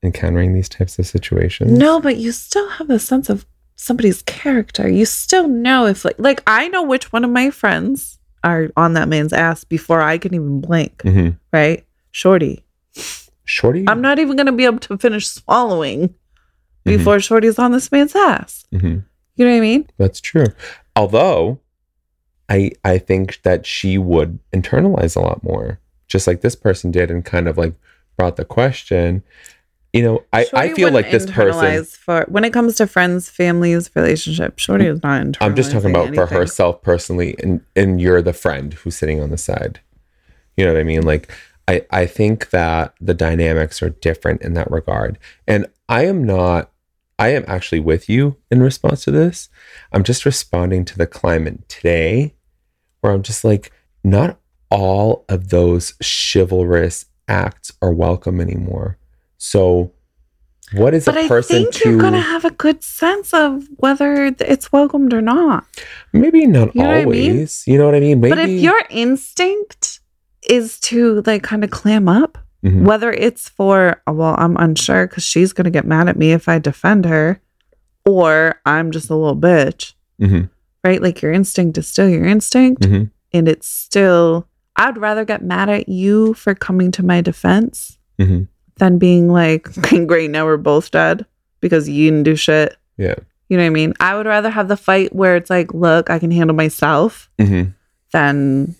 encountering 0.02 0.52
these 0.52 0.68
types 0.68 0.98
of 0.98 1.06
situations. 1.06 1.72
No, 1.72 2.00
but 2.00 2.18
you 2.18 2.32
still 2.32 2.68
have 2.68 2.90
a 2.90 2.98
sense 2.98 3.30
of 3.30 3.46
somebody's 3.76 4.22
character. 4.22 4.88
You 4.88 5.04
still 5.04 5.48
know 5.48 5.86
if 5.86 6.04
like 6.04 6.16
like 6.18 6.42
I 6.46 6.68
know 6.68 6.82
which 6.82 7.12
one 7.12 7.24
of 7.24 7.30
my 7.30 7.50
friends 7.50 8.18
are 8.42 8.68
on 8.76 8.94
that 8.94 9.08
man's 9.08 9.32
ass 9.32 9.64
before 9.64 10.00
I 10.02 10.18
can 10.18 10.34
even 10.34 10.60
blink, 10.60 11.02
hmm 11.02 11.30
right? 11.52 11.84
Shorty. 12.10 12.64
Shorty. 13.44 13.84
I'm 13.88 14.00
not 14.00 14.18
even 14.18 14.36
gonna 14.36 14.52
be 14.52 14.64
able 14.64 14.78
to 14.80 14.98
finish 14.98 15.28
swallowing 15.28 16.08
Mhm. 16.08 16.14
before 16.84 17.20
Shorty's 17.20 17.58
on 17.58 17.72
this 17.72 17.90
man's 17.92 18.14
ass. 18.14 18.64
Mhm. 18.72 19.04
You 19.36 19.44
know 19.44 19.50
what 19.50 19.56
I 19.58 19.60
mean? 19.60 19.86
That's 19.98 20.20
true. 20.20 20.46
Although, 20.94 21.58
I 22.48 22.72
I 22.84 22.98
think 22.98 23.42
that 23.42 23.66
she 23.66 23.98
would 23.98 24.38
internalize 24.52 25.16
a 25.16 25.20
lot 25.20 25.42
more, 25.42 25.78
just 26.08 26.26
like 26.26 26.40
this 26.40 26.56
person 26.56 26.90
did, 26.90 27.10
and 27.10 27.24
kind 27.24 27.48
of 27.48 27.58
like 27.58 27.74
brought 28.16 28.36
the 28.36 28.44
question. 28.44 29.22
You 29.96 30.02
know, 30.02 30.24
I, 30.30 30.46
I 30.52 30.74
feel 30.74 30.92
like 30.92 31.10
this 31.10 31.24
person. 31.24 31.84
for 31.84 32.26
when 32.28 32.44
it 32.44 32.52
comes 32.52 32.76
to 32.76 32.86
friends, 32.86 33.30
families, 33.30 33.90
relationships. 33.94 34.62
Shorty 34.62 34.84
mm, 34.84 34.92
is 34.92 35.02
not. 35.02 35.38
I'm 35.40 35.56
just 35.56 35.72
talking 35.72 35.88
about 35.88 36.14
for 36.14 36.26
herself 36.26 36.82
personally, 36.82 37.34
and 37.42 37.62
and 37.74 37.98
you're 37.98 38.20
the 38.20 38.34
friend 38.34 38.74
who's 38.74 38.94
sitting 38.96 39.22
on 39.22 39.30
the 39.30 39.38
side. 39.38 39.80
You 40.56 40.66
know 40.66 40.74
what 40.74 40.80
I 40.80 40.84
mean? 40.84 41.02
Like 41.02 41.32
I 41.66 41.86
I 41.90 42.04
think 42.04 42.50
that 42.50 42.94
the 43.00 43.14
dynamics 43.14 43.82
are 43.82 43.88
different 43.88 44.42
in 44.42 44.52
that 44.52 44.70
regard, 44.70 45.18
and 45.48 45.66
I 45.88 46.04
am 46.04 46.24
not. 46.24 46.70
I 47.18 47.28
am 47.28 47.46
actually 47.48 47.80
with 47.80 48.10
you 48.10 48.36
in 48.50 48.62
response 48.62 49.04
to 49.04 49.10
this. 49.10 49.48
I'm 49.92 50.04
just 50.04 50.26
responding 50.26 50.84
to 50.84 50.98
the 50.98 51.06
climate 51.06 51.66
today, 51.70 52.34
where 53.00 53.14
I'm 53.14 53.22
just 53.22 53.42
like, 53.42 53.72
not 54.04 54.38
all 54.70 55.24
of 55.30 55.48
those 55.48 55.94
chivalrous 56.02 57.06
acts 57.26 57.72
are 57.80 57.92
welcome 57.92 58.42
anymore. 58.42 58.98
So, 59.38 59.92
what 60.72 60.94
is 60.94 61.04
But 61.04 61.16
a 61.16 61.20
I 61.20 61.28
person 61.28 61.56
think 61.64 61.74
to 61.74 61.90
you're 61.90 61.98
gonna 62.00 62.20
have 62.20 62.44
a 62.44 62.50
good 62.50 62.82
sense 62.82 63.32
of 63.32 63.64
whether 63.76 64.24
it's 64.38 64.72
welcomed 64.72 65.12
or 65.14 65.22
not. 65.22 65.64
maybe 66.12 66.46
not 66.46 66.74
You 66.74 66.82
know 66.82 66.88
what 66.88 66.96
I 66.96 67.04
mean? 67.04 67.30
always? 67.32 67.64
You 67.66 67.78
know 67.78 67.86
what 67.86 67.94
I 67.94 68.00
mean? 68.00 68.20
Maybe, 68.20 68.30
But 68.30 68.38
if 68.40 68.50
your 68.50 68.80
instinct 68.90 70.00
is 70.48 70.78
to 70.80 71.22
like 71.26 71.42
kind 71.42 71.62
of 71.64 71.70
clam 71.70 72.08
up, 72.08 72.38
Mhm. 72.64 72.82
whether 72.82 73.12
it's 73.12 73.48
for 73.48 74.02
oh, 74.06 74.12
well, 74.12 74.34
I'm 74.38 74.56
unsure 74.56 75.06
because 75.06 75.22
she's 75.24 75.52
gonna 75.52 75.70
get 75.70 75.86
mad 75.86 76.08
at 76.08 76.16
me 76.16 76.32
if 76.32 76.48
I 76.48 76.58
defend 76.58 77.04
her, 77.04 77.40
or 78.04 78.60
I'm 78.64 78.90
just 78.90 79.10
a 79.10 79.14
little 79.14 79.36
bitch, 79.36 79.92
Mhm. 80.20 80.48
right? 80.84 81.00
Like 81.02 81.22
your 81.22 81.32
instinct 81.32 81.78
is 81.78 81.86
still 81.86 82.08
your 82.08 82.24
instinct, 82.24 82.82
Mhm. 82.82 83.10
and 83.32 83.48
it's 83.48 83.68
still. 83.68 84.48
I'd 84.78 84.98
rather 84.98 85.24
get 85.24 85.42
mad 85.42 85.68
at 85.70 85.88
you 85.88 86.34
for 86.34 86.54
coming 86.54 86.90
to 86.92 87.02
my 87.04 87.20
defense 87.22 87.98
Mhm. 88.20 88.48
Than 88.78 88.98
being 88.98 89.28
like, 89.30 89.68
great, 90.06 90.30
now 90.30 90.44
we're 90.44 90.56
both 90.56 90.90
dead 90.90 91.26
because 91.60 91.88
you 91.88 92.10
didn't 92.10 92.24
do 92.24 92.36
shit. 92.36 92.76
Yeah. 92.96 93.14
You 93.48 93.56
know 93.56 93.62
what 93.62 93.68
I 93.68 93.70
mean? 93.70 93.94
I 94.00 94.16
would 94.16 94.26
rather 94.26 94.50
have 94.50 94.68
the 94.68 94.76
fight 94.76 95.14
where 95.14 95.36
it's 95.36 95.50
like, 95.50 95.72
look, 95.72 96.10
I 96.10 96.18
can 96.18 96.30
handle 96.30 96.56
myself 96.56 97.30
Mhm. 97.38 97.74
than 98.12 98.74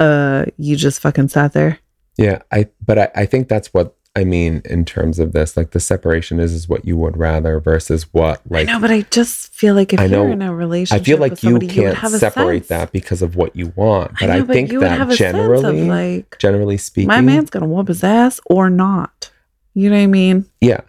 uh 0.00 0.46
you 0.56 0.76
just 0.76 1.00
fucking 1.00 1.28
sat 1.28 1.52
there. 1.52 1.78
Yeah, 2.18 2.42
I 2.50 2.68
but 2.84 2.98
I, 2.98 3.08
I 3.14 3.26
think 3.26 3.48
that's 3.48 3.72
what 3.72 3.96
I 4.14 4.24
mean, 4.24 4.60
in 4.66 4.84
terms 4.84 5.18
of 5.18 5.32
this, 5.32 5.56
like 5.56 5.70
the 5.70 5.80
separation 5.80 6.38
is 6.38 6.52
is 6.52 6.68
what 6.68 6.84
you 6.84 6.98
would 6.98 7.16
rather 7.16 7.58
versus 7.60 8.12
what 8.12 8.42
like 8.50 8.68
I 8.68 8.72
know, 8.72 8.80
but 8.80 8.90
I 8.90 9.02
just 9.10 9.52
feel 9.54 9.74
like 9.74 9.94
if 9.94 10.00
I 10.00 10.06
know- 10.08 10.24
you're 10.24 10.32
in 10.32 10.42
a 10.42 10.54
relationship, 10.54 11.00
I 11.00 11.04
feel 11.04 11.16
like 11.18 11.30
with 11.32 11.44
you 11.44 11.58
can't 11.60 12.02
a 12.02 12.10
separate 12.18 12.68
that 12.68 12.92
because 12.92 13.22
of 13.22 13.36
what 13.36 13.56
you 13.56 13.72
want. 13.76 14.12
But 14.20 14.28
I, 14.30 14.40
know, 14.40 14.44
think 14.44 14.70
you 14.72 14.80
would 14.80 14.88
that 14.88 14.98
have 14.98 15.08
a 15.08 15.16
sense 15.16 15.34
of, 15.38 15.62
generally, 15.62 15.84
like 15.88 16.36
generally 16.38 16.76
speaking, 16.76 17.08
my 17.08 17.22
man's 17.22 17.48
gonna 17.48 17.66
whoop 17.66 17.88
his 17.88 18.04
ass 18.04 18.40
or 18.46 18.68
not. 18.68 19.30
You 19.74 19.90
know 19.90 19.96
what 19.96 20.02
I 20.02 20.06
mean? 20.06 20.46
yeah. 20.60 20.80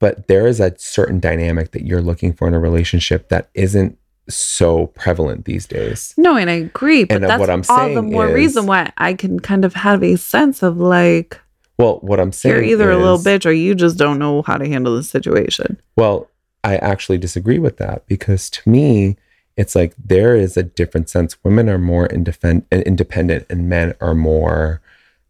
But 0.00 0.28
there 0.28 0.46
is 0.46 0.60
a 0.60 0.72
certain 0.78 1.18
dynamic 1.18 1.72
that 1.72 1.84
you're 1.84 2.00
looking 2.00 2.32
for 2.32 2.46
in 2.46 2.54
a 2.54 2.60
relationship 2.60 3.30
that 3.30 3.48
isn't 3.54 3.98
so 4.28 4.86
prevalent 4.88 5.44
these 5.44 5.66
days. 5.66 6.14
No, 6.16 6.36
and 6.36 6.48
I 6.48 6.52
agree. 6.52 7.02
But 7.02 7.16
And, 7.16 7.24
uh, 7.24 7.28
that's 7.28 7.40
what 7.40 7.50
I'm 7.50 7.62
all 7.68 7.92
the 7.94 8.02
more 8.02 8.28
is- 8.28 8.34
reason 8.34 8.66
why 8.66 8.92
I 8.98 9.14
can 9.14 9.40
kind 9.40 9.64
of 9.64 9.74
have 9.74 10.04
a 10.04 10.14
sense 10.16 10.62
of 10.62 10.76
like 10.78 11.40
Well, 11.78 11.98
what 12.02 12.20
I'm 12.20 12.30
saying 12.30 12.54
you're 12.54 12.62
either 12.64 12.90
a 12.92 12.96
little 12.96 13.18
bitch 13.18 13.44
or 13.44 13.50
you 13.50 13.74
just 13.74 13.98
don't 13.98 14.20
know 14.20 14.42
how 14.42 14.56
to 14.56 14.68
handle 14.68 14.94
the 14.94 15.02
situation. 15.02 15.80
Well, 15.96 16.28
I 16.62 16.76
actually 16.76 17.18
disagree 17.18 17.58
with 17.58 17.78
that 17.78 18.06
because 18.06 18.48
to 18.50 18.68
me, 18.70 19.16
it's 19.56 19.74
like 19.74 19.94
there 19.96 20.36
is 20.36 20.56
a 20.56 20.62
different 20.62 21.08
sense. 21.08 21.36
Women 21.42 21.68
are 21.68 21.78
more 21.78 22.06
independent, 22.06 22.66
independent, 22.70 23.46
and 23.50 23.68
men 23.68 23.94
are 24.00 24.14
more. 24.14 24.80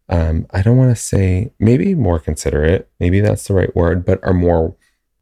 Um, 0.09 0.47
I 0.51 0.61
don't 0.61 0.77
want 0.77 0.95
to 0.95 1.01
say 1.01 1.51
maybe 1.59 1.93
more 1.95 2.19
considerate. 2.19 2.89
Maybe 2.99 3.19
that's 3.19 3.47
the 3.47 3.53
right 3.53 3.75
word, 3.75 4.05
but 4.05 4.23
are 4.23 4.33
more 4.33 4.75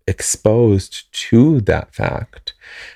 exposed 0.07 1.11
to 1.11 1.59
that 1.61 1.93
fact, 1.93 2.53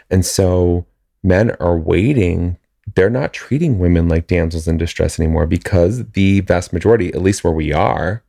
and 0.10 0.26
so 0.26 0.86
men 1.24 1.52
are 1.60 1.78
waiting. 1.78 2.58
They're 2.96 3.10
not 3.10 3.34
treating 3.34 3.80
women 3.80 4.10
like 4.10 4.28
damsels 4.28 4.68
in 4.68 4.78
distress 4.78 5.20
anymore 5.20 5.46
because 5.46 6.12
the 6.12 6.42
vast 6.42 6.74
majority, 6.74 7.10
at 7.14 7.22
least 7.22 7.44
where 7.44 7.54
we 7.54 7.72
are, 7.72 8.24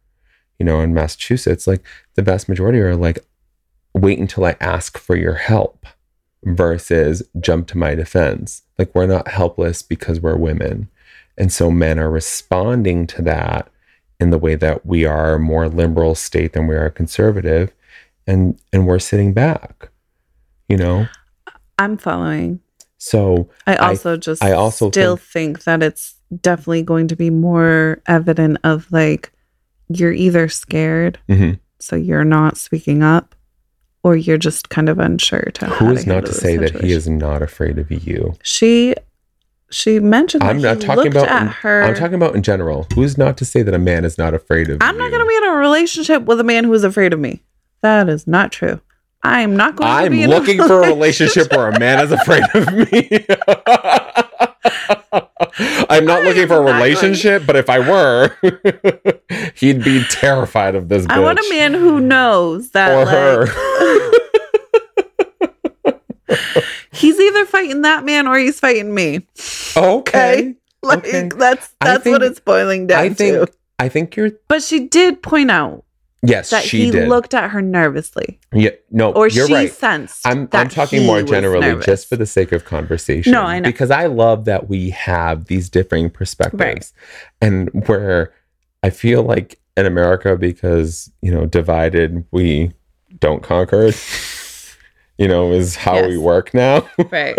you 0.58 0.66
know, 0.66 0.80
in 0.80 0.94
Massachusetts, 0.94 1.66
like 1.66 1.84
the 2.14 2.22
vast 2.22 2.48
majority 2.48 2.80
are 2.80 2.94
like, 2.94 3.18
wait 3.94 4.18
until 4.18 4.44
I 4.44 4.56
ask 4.60 4.98
for 4.98 5.16
your 5.16 5.34
help 5.34 5.86
versus 6.44 7.22
jump 7.40 7.66
to 7.68 7.78
my 7.78 7.94
defense. 7.94 8.62
Like 8.78 8.94
we're 8.94 9.06
not 9.06 9.28
helpless 9.28 9.82
because 9.82 10.20
we're 10.20 10.36
women. 10.36 10.88
And 11.38 11.52
so 11.52 11.70
men 11.70 11.98
are 11.98 12.10
responding 12.10 13.06
to 13.08 13.22
that 13.22 13.68
in 14.20 14.30
the 14.30 14.38
way 14.38 14.54
that 14.54 14.86
we 14.86 15.04
are 15.04 15.34
a 15.34 15.38
more 15.38 15.68
liberal 15.68 16.14
state 16.14 16.52
than 16.52 16.66
we 16.66 16.76
are 16.76 16.90
conservative 16.90 17.72
and 18.26 18.58
and 18.72 18.86
we're 18.86 18.98
sitting 18.98 19.32
back. 19.32 19.90
You 20.68 20.76
know? 20.76 21.08
I'm 21.78 21.96
following. 21.96 22.60
So 22.98 23.50
I 23.66 23.74
I- 23.76 23.88
also 23.88 24.16
just 24.16 24.42
I 24.42 24.52
also 24.52 24.90
still 24.90 25.16
think 25.16 25.64
that 25.64 25.82
it's 25.82 26.14
definitely 26.40 26.82
going 26.82 27.08
to 27.08 27.16
be 27.16 27.30
more 27.30 28.00
evident 28.06 28.58
of 28.64 28.90
like 28.92 29.32
you're 29.88 30.12
either 30.12 30.48
scared, 30.48 31.18
mhm. 31.28 31.58
so 31.78 31.96
you're 31.96 32.24
not 32.24 32.56
speaking 32.56 33.02
up, 33.02 33.34
or 34.02 34.16
you're 34.16 34.38
just 34.38 34.70
kind 34.70 34.88
of 34.88 34.98
unsure 34.98 35.50
to 35.54 35.66
who 35.66 35.90
is 35.90 36.06
not 36.06 36.24
to 36.24 36.32
the 36.32 36.38
say 36.38 36.56
that 36.56 36.80
he 36.80 36.92
is 36.92 37.08
not 37.08 37.42
afraid 37.42 37.78
of 37.78 37.90
you? 37.90 38.34
She 38.42 38.94
she 39.72 39.98
mentioned 39.98 40.42
that 40.42 40.50
I'm 40.50 40.60
not 40.60 40.80
talking 40.80 41.04
looked 41.12 41.16
about 41.16 41.42
in- 41.42 41.48
her. 41.48 41.82
I'm 41.82 41.94
talking 41.94 42.14
about 42.14 42.36
in 42.36 42.42
general. 42.42 42.86
Who's 42.94 43.18
not 43.18 43.36
to 43.38 43.44
say 43.44 43.62
that 43.62 43.74
a 43.74 43.78
man 43.78 44.04
is 44.04 44.18
not 44.18 44.34
afraid 44.34 44.68
of 44.70 44.78
I'm 44.80 44.94
you? 44.94 45.00
not 45.02 45.10
going 45.10 45.22
to 45.24 45.26
be 45.28 45.36
in 45.36 45.44
a 45.44 45.52
relationship 45.56 46.22
with 46.24 46.38
a 46.40 46.44
man 46.44 46.64
who 46.64 46.72
is 46.74 46.84
afraid 46.84 47.12
of 47.12 47.18
me. 47.20 47.42
That 47.80 48.08
is 48.08 48.26
not 48.26 48.52
true. 48.52 48.80
I'm 49.24 49.56
not 49.56 49.76
going 49.76 49.88
to 49.88 49.94
I'm 49.94 50.10
be 50.12 50.22
in 50.24 50.30
looking 50.30 50.58
for 50.58 50.82
a 50.82 50.86
relationship 50.88 51.52
where 51.56 51.68
a 51.68 51.78
man 51.78 52.00
is 52.04 52.10
afraid 52.12 52.42
of 52.54 52.72
me. 52.72 53.24
I'm 55.88 56.04
not 56.06 56.22
I 56.22 56.24
looking 56.24 56.46
for 56.48 56.54
a 56.60 56.64
not 56.64 56.66
going- 56.66 56.74
relationship, 56.76 57.44
but 57.46 57.56
if 57.56 57.68
I 57.70 57.78
were, 57.78 58.36
he'd 59.56 59.84
be 59.84 60.02
terrified 60.10 60.74
of 60.74 60.88
this 60.88 61.06
bitch. 61.06 61.10
I 61.12 61.20
want 61.20 61.38
a 61.38 61.46
man 61.50 61.74
who 61.74 62.00
knows 62.00 62.70
that 62.70 62.90
or 62.92 63.04
like, 63.04 63.14
her. 63.14 63.46
he's 66.92 67.18
either 67.20 67.41
fighting 67.52 67.82
that 67.82 68.04
man 68.04 68.26
or 68.26 68.36
he's 68.38 68.58
fighting 68.58 68.92
me. 68.94 69.26
okay. 69.76 70.56
Like 70.84 70.98
Okay. 71.06 71.28
that's 71.28 71.72
that's 71.80 72.04
what 72.04 72.24
it's 72.24 72.40
boiling 72.40 72.88
down 72.88 72.98
I 73.04 73.08
think 73.10 73.46
to. 73.46 73.52
I 73.78 73.88
think 73.88 74.16
you're 74.16 74.32
But 74.48 74.64
she 74.64 74.88
did 74.88 75.22
point 75.22 75.48
out 75.48 75.84
yes, 76.24 76.50
that 76.50 76.64
she 76.64 76.86
he 76.86 76.90
did. 76.90 77.08
looked 77.08 77.34
at 77.34 77.50
her 77.52 77.62
nervously, 77.62 78.40
yeah, 78.52 78.70
no, 78.90 79.12
or 79.12 79.28
you're 79.28 79.46
she 79.46 79.54
right. 79.54 79.72
sensed. 79.72 80.26
I'm 80.26 80.48
I'm 80.50 80.68
talking 80.68 81.06
more 81.06 81.22
generally 81.22 81.80
just 81.84 82.08
for 82.08 82.16
the 82.16 82.26
sake 82.26 82.50
of 82.50 82.64
conversation. 82.64 83.30
No, 83.30 83.42
I 83.42 83.60
know. 83.60 83.68
Because 83.68 83.92
I 83.92 84.06
love 84.06 84.44
that 84.46 84.68
we 84.68 84.90
have 84.90 85.44
these 85.44 85.70
differing 85.70 86.10
perspectives. 86.10 86.92
And 87.40 87.70
where 87.86 88.32
I 88.82 88.90
feel 88.90 89.22
like 89.22 89.60
in 89.76 89.86
America, 89.86 90.36
because, 90.36 91.12
you 91.22 91.30
know, 91.32 91.46
divided 91.46 92.24
we 92.32 92.72
don't 93.20 93.40
conquer, 93.44 93.92
you 95.22 95.28
know, 95.28 95.52
is 95.52 95.76
how 95.76 96.06
we 96.06 96.18
work 96.18 96.52
now. 96.52 96.88
right. 97.10 97.38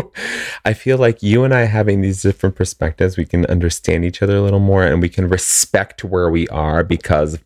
I 0.64 0.72
feel 0.72 0.98
like 0.98 1.22
you 1.22 1.44
and 1.44 1.52
I 1.52 1.64
having 1.64 2.00
these 2.00 2.22
different 2.22 2.54
perspectives, 2.56 3.16
we 3.16 3.24
can 3.24 3.44
understand 3.46 4.04
each 4.04 4.22
other 4.22 4.36
a 4.36 4.42
little 4.42 4.60
more 4.60 4.84
and 4.84 5.02
we 5.02 5.08
can 5.08 5.28
respect 5.28 6.04
where 6.04 6.30
we 6.30 6.46
are 6.48 6.84
because 6.84 7.38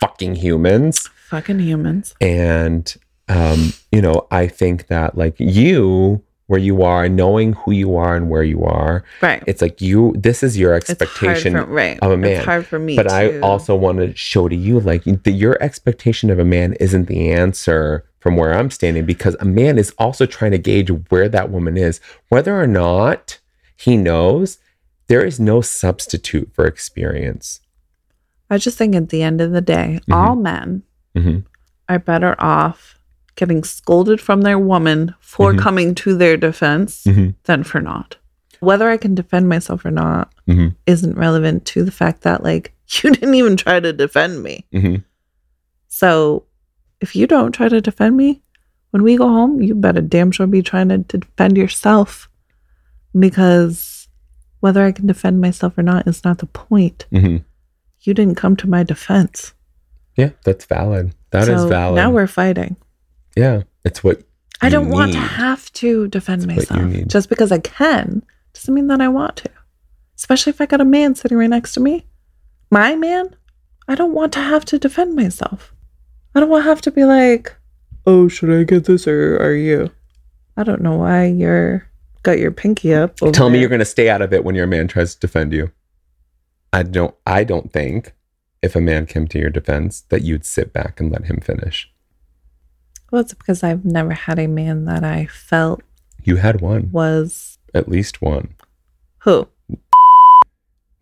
fucking 0.00 0.34
humans 0.34 1.08
Fucking 1.30 1.60
humans. 1.60 2.14
and 2.20 2.94
um 3.28 3.72
you 3.90 4.02
know 4.02 4.26
i 4.30 4.46
think 4.46 4.88
that 4.88 5.16
like 5.16 5.34
you 5.38 6.22
where 6.46 6.60
you 6.60 6.82
are 6.82 7.08
knowing 7.08 7.54
who 7.54 7.72
you 7.72 7.96
are 7.96 8.14
and 8.14 8.28
where 8.28 8.42
you 8.42 8.62
are 8.64 9.02
Right. 9.22 9.42
it's 9.46 9.62
like 9.62 9.80
you 9.80 10.12
this 10.18 10.42
is 10.42 10.58
your 10.58 10.74
expectation 10.74 11.54
for, 11.54 11.64
right. 11.64 11.98
of 12.02 12.10
a 12.12 12.16
man. 12.18 12.32
It's 12.32 12.44
hard 12.44 12.66
for 12.66 12.78
me. 12.78 12.96
but 12.96 13.10
i 13.10 13.38
also 13.40 13.74
want 13.74 13.98
to 14.00 14.14
show 14.14 14.46
to 14.48 14.54
you 14.56 14.78
like 14.80 15.04
the, 15.04 15.30
your 15.32 15.56
expectation 15.62 16.28
of 16.28 16.38
a 16.38 16.44
man 16.44 16.74
isn't 16.74 17.06
the 17.06 17.30
answer 17.32 18.04
from 18.24 18.36
where 18.36 18.54
i'm 18.54 18.70
standing 18.70 19.04
because 19.04 19.36
a 19.38 19.44
man 19.44 19.76
is 19.78 19.90
also 19.98 20.24
trying 20.24 20.50
to 20.50 20.56
gauge 20.58 20.88
where 21.10 21.28
that 21.28 21.50
woman 21.50 21.76
is 21.76 22.00
whether 22.30 22.58
or 22.58 22.66
not 22.66 23.38
he 23.76 23.98
knows 23.98 24.56
there 25.08 25.22
is 25.24 25.38
no 25.38 25.60
substitute 25.60 26.50
for 26.54 26.64
experience 26.66 27.60
I 28.50 28.58
just 28.58 28.76
think 28.78 28.94
at 28.94 29.08
the 29.08 29.22
end 29.22 29.40
of 29.40 29.52
the 29.52 29.62
day, 29.62 30.00
Mhm. 30.08 30.14
all 30.14 30.36
men 30.36 30.82
hmm 31.14 31.38
are 31.88 31.98
better 31.98 32.34
off 32.38 32.98
getting 33.36 33.64
scolded 33.64 34.20
from 34.20 34.42
their 34.42 34.58
woman 34.58 35.14
for 35.18 35.52
Mhm. 35.52 35.58
coming 35.58 35.94
to 35.96 36.14
their 36.16 36.36
defense 36.36 37.04
hmm 37.04 37.30
than 37.44 37.62
for 37.64 37.80
not. 37.80 38.16
Whether 38.60 38.88
I 38.88 38.96
can 38.96 39.14
defend 39.14 39.48
myself 39.48 39.84
or 39.84 39.90
not 39.90 40.32
hmm 40.46 40.68
isn't 40.86 41.16
relevant 41.18 41.64
to 41.72 41.84
the 41.84 41.90
fact 41.90 42.20
that, 42.22 42.42
like, 42.44 42.72
you 43.02 43.10
didn't 43.10 43.34
even 43.34 43.56
try 43.56 43.80
to 43.80 43.92
defend 43.92 44.42
me. 44.42 44.64
hmm 44.72 44.96
So 45.88 46.44
if 47.00 47.14
you 47.16 47.26
don't 47.26 47.52
try 47.52 47.68
to 47.68 47.80
defend 47.80 48.16
me, 48.16 48.42
when 48.90 49.02
we 49.02 49.16
go 49.16 49.26
home, 49.28 49.60
you 49.60 49.74
better 49.74 50.00
damn 50.00 50.30
sure 50.30 50.46
be 50.46 50.62
trying 50.62 50.88
to, 50.90 50.98
to 50.98 51.18
defend 51.18 51.56
yourself 51.56 52.28
because 53.18 54.08
whether 54.60 54.84
I 54.84 54.92
can 54.92 55.06
defend 55.06 55.40
myself 55.40 55.76
or 55.78 55.82
not 55.82 56.06
is 56.08 56.24
not 56.24 56.38
the 56.38 56.46
point. 56.46 57.06
hmm 57.10 57.38
You 58.02 58.14
didn't 58.14 58.36
come 58.36 58.56
to 58.56 58.68
my 58.68 58.82
defense. 58.82 59.54
yeah 60.16 60.30
that's 60.44 60.64
valid 60.66 61.14
That 61.30 61.48
is 61.48 61.62
So 61.62 61.68
valid 61.68 61.96
Now 61.96 62.10
we're 62.10 62.26
fighting. 62.26 62.76
yeah 63.36 63.62
it's 63.84 64.02
what 64.04 64.22
I 64.60 64.68
don't 64.70 64.88
want 64.88 65.12
to 65.12 65.18
have 65.18 65.70
to 65.74 66.08
defend 66.08 66.42
That's 66.42 66.70
myself. 66.70 67.06
Just 67.08 67.28
because 67.28 67.52
I 67.52 67.58
can 67.58 68.22
doesn't 68.54 68.72
mean 68.72 68.86
that 68.86 69.00
I 69.02 69.08
want 69.08 69.36
to. 69.38 69.50
Especially 70.16 70.50
if 70.50 70.60
I 70.60 70.66
got 70.66 70.80
a 70.80 70.84
man 70.86 71.14
sitting 71.16 71.36
right 71.36 71.50
next 71.50 71.74
to 71.74 71.80
me. 71.80 72.06
My 72.70 72.94
man, 72.96 73.34
I 73.88 73.94
don't 73.96 74.14
want 74.14 74.32
to 74.34 74.40
have 74.40 74.64
to 74.66 74.78
defend 74.78 75.14
myself. 75.16 75.73
I 76.34 76.40
don't 76.40 76.48
want 76.48 76.64
to 76.64 76.68
have 76.68 76.80
to 76.82 76.90
be 76.90 77.04
like, 77.04 77.54
oh, 78.06 78.28
should 78.28 78.50
I 78.50 78.64
get 78.64 78.84
this 78.86 79.06
or 79.06 79.36
are 79.40 79.54
you? 79.54 79.90
I 80.56 80.62
don't 80.64 80.82
know 80.82 80.96
why 80.96 81.26
you're 81.26 81.86
got 82.22 82.38
your 82.38 82.50
pinky 82.50 82.94
up. 82.94 83.16
Tell 83.16 83.48
me 83.48 83.54
there. 83.54 83.60
you're 83.60 83.68
going 83.68 83.78
to 83.80 83.84
stay 83.84 84.08
out 84.08 84.22
of 84.22 84.32
it 84.32 84.44
when 84.44 84.54
your 84.54 84.66
man 84.66 84.88
tries 84.88 85.14
to 85.14 85.20
defend 85.20 85.52
you. 85.52 85.70
I 86.72 86.82
don't. 86.82 87.14
I 87.26 87.44
don't 87.44 87.72
think 87.72 88.12
if 88.62 88.74
a 88.74 88.80
man 88.80 89.06
came 89.06 89.28
to 89.28 89.38
your 89.38 89.50
defense 89.50 90.00
that 90.08 90.22
you'd 90.22 90.44
sit 90.44 90.72
back 90.72 90.98
and 91.00 91.12
let 91.12 91.26
him 91.26 91.40
finish. 91.40 91.90
Well, 93.10 93.20
it's 93.20 93.34
because 93.34 93.62
I've 93.62 93.84
never 93.84 94.12
had 94.14 94.38
a 94.38 94.48
man 94.48 94.86
that 94.86 95.04
I 95.04 95.26
felt 95.26 95.82
You 96.24 96.36
had 96.36 96.60
one, 96.60 96.90
was 96.90 97.58
at 97.74 97.88
least 97.88 98.20
one. 98.22 98.54
who? 99.18 99.46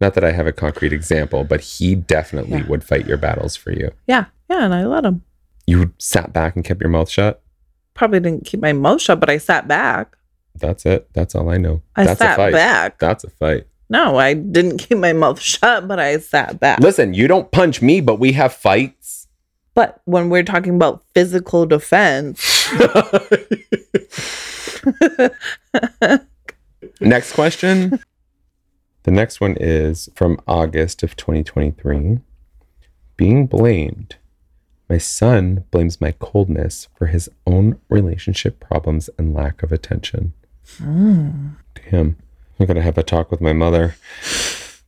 Not 0.00 0.14
that 0.14 0.24
I 0.24 0.32
have 0.32 0.46
a 0.48 0.52
concrete 0.52 0.92
example, 0.92 1.44
but 1.44 1.60
he 1.60 1.94
definitely 1.94 2.58
Yeah. 2.58 2.66
would 2.66 2.82
fight 2.84 3.06
your 3.06 3.16
battles 3.16 3.54
for 3.56 3.70
you. 3.70 3.92
Yeah, 4.06 4.24
yeah, 4.52 4.64
and 4.64 4.74
I 4.74 4.84
let 4.86 5.04
him. 5.04 5.22
You 5.66 5.92
sat 5.98 6.32
back 6.32 6.56
and 6.56 6.64
kept 6.64 6.80
your 6.80 6.90
mouth 6.90 7.08
shut. 7.08 7.42
Probably 7.94 8.20
didn't 8.20 8.44
keep 8.46 8.60
my 8.60 8.72
mouth 8.72 9.00
shut, 9.00 9.20
but 9.20 9.30
I 9.30 9.38
sat 9.38 9.66
back. 9.68 10.16
That's 10.58 10.84
it. 10.86 11.08
That's 11.14 11.34
all 11.34 11.48
I 11.50 11.56
know. 11.56 11.82
I 11.96 12.04
That's 12.04 12.20
a 12.20 12.24
sat 12.24 12.36
fight. 12.36 12.52
back. 12.52 12.98
That's 12.98 13.24
a 13.24 13.30
fight. 13.30 13.66
No, 13.88 14.16
I 14.18 14.34
didn't 14.34 14.78
keep 14.78 14.98
my 14.98 15.12
mouth 15.12 15.40
shut, 15.52 15.86
but 15.88 15.98
I 15.98 16.18
sat 16.18 16.58
back. 16.60 16.80
Listen, 16.80 17.14
you 17.14 17.28
don't 17.28 17.50
punch 17.50 17.80
me, 17.82 18.00
but 18.00 18.16
we 18.18 18.32
have 18.32 18.52
fights. 18.52 19.28
But 19.74 20.00
when 20.04 20.28
we're 20.28 20.42
talking 20.42 20.74
about 20.76 21.02
physical 21.14 21.64
defense, 21.66 22.68
Next 27.00 27.32
question. 27.32 27.98
the 29.04 29.10
next 29.10 29.40
one 29.40 29.56
is 29.58 30.08
from 30.14 30.40
August 30.46 31.02
of 31.02 31.16
2023. 31.16 32.18
being 33.16 33.46
blamed. 33.46 34.16
My 34.92 34.98
son 34.98 35.64
blames 35.70 36.02
my 36.02 36.12
coldness 36.12 36.88
for 36.98 37.06
his 37.06 37.30
own 37.46 37.80
relationship 37.88 38.60
problems 38.60 39.08
and 39.16 39.32
lack 39.32 39.62
of 39.62 39.72
attention. 39.72 40.34
Hmm. 40.76 41.52
Damn. 41.90 42.18
I'm 42.60 42.66
going 42.66 42.76
to 42.76 42.82
have 42.82 42.98
a 42.98 43.02
talk 43.02 43.30
with 43.30 43.40
my 43.40 43.54
mother. 43.54 43.94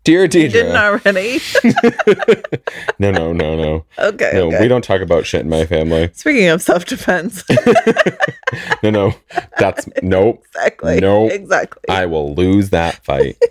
Dear 0.05 0.25
You 0.25 0.29
didn't 0.29 0.75
Deidre. 0.75 1.01
already. 1.07 2.45
No, 2.99 3.11
no, 3.13 3.33
no, 3.33 3.57
no. 3.57 3.85
okay. 3.99 4.33
No, 4.35 4.49
okay. 4.49 4.61
we 4.61 4.69
don't 4.69 4.85
talk 4.85 5.01
about 5.01 5.25
shit 5.25 5.41
in 5.41 5.49
my 5.49 5.65
family. 5.65 6.11
Speaking 6.13 6.49
of 6.49 6.61
self 6.61 6.85
defense. 6.85 7.43
No, 8.83 8.91
no. 8.91 9.15
That's 9.59 9.89
nope. 10.03 10.45
exactly. 10.55 11.01
Nope. 11.01 11.33
Exactly. 11.33 11.83
I 11.89 12.05
will 12.05 12.35
lose 12.35 12.69
that 12.71 13.03
fight. 13.07 13.43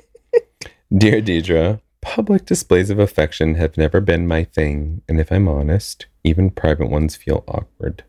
Dear 0.95 1.20
Deidre, 1.20 1.82
public 2.04 2.45
displays 2.45 2.89
of 2.89 2.99
affection 2.99 3.56
have 3.56 3.78
never 3.78 4.01
been 4.01 4.28
my 4.28 4.43
thing, 4.43 5.01
and 5.08 5.22
if 5.22 5.32
I'm 5.32 5.47
honest, 5.47 6.06
even 6.24 6.51
private 6.51 6.89
ones 6.89 7.16
feel 7.16 7.45
awkward. 7.47 8.04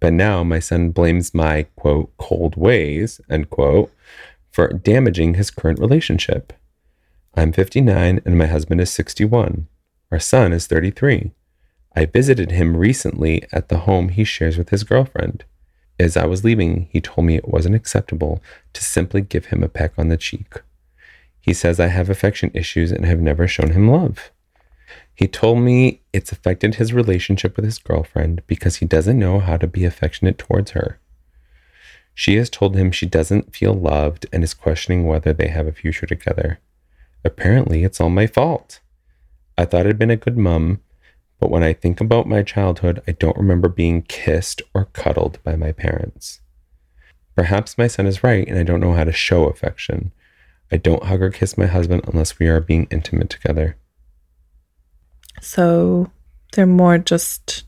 But 0.00 0.12
now 0.12 0.42
my 0.42 0.58
son 0.58 0.90
blames 0.90 1.32
my 1.32 1.62
quote 1.76 2.12
cold 2.18 2.56
ways, 2.56 3.20
end 3.30 3.50
quote, 3.50 3.92
for 4.50 4.68
damaging 4.68 5.34
his 5.34 5.52
current 5.52 5.78
relationship. 5.78 6.52
I'm 7.36 7.52
59 7.52 8.20
and 8.24 8.36
my 8.36 8.46
husband 8.46 8.80
is 8.80 8.92
61. 8.92 9.68
Our 10.10 10.18
son 10.18 10.52
is 10.52 10.66
33. 10.66 11.30
I 11.96 12.06
visited 12.06 12.50
him 12.50 12.76
recently 12.76 13.44
at 13.52 13.68
the 13.68 13.78
home 13.78 14.08
he 14.08 14.24
shares 14.24 14.58
with 14.58 14.70
his 14.70 14.82
girlfriend. 14.82 15.44
As 16.00 16.16
I 16.16 16.26
was 16.26 16.42
leaving, 16.42 16.88
he 16.90 17.00
told 17.00 17.26
me 17.26 17.36
it 17.36 17.48
wasn't 17.48 17.76
acceptable 17.76 18.42
to 18.72 18.82
simply 18.82 19.20
give 19.20 19.46
him 19.46 19.62
a 19.62 19.68
peck 19.68 19.92
on 19.96 20.08
the 20.08 20.16
cheek. 20.16 20.60
He 21.44 21.52
says 21.52 21.78
I 21.78 21.88
have 21.88 22.08
affection 22.08 22.50
issues 22.54 22.90
and 22.90 23.04
have 23.04 23.20
never 23.20 23.46
shown 23.46 23.72
him 23.72 23.90
love. 23.90 24.30
He 25.14 25.28
told 25.28 25.58
me 25.58 26.00
it's 26.10 26.32
affected 26.32 26.76
his 26.76 26.94
relationship 26.94 27.54
with 27.54 27.66
his 27.66 27.76
girlfriend 27.76 28.42
because 28.46 28.76
he 28.76 28.86
doesn't 28.86 29.18
know 29.18 29.40
how 29.40 29.58
to 29.58 29.66
be 29.66 29.84
affectionate 29.84 30.38
towards 30.38 30.70
her. 30.70 30.98
She 32.14 32.36
has 32.36 32.48
told 32.48 32.76
him 32.76 32.90
she 32.90 33.04
doesn't 33.04 33.54
feel 33.54 33.74
loved 33.74 34.24
and 34.32 34.42
is 34.42 34.54
questioning 34.54 35.06
whether 35.06 35.34
they 35.34 35.48
have 35.48 35.66
a 35.66 35.72
future 35.72 36.06
together. 36.06 36.60
Apparently, 37.22 37.84
it's 37.84 38.00
all 38.00 38.08
my 38.08 38.26
fault. 38.26 38.80
I 39.58 39.66
thought 39.66 39.86
I'd 39.86 39.98
been 39.98 40.10
a 40.10 40.16
good 40.16 40.38
mum, 40.38 40.80
but 41.40 41.50
when 41.50 41.62
I 41.62 41.74
think 41.74 42.00
about 42.00 42.26
my 42.26 42.42
childhood, 42.42 43.02
I 43.06 43.12
don't 43.12 43.36
remember 43.36 43.68
being 43.68 44.00
kissed 44.00 44.62
or 44.72 44.86
cuddled 44.94 45.42
by 45.44 45.56
my 45.56 45.72
parents. 45.72 46.40
Perhaps 47.36 47.76
my 47.76 47.86
son 47.86 48.06
is 48.06 48.24
right 48.24 48.48
and 48.48 48.58
I 48.58 48.62
don't 48.62 48.80
know 48.80 48.94
how 48.94 49.04
to 49.04 49.12
show 49.12 49.44
affection. 49.44 50.10
I 50.72 50.76
don't 50.76 51.04
hug 51.04 51.22
or 51.22 51.30
kiss 51.30 51.56
my 51.58 51.66
husband 51.66 52.02
unless 52.06 52.38
we 52.38 52.48
are 52.48 52.60
being 52.60 52.86
intimate 52.90 53.30
together. 53.30 53.76
so 55.40 56.10
they're 56.52 56.66
more 56.66 56.98
just 56.98 57.64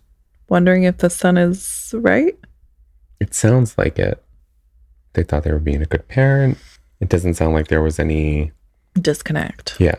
wondering 0.49 0.84
if 0.84 0.99
the 0.99 1.11
son 1.11 1.36
is 1.36 1.92
right. 1.97 2.36
It 3.20 3.34
sounds 3.34 3.76
like 3.76 3.99
it. 3.99 4.22
They 5.14 5.22
thought 5.24 5.42
they 5.44 5.53
were 5.53 5.59
being 5.59 5.82
a 5.82 5.86
good 5.86 6.07
parent. 6.09 6.59
It 7.01 7.09
doesn't 7.09 7.34
sound 7.34 7.55
like 7.55 7.68
there 7.68 7.82
was 7.82 7.99
any, 7.99 8.53
Disconnect. 9.01 9.76
yeah, 9.80 9.97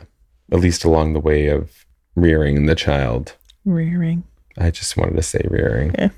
at 0.51 0.59
least 0.59 0.83
along 0.85 1.13
the 1.13 1.19
way 1.19 1.47
of 1.47 1.85
rearing 2.15 2.65
the 2.65 2.75
child. 2.75 3.35
Rearing. 3.65 4.23
I 4.57 4.71
just 4.71 4.95
wanted 4.97 5.15
to 5.17 5.21
say 5.23 5.41
rearing. 5.49 5.93
Yeah, 5.97 6.09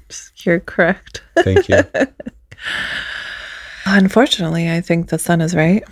you're 0.43 0.59
correct. 0.61 1.23
Thank 1.39 1.67
you. 1.69 1.81
Unfortunately, 3.85 4.69
I 4.71 4.81
think 4.81 5.09
the 5.09 5.19
son 5.19 5.41
is 5.41 5.55
right. 5.55 5.83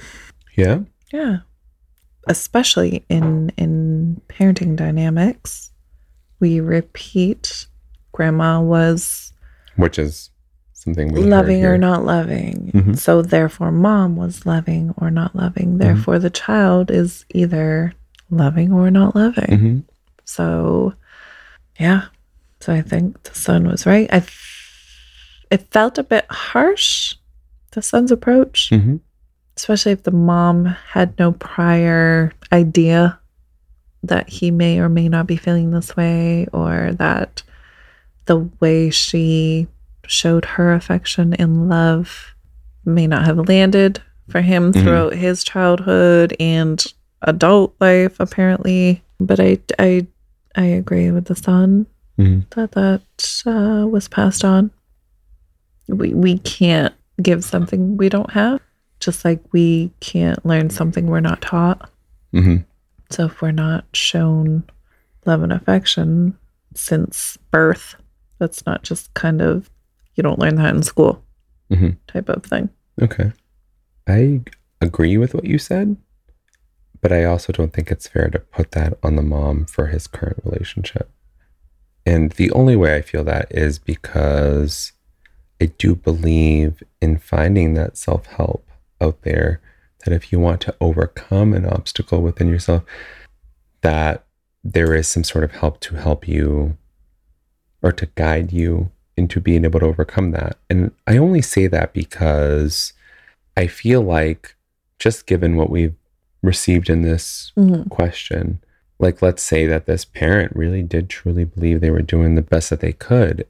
Yeah. 0.58 0.80
Yeah. 1.14 1.38
Especially 2.28 3.06
in 3.10 3.52
in 3.58 4.22
parenting 4.28 4.76
dynamics. 4.76 5.72
We 6.42 6.60
repeat 6.60 7.68
grandma 8.12 8.60
was 8.62 9.32
Which 9.78 9.98
is 9.98 10.30
something 10.74 11.14
we 11.14 11.24
loving 11.24 11.64
or 11.66 11.78
not 11.78 12.04
loving. 12.06 12.72
Mhm. 12.74 12.98
So 12.98 13.22
therefore 13.22 13.72
mom 13.72 14.16
was 14.18 14.46
loving 14.46 14.94
or 14.98 15.10
not 15.10 15.36
loving. 15.36 15.68
Mm-hmm. 15.70 15.78
Therefore 15.78 16.20
the 16.20 16.30
child 16.30 16.92
is 16.92 17.26
either 17.34 17.94
loving 18.30 18.74
or 18.74 18.92
not 18.92 19.16
loving. 19.16 19.46
Mhm. 19.60 19.84
So 20.26 20.94
yeah. 21.80 22.06
So 22.60 22.74
I 22.74 22.82
think 22.82 23.24
the 23.24 23.36
son 23.36 23.68
was 23.68 23.86
right. 23.86 24.10
I 24.12 24.24
it 25.50 25.62
felt 25.72 25.98
a 25.98 26.04
bit 26.04 26.26
harsh 26.30 27.16
the 27.72 27.82
son's 27.82 28.12
approach 28.12 28.70
Mhm. 28.72 29.00
Especially 29.58 29.92
if 29.92 30.04
the 30.04 30.12
mom 30.12 30.66
had 30.66 31.18
no 31.20 31.32
prior 31.34 32.32
idea 32.52 33.20
that 34.04 34.30
he 34.30 34.52
may 34.52 34.80
or 34.80 34.88
may 34.88 35.10
not 35.10 35.28
be 35.28 35.36
feeling 35.36 35.72
this 35.72 35.96
way 35.98 36.46
or 36.54 36.92
that 36.94 37.42
the 38.26 38.38
way 38.60 38.90
she 38.90 39.68
showed 40.06 40.46
her 40.46 40.74
affection 40.74 41.34
and 41.34 41.68
love 41.70 42.34
may 42.86 43.08
not 43.08 43.26
have 43.26 43.50
landed 43.50 44.02
for 44.30 44.42
him 44.42 44.72
Mhm. 44.72 44.84
throughout 44.84 45.14
his 45.14 45.44
childhood 45.44 46.36
and 46.40 46.86
adult 47.24 47.76
life 47.82 48.20
apparently 48.20 49.02
but 49.20 49.40
i 49.40 49.58
i 49.80 50.06
i 50.56 50.64
agree 50.66 51.10
with 51.12 51.26
the 51.26 51.36
son 51.36 51.86
Mhm. 52.20 52.44
that 52.52 52.72
that 52.74 53.02
uh, 53.46 53.88
was 53.88 54.08
passed 54.08 54.46
on 54.46 54.70
we 55.88 56.14
we 56.14 56.38
can't 56.40 56.94
give 57.22 57.44
something 57.44 57.98
we 57.98 58.08
don't 58.10 58.32
have 58.32 58.62
just 59.00 59.24
like 59.26 59.42
we 59.52 59.92
can't 60.00 60.44
learn 60.46 60.70
something 60.70 61.08
we're 61.08 61.20
not 61.20 61.42
taught 61.42 61.90
Mhm. 62.34 62.66
so 63.10 63.26
if 63.26 63.42
we're 63.42 63.52
not 63.52 63.86
shown 63.94 64.64
love 65.26 65.44
and 65.44 65.54
affection 65.54 66.38
since 66.74 67.38
birth 67.52 67.96
that's 68.40 68.66
not 68.66 68.84
just 68.84 69.14
kind 69.14 69.42
of 69.42 69.70
you 70.16 70.24
don't 70.24 70.40
learn 70.40 70.56
that 70.56 70.76
in 70.76 70.84
school 70.84 71.24
Mhm. 71.72 71.98
type 72.08 72.30
of 72.30 72.44
thing 72.44 72.70
Okay. 73.02 73.32
I 74.08 74.42
agree 74.82 75.18
with 75.18 75.34
what 75.36 75.44
you 75.46 75.60
said, 75.60 75.98
but 77.02 77.12
I 77.12 77.26
also 77.26 77.54
don't 77.54 77.72
think 77.74 77.92
it's 77.92 78.08
fair 78.08 78.30
to 78.30 78.40
put 78.40 78.72
that 78.72 78.98
on 79.04 79.16
the 79.16 79.22
mom 79.22 79.66
for 79.66 79.88
his 79.88 80.08
current 80.08 80.40
relationship. 80.44 81.12
And 82.06 82.32
the 82.32 82.50
only 82.52 82.76
way 82.76 82.96
I 82.96 83.02
feel 83.02 83.24
that 83.26 83.52
is 83.52 83.78
because 83.80 84.94
I 85.62 85.66
do 85.66 85.94
believe 85.94 86.82
in 87.02 87.18
finding 87.18 87.74
that 87.76 87.98
self 87.98 88.26
help 88.28 88.67
out 89.02 89.22
there. 89.24 89.62
That 90.06 90.14
if 90.14 90.32
you 90.32 90.40
want 90.40 90.62
to 90.62 90.76
overcome 90.80 91.54
an 91.54 91.66
obstacle 91.66 92.22
within 92.22 92.48
yourself, 92.48 92.84
that 93.82 94.26
there 94.64 94.94
is 94.94 95.08
some 95.08 95.24
sort 95.24 95.44
of 95.44 95.52
help 95.52 95.80
to 95.82 95.96
help 95.96 96.28
you 96.28 96.78
or 97.82 97.92
to 97.92 98.06
guide 98.16 98.52
you 98.52 98.92
into 99.16 99.40
being 99.40 99.66
able 99.66 99.80
to 99.80 99.86
overcome 99.86 100.32
that. 100.32 100.58
And 100.70 100.92
I 101.08 101.18
only 101.18 101.42
say 101.42 101.68
that 101.68 101.94
because 101.94 102.94
I 103.56 103.68
feel 103.68 104.02
like 104.02 104.56
just 105.00 105.26
given 105.26 105.56
what 105.56 105.70
we've 105.70 105.96
received 106.44 106.90
in 106.90 107.02
this 107.02 107.52
mm-hmm. 107.58 107.90
question, 107.90 108.60
like 109.00 109.22
let's 109.22 109.44
say 109.44 109.66
that 109.68 109.86
this 109.86 110.06
parent 110.06 110.56
really 110.56 110.84
did 110.84 111.10
truly 111.10 111.46
believe 111.46 111.82
they 111.82 111.92
were 111.92 112.02
doing 112.02 112.36
the 112.36 112.42
best 112.42 112.70
that 112.70 112.80
they 112.80 112.94
could. 112.94 113.48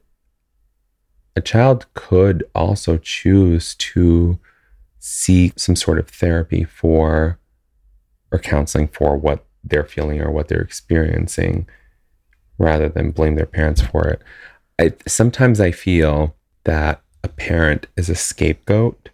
A 1.36 1.40
child 1.40 1.86
could 1.94 2.44
also 2.54 2.96
choose 2.96 3.74
to 3.76 4.38
seek 4.98 5.58
some 5.58 5.76
sort 5.76 5.98
of 5.98 6.08
therapy 6.08 6.64
for 6.64 7.38
or 8.32 8.38
counseling 8.38 8.88
for 8.88 9.16
what 9.16 9.44
they're 9.64 9.84
feeling 9.84 10.20
or 10.20 10.30
what 10.30 10.48
they're 10.48 10.60
experiencing 10.60 11.66
rather 12.58 12.88
than 12.88 13.10
blame 13.10 13.36
their 13.36 13.46
parents 13.46 13.80
for 13.80 14.06
it. 14.08 14.22
I 14.78 14.92
sometimes 15.06 15.60
I 15.60 15.70
feel 15.72 16.34
that 16.64 17.00
a 17.24 17.28
parent 17.28 17.86
is 17.96 18.08
a 18.08 18.14
scapegoat 18.14 19.10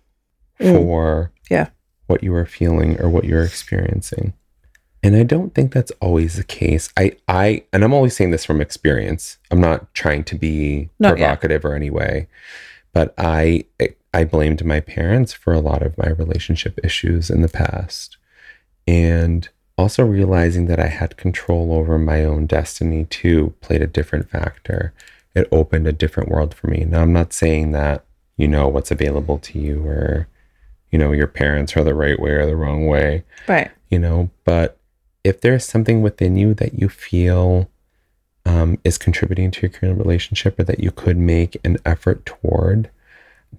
Mm. 0.60 0.72
for 0.72 1.32
Yeah. 1.50 1.68
what 2.06 2.22
you 2.22 2.34
are 2.34 2.46
feeling 2.46 3.00
or 3.00 3.08
what 3.08 3.24
you're 3.24 3.42
experiencing. 3.44 4.34
And 5.02 5.16
I 5.16 5.22
don't 5.24 5.54
think 5.54 5.72
that's 5.72 5.90
always 6.00 6.36
the 6.36 6.44
case. 6.44 6.88
I 6.96 7.16
I 7.28 7.64
and 7.72 7.82
I'm 7.84 7.92
only 7.92 8.08
saying 8.10 8.30
this 8.30 8.44
from 8.44 8.60
experience. 8.60 9.38
I'm 9.50 9.60
not 9.60 9.92
trying 9.94 10.24
to 10.24 10.34
be 10.36 10.90
No, 10.98 11.08
yeah. 11.10 11.14
provocative 11.16 11.64
or 11.64 11.74
any 11.74 11.90
way. 11.90 12.28
But 12.92 13.12
I 13.18 13.64
I 14.14 14.24
blamed 14.24 14.64
my 14.64 14.80
parents 14.80 15.32
for 15.32 15.52
a 15.52 15.60
lot 15.60 15.82
of 15.82 15.98
my 15.98 16.08
relationship 16.08 16.78
issues 16.82 17.30
in 17.30 17.42
the 17.42 17.48
past. 17.48 18.16
And 18.86 19.48
also 19.76 20.04
realizing 20.04 20.66
that 20.66 20.78
I 20.78 20.86
had 20.86 21.16
control 21.16 21.72
over 21.72 21.98
my 21.98 22.24
own 22.24 22.46
destiny 22.46 23.06
too 23.06 23.54
played 23.60 23.82
a 23.82 23.86
different 23.86 24.30
factor. 24.30 24.92
It 25.34 25.48
opened 25.50 25.88
a 25.88 25.92
different 25.92 26.28
world 26.28 26.54
for 26.54 26.68
me. 26.68 26.84
Now 26.84 27.02
I'm 27.02 27.12
not 27.12 27.32
saying 27.32 27.72
that 27.72 28.04
you 28.36 28.48
know 28.48 28.68
what's 28.68 28.90
available 28.90 29.38
to 29.38 29.58
you 29.58 29.84
or 29.86 30.28
you 30.90 30.98
know 30.98 31.12
your 31.12 31.26
parents 31.26 31.76
are 31.76 31.84
the 31.84 31.94
right 31.94 32.18
way 32.20 32.30
or 32.30 32.46
the 32.46 32.56
wrong 32.56 32.86
way 32.86 33.24
right 33.48 33.70
you 33.90 33.98
know 33.98 34.30
but 34.44 34.78
if 35.22 35.40
there's 35.40 35.64
something 35.64 36.02
within 36.02 36.36
you 36.36 36.54
that 36.54 36.74
you 36.74 36.88
feel 36.88 37.68
um, 38.46 38.78
is 38.84 38.98
contributing 38.98 39.50
to 39.50 39.62
your 39.62 39.70
current 39.70 39.98
relationship 39.98 40.58
or 40.58 40.64
that 40.64 40.80
you 40.80 40.90
could 40.90 41.16
make 41.16 41.56
an 41.64 41.78
effort 41.84 42.26
toward 42.26 42.90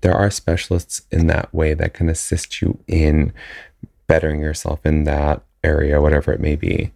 there 0.01 0.15
are 0.15 0.29
specialists 0.29 1.01
in 1.11 1.27
that 1.27 1.53
way 1.53 1.73
that 1.73 1.93
can 1.93 2.09
assist 2.09 2.61
you 2.61 2.79
in 2.87 3.33
bettering 4.07 4.39
yourself 4.39 4.85
in 4.85 5.03
that 5.03 5.41
area 5.63 6.01
whatever 6.01 6.31
it 6.31 6.39
may 6.39 6.55
be 6.55 6.91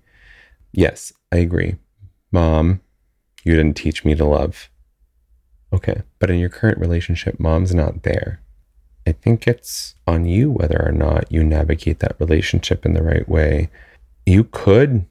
yes 0.72 1.12
i 1.32 1.38
agree 1.38 1.76
Mom, 2.32 2.82
you 3.44 3.56
didn't 3.56 3.78
teach 3.78 4.06
me 4.06 4.16
to 4.16 4.26
love. 4.26 4.70
Okay. 5.74 6.04
But 6.20 6.30
in 6.30 6.40
your 6.40 6.50
current 6.50 6.80
relationship, 6.80 7.40
mom's 7.40 7.74
not 7.74 8.04
there. 8.04 8.42
I 9.08 9.12
think 9.14 9.48
it's 9.48 9.96
on 10.06 10.26
you 10.26 10.52
whether 10.52 10.84
or 10.84 10.92
not 10.92 11.32
you 11.32 11.44
navigate 11.44 12.00
that 12.00 12.20
relationship 12.20 12.86
in 12.86 12.94
the 12.94 13.04
right 13.04 13.28
way. 13.28 13.70
You 14.26 14.44
could 14.44 15.06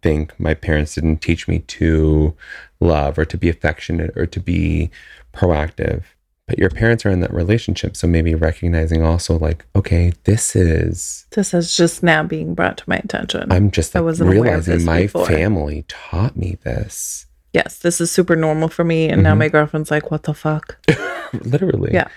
think 0.00 0.38
my 0.38 0.54
parents 0.54 0.94
didn't 0.94 1.18
teach 1.18 1.48
me 1.48 1.60
to 1.60 2.36
love 2.78 3.18
or 3.18 3.24
to 3.24 3.36
be 3.36 3.48
affectionate 3.48 4.16
or 4.16 4.26
to 4.26 4.38
be 4.38 4.90
proactive. 5.32 6.04
But 6.48 6.58
your 6.58 6.70
parents 6.70 7.06
are 7.06 7.10
in 7.10 7.20
that 7.20 7.32
relationship. 7.32 7.96
So 7.96 8.06
maybe 8.08 8.34
recognizing 8.34 9.02
also, 9.02 9.38
like, 9.38 9.64
okay, 9.76 10.12
this 10.24 10.56
is, 10.56 11.26
This 11.30 11.54
is 11.54 11.76
just 11.76 12.02
now 12.02 12.24
being 12.24 12.54
brought 12.54 12.76
to 12.78 12.84
my 12.88 12.96
attention. 12.96 13.50
I'm 13.52 13.70
just 13.70 13.94
I 13.94 14.00
wasn't 14.00 14.30
realizing 14.30 14.84
my 14.84 15.02
before. 15.02 15.26
family 15.26 15.84
taught 15.88 16.36
me 16.36 16.58
this. 16.64 17.26
yes, 17.54 17.78
this 17.80 18.00
is 18.00 18.10
super 18.10 18.34
normal 18.34 18.68
for 18.68 18.82
me. 18.82 19.08
And 19.08 19.22
now 19.22 19.34
Mhm. 19.34 19.38
my 19.38 19.48
girlfriend's 19.48 19.90
like, 19.90 20.10
what 20.10 20.22
the 20.24 20.32
fuck? 20.34 20.78
Literally. 21.44 21.90
Yeah. 21.92 22.08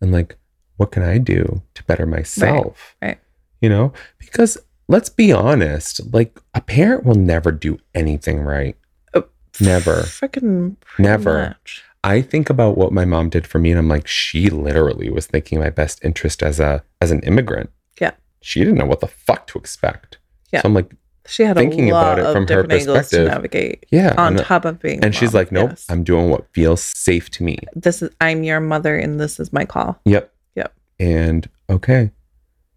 And 0.00 0.12
like, 0.12 0.36
what 0.76 0.90
can 0.92 1.02
I 1.02 1.18
do 1.18 1.62
to 1.74 1.82
better 1.84 2.06
myself? 2.06 2.94
right. 3.02 3.18
You 3.60 3.68
know, 3.70 3.92
because 4.18 4.56
let's 4.88 5.08
be 5.10 5.32
honest, 5.32 6.00
like, 6.12 6.38
a 6.54 6.60
parent 6.60 7.04
will 7.04 7.14
never 7.16 7.50
do 7.52 7.78
anything 7.94 8.40
right. 8.40 8.76
Never. 9.60 10.02
Freaking 10.02 10.76
Never. 10.98 11.48
much. 11.48 11.84
I 12.04 12.20
think 12.22 12.50
about 12.50 12.76
what 12.76 12.92
my 12.92 13.04
mom 13.04 13.30
did 13.30 13.46
for 13.46 13.58
me 13.58 13.70
and 13.70 13.78
I'm 13.78 13.88
like, 13.88 14.06
she 14.06 14.50
literally 14.50 15.08
was 15.10 15.26
thinking 15.26 15.58
my 15.58 15.70
best 15.70 16.04
interest 16.04 16.42
as 16.42 16.60
a 16.60 16.84
as 17.00 17.10
an 17.10 17.20
immigrant. 17.22 17.70
Yeah. 18.00 18.12
She 18.42 18.60
didn't 18.60 18.76
know 18.76 18.86
what 18.86 19.00
the 19.00 19.06
fuck 19.08 19.46
to 19.48 19.58
expect. 19.58 20.18
Yeah. 20.52 20.60
So 20.62 20.68
I'm 20.68 20.74
like, 20.74 20.92
She 21.26 21.42
had 21.42 21.56
Thinking 21.56 21.90
a 21.90 21.94
lot 21.94 22.18
about 22.18 22.18
it 22.18 22.26
of 22.26 22.32
from 22.34 22.42
her 22.42 22.46
different 22.46 22.72
angles 22.72 22.86
to 22.86 22.92
perspective, 23.00 23.28
navigate 23.28 23.86
yeah. 23.90 24.14
on 24.18 24.36
and, 24.36 24.44
top 24.44 24.66
of 24.66 24.80
being. 24.80 25.02
and 25.02 25.14
she's 25.14 25.32
mom. 25.32 25.40
like, 25.40 25.50
nope, 25.52 25.70
Yes. 25.70 25.86
I'm 25.88 26.04
doing 26.04 26.28
what 26.30 26.46
feels 26.52 26.82
safe 26.82 27.30
to 27.30 27.42
me. 27.42 27.58
this 27.74 28.02
is 28.02 28.10
I'm 28.20 28.44
your 28.44 28.60
mother 28.60 28.96
and 28.98 29.18
this 29.18 29.40
is 29.40 29.52
my 29.52 29.64
call. 29.64 29.98
Yep. 30.04 30.30
Yep. 30.56 30.74
And 31.00 31.48
okay. 31.70 32.10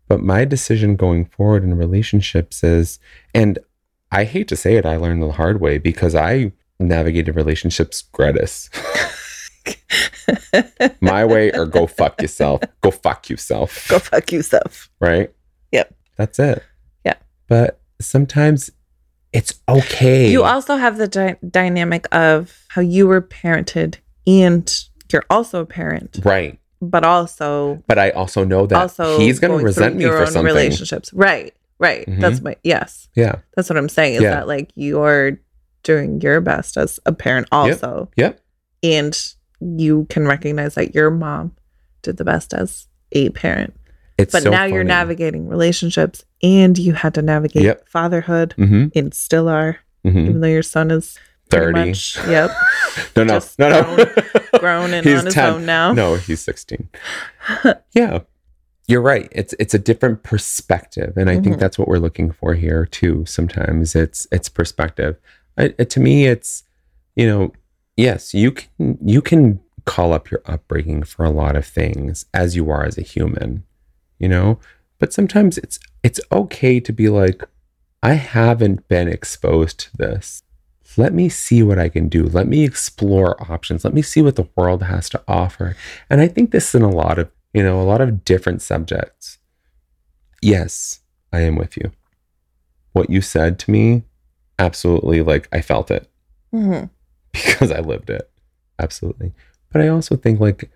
But 0.07 0.21
my 0.23 0.45
decision 0.45 0.95
going 0.95 1.25
forward 1.25 1.63
in 1.65 1.78
relationships 1.78 2.63
is, 2.63 2.97
and 3.36 3.59
I 4.09 4.23
hate 4.23 4.47
to 4.47 4.55
say 4.55 4.75
it, 4.78 4.86
I 4.86 4.95
learned 4.95 5.21
the 5.21 5.34
hard 5.34 5.59
way 5.59 5.80
because 5.80 6.15
I 6.15 6.53
navigated 6.80 7.36
relationships 7.36 8.03
gratis. 8.13 8.69
my 11.01 11.26
way 11.26 11.51
or 11.51 11.65
go 11.65 11.88
fuck 11.88 12.22
yourself. 12.22 12.61
Go 12.82 12.91
fuck 12.91 13.30
yourself. 13.30 13.88
Go 13.89 13.99
fuck 13.99 14.32
yourself. 14.32 14.89
Right? 14.99 15.32
Yep. 15.72 15.93
That's 16.18 16.39
it. 16.39 16.63
Yeah. 17.05 17.15
But 17.47 17.80
sometimes 18.01 18.72
it's 19.34 19.53
okay. 19.68 20.30
You 20.32 20.43
also 20.43 20.76
have 20.78 20.97
the 20.97 21.07
dy- 21.07 21.36
dynamic 21.49 22.07
of 22.13 22.65
how 22.70 22.82
you 22.82 23.07
were 23.07 23.22
parented 23.22 23.95
and 24.26 24.74
you're 25.11 25.24
also 25.30 25.61
a 25.61 25.65
parent, 25.65 26.20
right. 26.24 26.59
but 26.82 27.03
also 27.05 27.82
But 27.88 27.97
I 27.97 28.09
also 28.11 28.43
know 28.43 28.65
that 28.68 28.76
also 28.82 29.20
he's 29.20 29.39
going 29.39 29.57
to 29.57 29.63
resent 29.63 29.95
me 29.95 30.03
your 30.03 30.13
for 30.13 30.22
own 30.22 30.28
something. 30.28 30.43
relationships. 30.45 31.13
Right. 31.13 31.53
Right. 31.80 32.05
Mhm. 32.07 32.20
That's 32.20 32.41
my 32.41 32.55
yes. 32.63 33.07
Yeah. 33.15 33.36
That's 33.55 33.70
what 33.70 33.78
I'm 33.78 33.88
saying 33.89 34.15
is 34.15 34.22
Yeah. 34.24 34.32
that 34.32 34.47
like 34.47 34.72
you're 34.76 35.39
doing 35.84 36.20
your 36.22 36.41
best 36.41 36.76
as 36.76 36.99
a 37.05 37.13
parent 37.13 37.47
also. 37.51 38.09
Yep. 38.18 38.41
And 38.84 39.34
you 39.60 40.05
can 40.10 40.28
recognize 40.28 40.76
that 40.76 40.93
your 40.95 41.10
mom 41.10 41.55
did 42.01 42.18
the 42.18 42.26
best 42.26 42.53
as 42.53 42.88
a 43.12 43.30
parent. 43.30 43.76
It's 44.18 44.32
But 44.32 44.43
so 44.43 44.49
now 44.49 44.64
you're 44.66 44.84
navigating 44.84 45.47
relationships 45.47 46.26
and 46.41 46.78
you 46.78 46.93
had 46.93 47.14
to 47.16 47.22
navigate 47.22 47.64
Yep. 47.64 47.88
fatherhood 47.89 48.55
Mhm, 48.58 48.91
and 48.95 49.14
still 49.14 49.47
are, 49.47 49.78
mhm. 50.05 50.30
even 50.30 50.41
though 50.41 50.47
your 50.47 50.64
son 50.64 50.89
is 50.91 51.18
pretty 51.49 51.66
30. 51.74 51.89
much 51.89 52.18
yep, 52.28 52.51
No, 53.16 53.24
no, 53.24 53.34
just 53.36 53.58
no, 53.60 53.70
no. 53.70 54.05
grown 54.60 54.93
and 54.93 55.05
He's 55.08 55.20
on 55.20 55.26
his 55.26 55.34
10. 55.36 55.53
own 55.53 55.66
now. 55.66 55.93
No, 55.93 56.16
he's 56.16 56.41
16. 56.41 56.89
yeah. 57.93 58.20
You're 58.88 59.01
right. 59.01 59.28
It's 59.34 59.53
it's 59.60 59.74
a 59.74 59.80
different 59.80 60.24
perspective 60.24 61.14
and 61.18 61.30
I 61.30 61.36
think 61.39 61.58
Mhm. 61.58 61.60
that's 61.60 61.78
what 61.78 61.88
we're 61.88 61.97
looking 61.99 62.32
for 62.32 62.53
here 62.53 62.86
too. 62.86 63.26
Sometimes 63.26 63.95
it's 63.95 64.28
it's 64.32 64.49
perspective. 64.49 65.18
I, 65.58 65.74
it- 65.78 65.89
to 65.91 65.99
me 65.99 66.26
it's 66.26 66.64
you 67.16 67.26
know, 67.28 67.51
yes, 67.98 68.34
you 68.34 68.52
can 68.52 68.98
you 69.04 69.22
can 69.22 69.60
call 69.86 70.14
up 70.14 70.30
your 70.30 70.41
upbringing 70.45 71.04
for 71.04 71.26
a 71.26 71.30
lot 71.30 71.56
of 71.56 71.66
things 71.66 72.26
as 72.34 72.56
you 72.56 72.70
are 72.70 72.84
as 72.86 72.98
a 72.98 73.02
human, 73.02 73.64
you 74.20 74.28
know? 74.28 74.60
But 75.00 75.14
sometimes 75.14 75.58
it's 75.58 75.80
it's 76.04 76.20
okay 76.32 76.80
to 76.80 76.93
be 76.93 77.10
like 77.10 77.43
I 78.04 78.14
haven't 78.14 78.88
been 78.88 79.08
exposed 79.08 79.80
to 79.80 79.98
this. 79.98 80.43
Let 80.95 81.14
me 81.14 81.30
see 81.30 81.62
what 81.64 81.78
I 81.80 81.89
can 81.89 82.08
do. 82.08 82.24
Let 82.24 82.48
me 82.48 82.64
explore 82.64 83.36
options. 83.52 83.84
Let 83.84 83.93
me 83.93 84.02
see 84.02 84.22
what 84.22 84.36
the 84.36 84.48
world 84.56 84.84
has 84.84 85.10
to 85.10 85.22
offer. 85.28 85.76
And 86.10 86.22
I 86.22 86.28
think 86.28 86.52
this 86.52 86.74
in 86.74 86.82
a 86.82 86.89
lot 86.89 87.20
of, 87.20 87.30
you 87.54 87.62
know, 87.62 87.82
a 87.82 87.84
lot 87.84 88.02
of 88.02 88.24
different 88.24 88.62
subjects. 88.62 89.38
Yes, 90.41 91.02
I 91.34 91.41
am 91.41 91.56
with 91.56 91.76
you. 91.76 91.91
What 92.93 93.10
you 93.10 93.22
said 93.22 93.60
to 93.60 93.72
me, 93.72 94.04
absolutely, 94.58 95.22
like 95.22 95.48
I 95.52 95.62
felt 95.62 95.91
it 95.91 96.10
Mhm. 96.54 96.89
Because 97.45 97.71
I 97.71 97.79
lived 97.79 98.09
it. 98.09 98.29
Absolutely. 98.79 99.33
But 99.71 99.81
I 99.81 99.88
also 99.89 100.15
think 100.15 100.39
like 100.39 100.69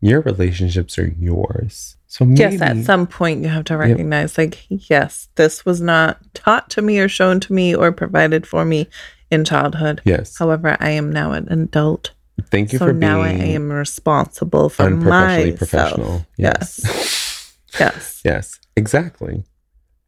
your 0.00 0.20
relationships 0.22 0.98
are 0.98 1.06
yours. 1.18 1.96
So 2.06 2.24
maybe 2.24 2.40
Yes, 2.40 2.60
at 2.60 2.84
some 2.84 3.06
point 3.06 3.42
you 3.42 3.48
have 3.48 3.64
to 3.64 3.76
recognize, 3.76 4.36
like, 4.38 4.64
yes, 4.68 5.28
this 5.36 5.64
was 5.64 5.80
not 5.80 6.18
taught 6.34 6.70
to 6.70 6.82
me 6.82 6.98
or 6.98 7.08
shown 7.08 7.38
to 7.40 7.52
me 7.52 7.74
or 7.74 7.92
provided 7.92 8.46
for 8.46 8.64
me 8.64 8.88
in 9.30 9.44
childhood. 9.44 10.00
yes. 10.04 10.36
However, 10.38 10.76
I 10.80 10.90
am 10.90 11.12
now 11.12 11.32
an 11.32 11.48
adult, 11.52 12.12
Thank 12.50 12.72
you 12.72 12.78
so 12.78 12.86
for 12.86 12.92
now 12.94 13.20
I 13.20 13.28
am 13.30 13.70
responsible 13.70 14.70
for 14.70 14.84
my. 14.90 14.96
unprofessionally 14.96 15.50
myself. 15.52 15.58
professional. 15.58 16.26
Yes. 16.36 17.54
Yes, 17.78 18.20
Yes, 18.24 18.60
exactly. 18.76 19.44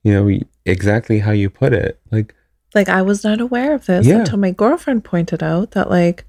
You 0.03 0.13
know, 0.15 0.41
exactly 0.67 1.21
how 1.21 1.31
you 1.31 1.49
put 1.51 1.73
it. 1.73 2.01
Like, 2.11 2.35
like 2.75 2.89
I 2.89 3.03
was 3.03 3.23
not 3.25 3.41
aware 3.41 3.75
of 3.75 3.87
this 3.87 4.07
Yeah. 4.07 4.21
until 4.21 4.39
my 4.39 4.51
girlfriend 4.51 5.05
pointed 5.05 5.43
out 5.43 5.73
that, 5.73 5.91
like, 5.91 6.25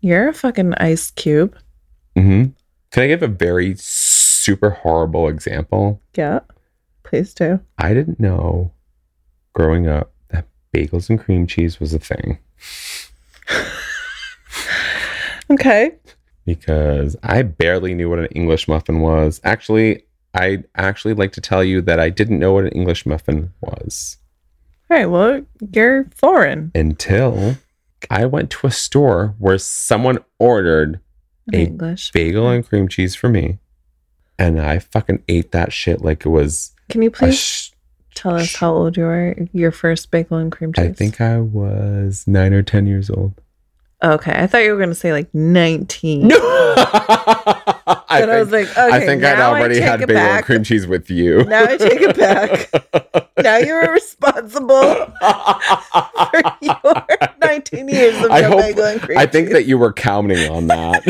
you're 0.00 0.28
a 0.28 0.32
fucking 0.34 0.74
ice 0.74 1.10
cube. 1.10 1.56
Mm-hmm. 2.16 2.50
can 2.90 3.02
I 3.02 3.06
give 3.06 3.22
a 3.22 3.28
very 3.28 3.74
super 3.78 4.68
horrible 4.70 5.28
example? 5.28 6.02
Yeah, 6.14 6.40
please 7.04 7.32
do. 7.32 7.60
I 7.78 7.94
didn't 7.94 8.20
know 8.20 8.70
growing 9.54 9.86
up 9.88 10.12
that 10.28 10.46
bagels 10.74 11.08
and 11.08 11.18
cream 11.18 11.46
cheese 11.46 11.80
was 11.80 11.94
a 11.94 11.98
thing 11.98 12.38
Okay. 15.50 15.92
because 16.46 17.16
I 17.22 17.42
barely 17.42 17.94
knew 17.94 18.08
what 18.10 18.18
an 18.18 18.26
English 18.26 18.68
muffin 18.68 19.00
was. 19.00 19.40
Actually, 19.44 20.04
I 20.34 20.64
actually 20.76 21.14
like 21.14 21.32
to 21.32 21.40
tell 21.40 21.62
you 21.62 21.80
that 21.82 22.00
I 22.00 22.08
didn't 22.10 22.38
know 22.38 22.52
what 22.54 22.64
an 22.64 22.72
English 22.72 23.04
muffin 23.06 23.52
was 23.60 24.16
right. 24.92 25.06
Well, 25.06 25.42
you're 25.72 26.06
foreign. 26.14 26.70
until 26.74 27.56
I 28.10 28.26
went 28.26 28.50
to 28.50 28.66
a 28.66 28.70
store 28.70 29.34
where 29.38 29.58
someone 29.58 30.18
ordered 30.38 31.00
A 31.52 31.56
English. 31.66 32.12
bagel 32.12 32.48
and 32.48 32.66
cream 32.66 32.88
cheese 32.88 33.14
for 33.14 33.28
me. 33.28 33.58
And 34.38 34.60
I 34.60 34.78
fucking 34.80 35.22
ate 35.28 35.52
that 35.52 35.72
shit 35.72 36.00
like 36.02 36.24
it 36.26 36.28
was 36.30 36.72
Can 36.88 37.02
you 37.02 37.10
please 37.10 37.38
sh- 37.38 37.70
tell 38.14 38.34
us 38.34 38.56
how 38.56 38.72
old 38.72 38.96
you 38.96 39.04
were? 39.04 39.36
Your 39.52 39.70
first 39.70 40.10
bagel 40.10 40.38
and 40.38 40.50
cream 40.50 40.72
cheese. 40.72 40.84
I 40.84 40.92
think 40.92 41.20
I 41.20 41.38
was 41.38 42.24
nine 42.26 42.52
or 42.52 42.62
10 42.62 42.86
years 42.86 43.08
old. 43.10 43.34
Okay, 44.02 44.32
I 44.34 44.48
thought 44.48 44.64
you 44.64 44.72
were 44.72 44.78
going 44.78 44.88
to 44.88 44.96
say 44.96 45.12
like 45.12 45.32
19. 45.32 46.26
No! 46.26 46.36
I, 48.04 48.20
and 48.22 48.30
I 48.32 48.40
was 48.40 48.50
like, 48.50 48.68
okay, 48.70 48.80
I 48.96 49.00
think 49.06 49.22
I'd 49.22 49.38
already 49.38 49.80
had 49.80 50.00
bagel 50.00 50.14
back. 50.16 50.36
and 50.38 50.44
cream 50.44 50.64
cheese 50.64 50.86
with 50.88 51.08
you. 51.08 51.44
Now 51.44 51.62
I 51.64 51.76
take 51.76 52.00
it 52.00 52.16
back. 52.18 53.21
now 53.42 53.56
you're 53.58 53.92
responsible 53.92 54.94
for 55.20 56.42
your 56.60 57.06
19 57.40 57.88
years 57.88 58.24
of 58.24 58.30
I 58.30 58.42
hope- 58.42 58.58
bagel 58.60 58.84
and 58.84 59.00
cream 59.00 59.18
I 59.18 59.26
think 59.26 59.48
cheese. 59.48 59.54
that 59.54 59.64
you 59.66 59.78
were 59.78 59.92
counting 59.92 60.50
on 60.50 60.66
that. 60.68 61.02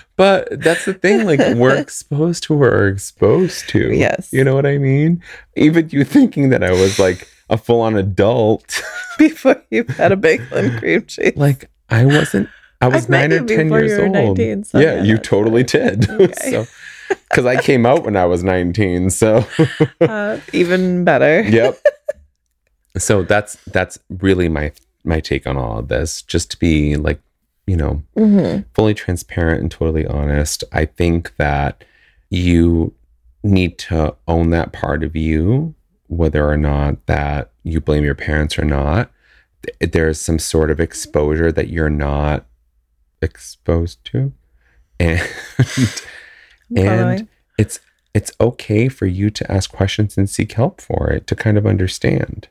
but 0.16 0.60
that's 0.60 0.84
the 0.84 0.94
thing. 0.94 1.24
Like, 1.26 1.40
we're 1.56 1.76
exposed 1.76 2.44
to 2.44 2.54
what 2.54 2.60
we're 2.70 2.88
exposed 2.88 3.68
to. 3.70 3.92
Yes. 3.92 4.32
You 4.32 4.44
know 4.44 4.54
what 4.54 4.66
I 4.66 4.78
mean? 4.78 5.22
Even 5.56 5.88
you 5.90 6.04
thinking 6.04 6.50
that 6.50 6.62
I 6.62 6.72
was 6.72 6.98
like 6.98 7.28
a 7.50 7.56
full 7.56 7.80
on 7.80 7.96
adult. 7.96 8.82
before 9.18 9.62
you 9.70 9.84
had 9.84 10.10
a 10.12 10.16
bagel 10.16 10.46
and 10.56 10.78
cream 10.78 11.04
cheese. 11.06 11.32
like 11.36 11.70
I 11.90 12.04
wasn't. 12.06 12.48
I 12.80 12.88
was 12.88 13.08
met 13.08 13.30
nine 13.30 13.42
or 13.42 13.46
ten 13.46 13.70
years 13.70 13.96
old. 13.98 14.10
19, 14.12 14.64
so 14.64 14.80
yeah, 14.80 14.94
yeah, 14.96 15.02
you 15.04 15.18
totally 15.18 15.62
fine. 15.62 16.00
did. 16.00 16.10
Okay. 16.20 16.50
so, 16.50 16.66
because 17.28 17.46
I 17.46 17.60
came 17.60 17.86
out 17.86 18.04
when 18.04 18.16
I 18.16 18.24
was 18.26 18.42
nineteen. 18.42 19.10
So, 19.10 19.46
Uh, 20.00 20.38
even 20.52 21.04
better. 21.04 21.42
yep. 21.48 21.78
So 22.98 23.22
that's 23.22 23.56
that's 23.66 23.98
really 24.08 24.48
my 24.48 24.72
my 25.04 25.20
take 25.20 25.46
on 25.46 25.56
all 25.56 25.78
of 25.78 25.88
this. 25.88 26.22
Just 26.22 26.50
to 26.52 26.58
be 26.58 26.96
like, 26.96 27.20
you 27.66 27.76
know, 27.76 28.02
Mhm. 28.16 28.64
fully 28.74 28.94
transparent 28.94 29.60
and 29.62 29.70
totally 29.70 30.06
honest. 30.06 30.62
I 30.72 30.84
think 30.86 31.34
that 31.36 31.84
you 32.30 32.92
need 33.42 33.78
to 33.78 34.14
own 34.28 34.50
that 34.50 34.72
part 34.72 35.02
of 35.02 35.16
you, 35.16 35.74
whether 36.06 36.48
or 36.48 36.56
not 36.56 37.04
that 37.06 37.50
you 37.64 37.80
blame 37.80 38.04
your 38.04 38.14
parents 38.14 38.58
or 38.58 38.64
not. 38.64 39.10
there's 39.80 40.20
some 40.20 40.40
sort 40.40 40.72
of 40.72 40.80
exposure 40.80 41.52
that 41.52 41.68
you're 41.68 41.88
not 41.88 42.44
exposed 43.20 44.04
to 44.04 44.32
and 45.00 45.20
and 46.76 47.28
it's 47.58 47.80
it's 48.14 48.32
okay 48.40 48.88
for 48.88 49.06
you 49.06 49.30
to 49.30 49.50
ask 49.50 49.70
questions 49.72 50.16
and 50.18 50.28
seek 50.28 50.52
help 50.52 50.80
for 50.80 51.10
it 51.10 51.26
to 51.26 51.34
kind 51.34 51.56
of 51.56 51.66
understand 51.66 52.48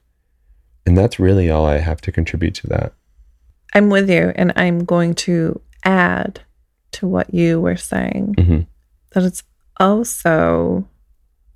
and 0.86 0.98
that's 0.98 1.20
really 1.20 1.50
all 1.50 1.66
i 1.66 1.78
have 1.78 2.02
to 2.02 2.12
contribute 2.12 2.56
to 2.56 2.68
that 2.68 2.94
I'm 3.74 3.90
with 3.90 4.10
you, 4.10 4.34
and 4.36 4.52
I'm 4.58 4.84
going 4.84 5.14
to 5.16 5.62
add 5.86 6.42
to 6.92 7.08
what 7.08 7.34
you 7.34 7.62
were 7.62 7.78
saying 7.78 8.36
Mhm. 8.38 8.68
that 9.12 9.24
it's 9.24 9.44
also 9.80 10.86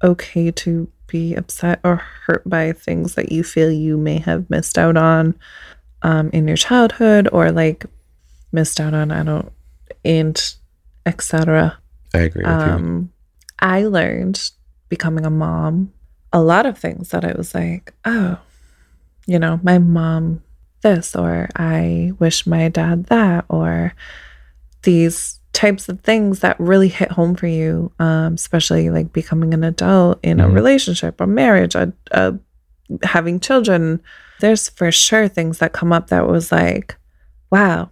okay 0.02 0.50
to 0.52 0.88
be 1.08 1.36
upset 1.36 1.82
or 1.84 1.98
hurt 2.26 2.50
by 2.50 2.72
things 2.72 3.16
that 3.16 3.34
you 3.34 3.44
feel 3.44 3.70
you 3.70 3.98
may 3.98 4.20
have 4.20 4.50
missed 4.50 4.78
out 4.78 4.96
on 4.96 5.36
um, 6.04 6.30
in 6.32 6.48
your 6.48 6.56
childhood 6.56 7.28
or 7.34 7.52
like 7.52 7.86
missed 8.54 8.80
out 8.80 8.94
on. 8.94 9.12
I 9.12 9.24
don't, 9.24 9.52
and 10.06 10.42
etc. 11.06 11.78
i 12.16 12.20
agree 12.20 12.44
with 12.46 12.66
you 12.66 12.72
Um, 12.74 13.12
I 13.60 13.84
learned 13.86 14.52
becoming 14.90 15.26
a 15.26 15.30
mom 15.30 15.92
a 16.34 16.42
lot 16.42 16.66
of 16.66 16.78
things 16.78 17.10
that 17.12 17.24
I 17.24 17.32
was 17.32 17.56
like, 17.56 17.94
oh, 18.04 18.38
you 19.26 19.40
know, 19.40 19.58
my 19.64 19.78
mom 19.78 20.44
this, 20.82 21.16
or 21.16 21.48
I 21.56 22.12
wish 22.20 22.46
my 22.46 22.68
dad 22.68 23.06
that, 23.06 23.46
or 23.48 23.94
these 24.84 25.40
types 25.54 25.88
of 25.88 26.02
things 26.02 26.42
that 26.42 26.60
really 26.60 26.90
hit 26.90 27.12
home 27.14 27.36
for 27.36 27.48
you, 27.48 27.92
um, 28.00 28.34
especially 28.34 28.90
like 28.90 29.14
becoming 29.14 29.54
an 29.54 29.64
adult 29.64 30.20
in 30.24 30.42
a 30.42 30.48
Mhm. 30.48 30.54
relationship, 30.54 31.22
a 31.22 31.26
marriage, 31.26 31.74
a, 31.76 31.94
a 32.12 32.38
having 33.04 33.40
children. 33.40 34.02
There's 34.42 34.68
for 34.70 34.92
sure 34.92 35.30
things 35.30 35.60
that 35.60 35.72
come 35.72 35.94
up 35.94 36.08
that 36.10 36.28
was 36.28 36.52
like, 36.52 36.98
wow, 37.50 37.90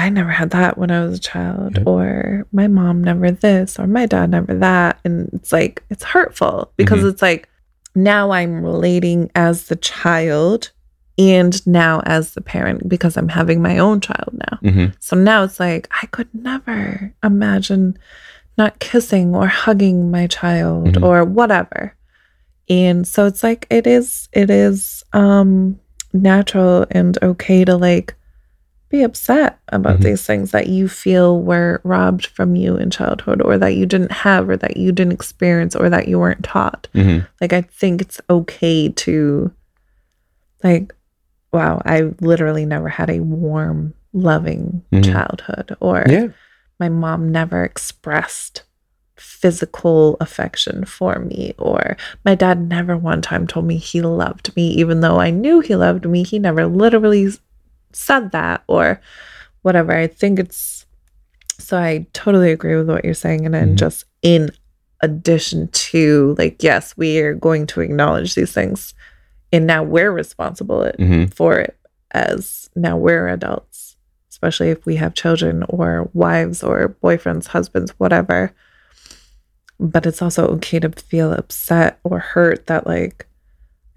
I 0.00 0.08
never 0.08 0.30
had 0.30 0.50
that 0.50 0.78
when 0.78 0.90
I 0.90 1.04
was 1.04 1.18
a 1.18 1.20
child, 1.22 1.76
Yep. 1.78 1.86
or 1.86 2.46
my 2.52 2.66
mom 2.68 3.02
never 3.04 3.30
this, 3.30 3.78
or 3.78 3.86
my 3.86 4.06
dad 4.06 4.30
never 4.30 4.54
that. 4.54 4.98
And 5.04 5.28
it's 5.32 5.52
like, 5.52 5.82
it's 5.90 6.04
hurtful 6.04 6.72
because 6.76 7.00
Mhm. 7.00 7.10
it's 7.10 7.22
like, 7.22 7.48
now 7.94 8.30
I'm 8.30 8.62
relating 8.64 9.30
as 9.34 9.64
the 9.64 9.76
child 9.76 10.70
and 11.18 11.64
now 11.66 12.00
as 12.06 12.34
the 12.34 12.40
parent 12.40 12.88
because 12.88 13.16
I'm 13.16 13.28
having 13.28 13.60
my 13.60 13.78
own 13.78 14.00
child 14.00 14.30
now. 14.32 14.58
Mhm. 14.62 14.94
So 15.00 15.16
now 15.16 15.44
it's 15.44 15.60
like, 15.60 15.88
I 16.02 16.06
could 16.06 16.28
never 16.32 17.12
imagine 17.22 17.98
not 18.56 18.78
kissing 18.78 19.34
or 19.34 19.46
hugging 19.46 20.10
my 20.10 20.26
child 20.26 20.94
Mhm. 20.94 21.02
or 21.02 21.24
whatever. 21.24 21.94
And 22.68 23.06
so 23.06 23.26
it's 23.26 23.42
like 23.42 23.66
it 23.70 23.86
is 23.86 24.28
it 24.32 24.48
is 24.50 25.02
um 25.12 25.78
natural 26.12 26.86
and 26.90 27.18
okay 27.22 27.64
to 27.64 27.76
like 27.76 28.14
be 28.90 29.02
upset 29.02 29.58
about 29.68 30.00
Mhm. 30.00 30.02
these 30.04 30.26
things 30.26 30.50
that 30.50 30.66
you 30.66 30.88
feel 30.88 31.40
were 31.40 31.80
robbed 31.84 32.26
from 32.26 32.56
you 32.56 32.76
in 32.76 32.90
childhood 32.90 33.40
or 33.40 33.56
that 33.56 33.74
you 33.76 33.86
didn't 33.86 34.10
have 34.12 34.48
or 34.48 34.56
that 34.56 34.76
you 34.76 34.90
didn't 34.92 35.12
experience 35.12 35.74
or 35.76 35.88
that 35.88 36.08
you 36.08 36.18
weren't 36.18 36.42
taught. 36.44 36.88
Mhm. 36.94 37.26
Like 37.40 37.52
I 37.52 37.62
think 37.62 38.00
it's 38.02 38.20
okay 38.28 38.88
to 38.88 39.50
like 40.62 40.92
wow, 41.52 41.82
I 41.84 42.12
literally 42.20 42.64
never 42.64 42.88
had 42.88 43.10
a 43.10 43.18
warm, 43.20 43.92
loving 44.12 44.82
Mhm. 44.92 45.04
childhood 45.04 45.76
or 45.80 46.04
yeah 46.08 46.26
my 46.80 46.88
mom 46.88 47.30
never 47.30 47.62
expressed 47.62 48.62
physical 49.16 50.16
affection 50.20 50.84
for 50.84 51.18
me 51.18 51.52
or 51.58 51.96
my 52.24 52.34
dad 52.34 52.58
never 52.68 52.96
one 52.96 53.20
time 53.20 53.46
told 53.46 53.66
me 53.66 53.76
he 53.76 54.00
loved 54.00 54.54
me 54.56 54.68
even 54.70 55.00
though 55.00 55.20
I 55.20 55.30
knew 55.30 55.60
he 55.60 55.76
loved 55.76 56.06
me 56.08 56.22
he 56.24 56.38
never 56.38 56.66
literally 56.66 57.28
said 57.92 58.32
that 58.32 58.62
or 58.68 59.00
whatever 59.62 59.92
I 59.92 60.06
think 60.06 60.38
it's 60.38 60.86
so 61.58 61.76
I 61.78 62.06
totally 62.12 62.52
agree 62.52 62.76
with 62.76 62.88
what 62.88 63.04
you're 63.04 63.14
saying 63.14 63.44
and 63.44 63.54
then 63.54 63.74
Mhm. 63.74 63.78
just 63.78 64.04
in 64.22 64.50
addition 65.02 65.68
to 65.68 66.34
like 66.38 66.62
yes 66.62 66.94
we 66.96 67.18
are 67.20 67.34
going 67.34 67.66
to 67.66 67.80
acknowledge 67.80 68.34
these 68.34 68.52
things 68.52 68.92
and 69.52 69.66
now 69.66 69.82
we're 69.82 70.12
responsible 70.12 70.82
it 70.82 70.96
Mhm. 70.98 71.32
for 71.34 71.58
it 71.58 71.76
as 72.12 72.68
now 72.76 72.96
we're 72.96 73.28
adults, 73.28 73.96
especially 74.30 74.70
if 74.70 74.84
we 74.86 74.96
have 74.96 75.14
children 75.14 75.64
or 75.68 76.08
wives 76.12 76.62
or 76.62 76.96
boyfriends, 77.02 77.46
husbands, 77.48 77.92
whatever. 77.98 78.52
But 79.78 80.06
it's 80.06 80.20
also 80.22 80.46
okay 80.48 80.78
to 80.80 80.90
feel 80.90 81.32
upset 81.32 81.98
or 82.04 82.18
hurt 82.18 82.66
that, 82.66 82.86
like, 82.86 83.26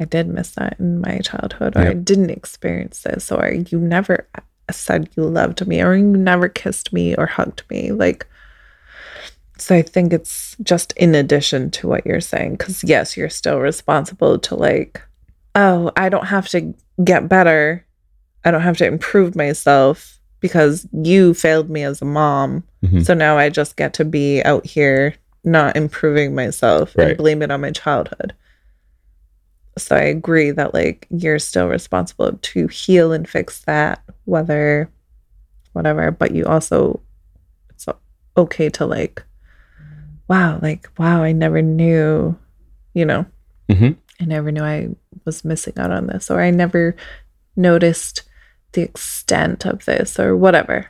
I 0.03 0.05
did 0.05 0.27
miss 0.27 0.51
that 0.55 0.75
in 0.79 0.99
my 0.99 1.19
childhood, 1.19 1.77
or 1.77 1.81
I 1.87 1.93
didn't 1.93 2.29
experience 2.29 3.03
this, 3.03 3.31
or 3.31 3.49
you 3.49 3.79
never 3.79 4.27
said 4.69 5.09
you 5.15 5.23
loved 5.23 5.65
me, 5.65 5.81
or 5.81 5.95
you 5.95 6.03
never 6.03 6.49
kissed 6.49 6.91
me 6.91 7.15
or 7.15 7.25
hugged 7.25 7.63
me. 7.69 7.93
Like, 7.93 8.27
so 9.57 9.73
I 9.75 9.81
think 9.81 10.11
it's 10.11 10.57
just 10.61 10.91
in 10.97 11.15
addition 11.15 11.71
to 11.71 11.87
what 11.87 12.05
you're 12.05 12.19
saying, 12.19 12.57
because 12.57 12.83
yes, 12.83 13.15
you're 13.15 13.29
still 13.29 13.59
responsible 13.59 14.37
to, 14.39 14.55
like, 14.55 15.01
oh, 15.55 15.89
I 15.95 16.09
don't 16.09 16.27
have 16.27 16.49
to 16.49 16.73
get 17.01 17.29
better. 17.29 17.85
I 18.43 18.51
don't 18.51 18.59
have 18.61 18.77
to 18.77 18.85
improve 18.85 19.37
myself 19.37 20.19
because 20.41 20.85
you 20.91 21.33
failed 21.33 21.69
me 21.69 21.83
as 21.83 22.01
a 22.01 22.05
mom. 22.05 22.65
Mhm. 22.83 23.05
So 23.05 23.13
now 23.13 23.37
I 23.37 23.47
just 23.49 23.77
get 23.77 23.93
to 23.93 24.03
be 24.03 24.43
out 24.43 24.65
here 24.65 25.15
not 25.45 25.77
improving 25.77 26.35
myself 26.35 26.93
Right. 26.97 27.09
and 27.09 27.17
blame 27.17 27.41
it 27.41 27.51
on 27.51 27.61
my 27.61 27.71
childhood. 27.71 28.33
So 29.77 29.95
I 29.95 30.01
agree 30.01 30.51
that 30.51 30.73
like 30.73 31.07
you're 31.09 31.39
still 31.39 31.67
responsible 31.67 32.33
to 32.33 32.67
heal 32.67 33.11
and 33.11 33.27
fix 33.27 33.61
that, 33.61 34.03
whether 34.25 34.89
whatever, 35.73 36.11
but 36.11 36.33
you 36.35 36.45
also 36.45 37.01
it's 37.69 37.87
okay 38.37 38.69
to 38.69 38.85
like 38.85 39.23
wow, 40.29 40.59
like 40.61 40.87
wow, 40.97 41.23
I 41.23 41.31
never 41.31 41.61
knew, 41.61 42.37
you 42.93 43.05
know, 43.05 43.25
Mhm. 43.69 43.97
I 44.21 44.25
never 44.25 44.51
knew 44.51 44.63
I 44.63 44.89
was 45.25 45.43
missing 45.43 45.73
out 45.77 45.91
on 45.91 46.07
this, 46.07 46.29
or 46.29 46.41
I 46.41 46.51
never 46.51 46.95
noticed 47.55 48.23
the 48.73 48.81
extent 48.81 49.65
of 49.65 49.85
this, 49.85 50.19
or 50.19 50.35
whatever. 50.35 50.87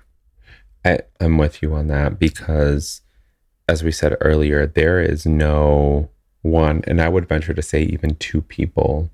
I, 0.85 0.99
I'm 1.19 1.37
with 1.37 1.61
you 1.61 1.73
on 1.73 1.87
that 1.87 2.19
because, 2.19 3.01
as 3.67 3.83
we 3.83 3.91
said 3.91 4.15
earlier, 4.21 4.67
there 4.67 4.99
is 5.01 5.25
no 5.25 6.09
one, 6.43 6.83
and 6.85 7.01
I 7.01 7.09
would 7.09 7.27
venture 7.27 7.53
to 7.53 7.61
say 7.61 7.81
even 7.81 8.15
two 8.15 8.41
people 8.41 9.09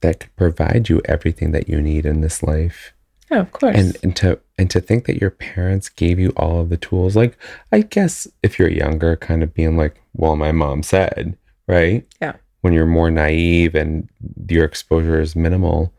that 0.00 0.20
could 0.20 0.36
provide 0.36 0.88
you 0.88 1.00
everything 1.04 1.52
that 1.52 1.68
you 1.68 1.80
need 1.80 2.04
in 2.04 2.20
this 2.20 2.42
life. 2.42 2.92
Yeah, 3.30 3.40
of 3.40 3.52
course. 3.52 3.76
And 3.76 3.96
and 4.02 4.16
to 4.16 4.40
and 4.58 4.70
to 4.70 4.80
think 4.80 5.06
that 5.06 5.20
your 5.20 5.30
parents 5.30 5.88
gave 5.88 6.18
you 6.18 6.30
all 6.36 6.60
of 6.60 6.68
the 6.68 6.76
tools, 6.76 7.16
like 7.16 7.38
I 7.72 7.80
guess 7.80 8.26
if 8.42 8.58
you're 8.58 8.70
younger, 8.70 9.16
kind 9.16 9.42
of 9.42 9.54
being 9.54 9.76
like, 9.76 10.00
well, 10.14 10.36
my 10.36 10.52
mom 10.52 10.82
said, 10.82 11.36
right? 11.66 12.06
Yeah. 12.20 12.34
When 12.60 12.72
you're 12.72 12.86
more 12.86 13.10
naive 13.10 13.74
and 13.74 14.08
your 14.48 14.64
exposure 14.64 15.20
is 15.20 15.36
minimal, 15.36 15.92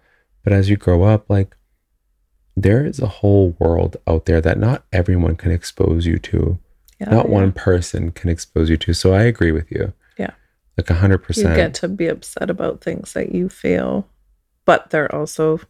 but 0.43 0.53
as 0.53 0.70
you 0.70 0.78
grow 0.78 1.03
up, 1.03 1.30
like 1.30 1.55
there 2.55 2.86
is 2.86 2.99
a 2.99 3.07
whole 3.07 3.55
world 3.59 3.97
out 4.07 4.26
there 4.26 4.41
that 4.41 4.57
not 4.57 4.86
everyone 4.91 5.36
can 5.36 5.51
expose 5.51 6.05
you 6.05 6.18
to. 6.20 6.57
yeah, 6.99 7.09
not 7.09 7.26
yeah. 7.26 7.32
one 7.32 7.51
person 7.51 8.11
can 8.11 8.30
expose 8.30 8.70
you 8.70 8.78
to. 8.78 8.93
So 8.93 9.13
I 9.13 9.24
agree 9.24 9.51
with 9.51 9.72
you. 9.72 9.93
Like 10.78 10.89
a 10.89 10.95
hundred 10.95 11.23
You 11.36 11.43
get 11.43 11.73
to 11.76 11.88
be 11.88 12.07
upset 12.07 12.49
about 12.49 12.82
things 12.82 13.13
that 13.13 13.34
you 13.34 13.47
feel, 13.49 14.07
but 14.65 14.89
they're 14.89 15.13
also 15.13 15.61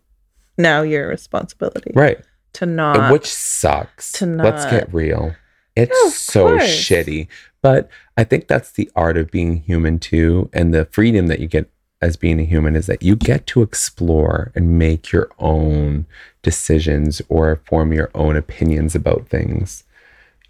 now 0.57 0.81
your 0.81 1.07
responsibility 1.07 1.91
Right. 1.93 2.19
to 2.53 2.65
not. 2.65 3.11
Which 3.11 3.27
sucks. 3.31 4.11
to 4.13 4.25
not. 4.25 4.43
Let's 4.45 4.65
get 4.65 4.91
real. 4.93 5.35
It's 5.75 6.15
so 6.17 6.47
course. 6.47 6.63
shitty. 6.63 7.27
But 7.61 7.89
I 8.17 8.23
think 8.23 8.47
that's 8.47 8.71
the 8.71 8.89
art 8.95 9.17
of 9.17 9.29
being 9.29 9.57
human 9.57 9.99
too. 9.99 10.49
And 10.53 10.73
the 10.73 10.85
freedom 10.85 11.27
that 11.27 11.39
you 11.39 11.47
get 11.47 11.69
as 12.01 12.15
being 12.17 12.39
a 12.39 12.43
human 12.45 12.75
is 12.75 12.87
that 12.87 13.03
you 13.03 13.15
get 13.15 13.47
to 13.47 13.61
explore 13.61 14.51
and 14.55 14.77
make 14.77 15.11
your 15.11 15.29
own 15.39 16.05
decisions 16.41 17.21
or 17.29 17.61
form 17.65 17.91
your 17.93 18.11
own 18.15 18.35
opinions 18.35 18.95
about 18.95 19.27
things. 19.27 19.83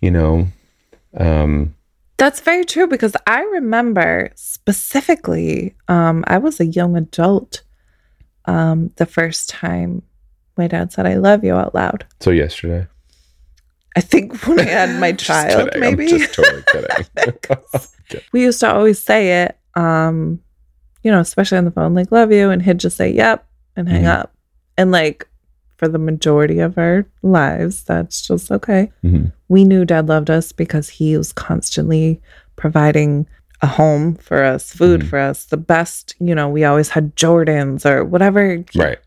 You 0.02 0.12
know? 0.12 0.48
Um, 1.18 1.76
That's 2.18 2.40
very 2.40 2.64
true 2.66 2.88
because 2.88 3.16
I 3.28 3.42
remember 3.44 4.32
specifically, 4.36 5.76
um, 5.88 6.24
I 6.28 6.38
was 6.38 6.60
a 6.60 6.66
young 6.66 6.96
adult 6.96 7.62
um, 8.46 8.92
the 8.98 9.06
first 9.06 9.50
time 9.50 10.04
my 10.58 10.68
dad 10.68 10.94
said, 10.94 11.06
I 11.06 11.16
love 11.16 11.44
you 11.44 11.54
out 11.56 11.76
loud. 11.76 12.06
so 12.22 12.32
yesterday. 12.32 12.88
I 13.98 14.02
think 14.02 14.46
when 14.48 14.60
I 14.60 14.64
had 14.64 15.00
my 15.00 15.12
child, 15.28 15.72
kidding. 15.72 15.84
I'm 15.84 15.96
maybe. 15.98 16.08
just 16.08 16.34
totally 16.34 16.64
kidding. 16.72 17.38
we 18.32 18.44
used 18.44 18.60
to 18.62 18.72
always 18.74 19.00
say 19.00 19.44
it, 19.44 19.58
um, 19.76 20.40
you 21.04 21.12
know, 21.12 21.20
especially 21.20 21.58
on 21.58 21.66
the 21.66 21.72
phone, 21.72 21.94
like, 21.94 22.12
love 22.12 22.32
you. 22.32 22.50
And 22.50 22.62
he'd 22.62 22.80
just 22.80 22.96
say, 22.98 23.10
yep, 23.12 23.46
and 23.76 23.90
hang 23.90 24.04
Mhm. 24.04 24.08
up. 24.20 24.34
And 24.78 24.92
like, 24.92 25.28
for 25.78 25.88
the 25.88 26.00
majority 26.00 26.60
of 26.60 26.78
our 26.78 27.06
lives, 27.22 27.84
that's 27.84 28.26
just 28.28 28.52
okay. 28.52 28.92
Mhm. 29.04 29.32
We 29.50 29.64
knew 29.66 29.86
dad 29.86 30.08
loved 30.08 30.30
us 30.30 30.52
because 30.52 30.90
he 30.90 31.18
was 31.18 31.32
constantly 31.34 32.22
providing 32.56 33.28
a 33.62 33.68
home 33.68 34.16
for 34.16 34.44
us, 34.44 34.72
food 34.72 35.02
Mhm. 35.02 35.08
for 35.10 35.20
us, 35.20 35.46
the 35.46 35.58
best, 35.58 36.16
you 36.20 36.36
know, 36.36 36.50
we 36.50 36.64
always 36.64 36.90
had 36.90 37.16
Jordans 37.16 37.86
or 37.86 38.04
whatever. 38.04 38.64
Right. 38.76 39.00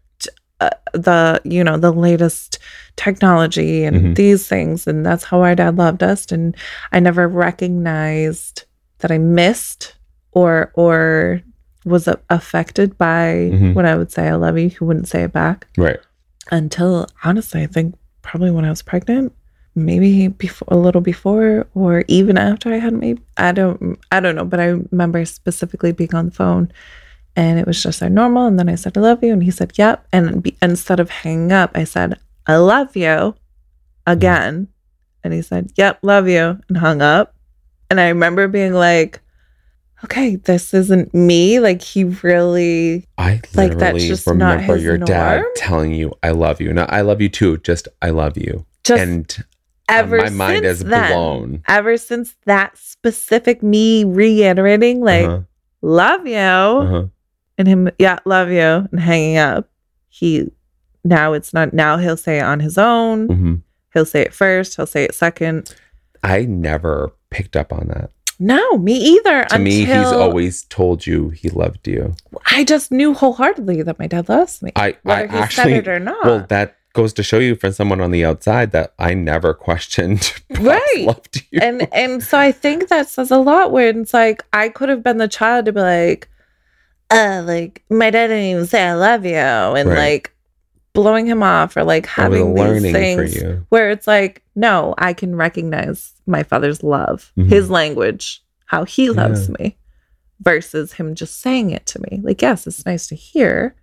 uh, 0.61 0.71
the 0.93 1.41
you 1.45 1.63
know 1.63 1.77
the 1.77 1.93
latest 1.93 2.59
technology 2.97 3.85
and 3.85 3.97
Mhm. 3.97 4.15
these 4.17 4.49
things 4.49 4.89
and 4.89 5.07
that's 5.07 5.23
how 5.23 5.41
our 5.41 5.55
dad 5.55 5.79
loved 5.79 6.03
us 6.03 6.33
and 6.33 6.57
i 6.91 6.99
never 6.99 7.29
recognized 7.29 8.65
that 8.99 9.13
i 9.13 9.19
missed 9.19 9.95
or 10.33 10.73
or 10.75 11.41
was 11.85 12.09
affected 12.29 12.99
by 12.99 13.51
Mhm. 13.53 13.75
when 13.75 13.87
i 13.87 13.95
would 13.95 14.11
say 14.11 14.27
i 14.29 14.35
love 14.35 14.59
you 14.59 14.69
he 14.69 14.79
wouldn't 14.85 15.07
say 15.07 15.23
it 15.23 15.33
back 15.33 15.67
Right. 15.77 16.01
Until 16.51 17.07
honestly 17.25 17.63
i 17.63 17.67
think 17.67 17.95
probably 18.23 18.51
when 18.51 18.65
i 18.65 18.71
was 18.71 18.83
pregnant 18.83 19.33
maybe 19.75 20.29
before 20.29 20.69
a 20.71 20.77
little 20.77 21.01
before 21.01 21.67
or 21.75 22.05
even 22.09 22.37
after 22.37 22.73
i 22.73 22.79
had 22.79 22.93
maybe 22.93 23.21
i 23.37 23.53
don't 23.53 23.99
i 24.11 24.21
don't 24.21 24.35
know 24.35 24.45
but 24.45 24.61
i 24.61 24.67
remember 24.67 25.25
specifically 25.25 25.93
being 25.93 26.15
on 26.15 26.27
the 26.27 26.33
phone 26.33 26.71
and 27.37 27.59
it 27.59 27.67
was 27.67 27.81
just 27.83 28.03
our 28.03 28.09
normal 28.09 28.47
and 28.47 28.59
then 28.59 28.69
i 28.69 28.75
said 28.75 28.97
i 28.97 29.01
love 29.01 29.23
you 29.23 29.33
and 29.33 29.43
he 29.43 29.51
said 29.51 29.73
yep 29.77 30.07
and 30.13 30.43
be, 30.43 30.57
instead 30.61 30.99
of 30.99 31.11
hanging 31.11 31.53
up 31.53 31.71
i 31.75 31.85
said 31.85 32.19
i 32.47 32.57
love 32.57 32.97
you 32.97 33.35
again 34.07 34.67
and 35.23 35.33
he 35.33 35.43
said 35.43 35.71
yep 35.77 35.99
love 36.03 36.29
you 36.29 36.59
and 36.69 36.77
hung 36.77 37.03
up. 37.03 37.35
And 37.91 38.01
i 38.01 38.09
remember 38.09 38.49
being 38.49 38.75
like 38.75 39.21
okay 40.05 40.37
this 40.37 40.73
isn't 40.75 41.13
me 41.15 41.59
like 41.61 41.83
he 41.83 42.05
really 42.05 43.07
I 43.19 43.41
Like, 43.55 43.79
that's 43.79 44.05
just 44.05 44.27
not 44.27 44.33
remember 44.55 44.75
his 44.75 44.85
your 44.85 44.99
dad 44.99 45.43
telling 45.57 45.93
you, 45.93 46.13
I 46.23 46.31
love 46.31 46.61
you. 46.61 46.73
Not 46.73 46.93
I 46.93 47.01
love 47.01 47.21
you 47.21 47.29
too, 47.29 47.59
just 47.59 47.89
I 48.01 48.11
love 48.11 48.37
you. 48.37 48.65
just 48.85 49.03
and 49.03 49.45
ever 49.89 50.19
my 50.19 50.29
mind 50.31 50.65
since 50.65 50.81
is 50.81 50.85
then, 50.85 51.13
blown. 51.13 51.63
ever 51.67 51.97
since 51.97 52.35
that 52.45 52.77
specific 52.77 53.63
me 53.63 54.05
reiterating 54.05 55.01
like 55.01 55.25
Uh-huh, 55.27 55.41
love 55.81 56.27
you 56.27 56.37
uh-huh. 56.37 57.05
and 57.57 57.67
him 57.69 57.91
yeah 57.99 58.19
love 58.27 58.51
you 58.51 58.61
and 58.91 59.01
hanging 59.01 59.39
up 59.39 59.69
he 60.09 60.51
now 61.05 61.33
it's 61.33 61.55
not 61.55 61.73
now 61.73 61.97
he'll 61.97 62.19
say 62.19 62.39
it 62.39 62.43
on 62.43 62.61
his 62.61 62.77
own 62.77 63.29
Mhm. 63.29 63.63
he'll 63.95 64.05
say 64.05 64.21
it 64.21 64.35
first 64.35 64.77
he'll 64.77 64.87
say 64.87 65.05
it 65.05 65.15
second 65.15 65.75
I 66.23 66.43
never 66.43 67.13
picked 67.31 67.57
up 67.57 67.73
on 67.73 67.87
that. 67.89 68.11
No 68.39 68.79
me 68.79 68.95
either 68.95 69.45
To 69.47 69.59
me, 69.59 69.85
he's 69.85 70.13
always 70.13 70.65
told 70.65 71.07
you 71.07 71.31
he 71.31 71.49
loved 71.51 71.87
you. 71.89 72.15
i 72.51 72.65
just 72.65 72.91
knew 72.93 73.13
wholeheartedly 73.15 73.83
that 73.83 73.99
my 73.99 74.07
dad 74.07 74.29
loves 74.29 74.63
me 74.63 74.73
I, 74.77 74.89
I 74.89 74.97
whether 75.03 75.29
he 75.33 75.39
actually, 75.39 75.73
said 75.75 75.87
it 75.87 75.89
or 75.89 75.99
not 75.99 76.25
well, 76.25 76.47
that 76.49 76.77
goes 76.95 77.13
to 77.15 77.23
show 77.23 77.39
you 77.39 77.55
from 77.55 77.73
someone 77.73 78.01
on 78.01 78.11
the 78.11 78.25
outside 78.25 78.73
that 78.73 78.93
I 78.99 79.15
never 79.15 79.55
questioned. 79.55 80.33
Right. 80.61 81.05
Loved 81.07 81.47
you. 81.53 81.61
and 81.63 81.87
and 81.93 82.23
so 82.23 82.37
I 82.39 82.51
think 82.51 82.89
that 82.89 83.09
says 83.09 83.31
a 83.31 83.37
lot 83.39 83.71
where 83.71 83.89
it's 83.91 84.13
like 84.15 84.43
I 84.53 84.69
could 84.71 84.89
have 84.89 85.05
been 85.05 85.19
the 85.19 85.29
child 85.29 85.67
to 85.67 85.73
be 85.73 85.81
like, 85.81 86.29
uh, 87.11 87.43
like 87.47 87.85
my 87.91 88.11
dad 88.11 88.29
didn't 88.29 88.45
even 88.45 88.67
say 88.67 88.83
I 88.83 88.95
love 88.95 89.25
you 89.25 89.37
and 89.37 89.89
Right. 89.89 89.99
like 89.99 90.33
blowing 90.95 91.27
him 91.27 91.43
off 91.43 91.77
or 91.77 91.85
like 91.85 92.07
having 92.07 92.55
these 92.55 92.83
things 92.93 93.37
you. 93.37 93.65
where 93.69 93.91
it's 93.91 94.07
like, 94.07 94.43
no, 94.57 94.95
I 94.99 95.13
can 95.13 95.37
recognize 95.37 96.13
my 96.27 96.43
father's 96.43 96.83
love, 96.83 97.33
Mhm. 97.39 97.49
his 97.49 97.71
language, 97.71 98.43
how 98.67 98.85
he 98.85 99.11
loves 99.11 99.49
Yeah. 99.49 99.55
me, 99.59 99.77
versus 100.41 100.93
him 100.95 101.15
just 101.15 101.41
saying 101.41 101.71
it 101.71 101.87
to 101.87 102.01
me. 102.11 102.21
Like, 102.23 102.43
yes, 102.43 102.67
it's 102.67 102.85
nice 102.87 103.07
to 103.09 103.15
hear, 103.15 103.75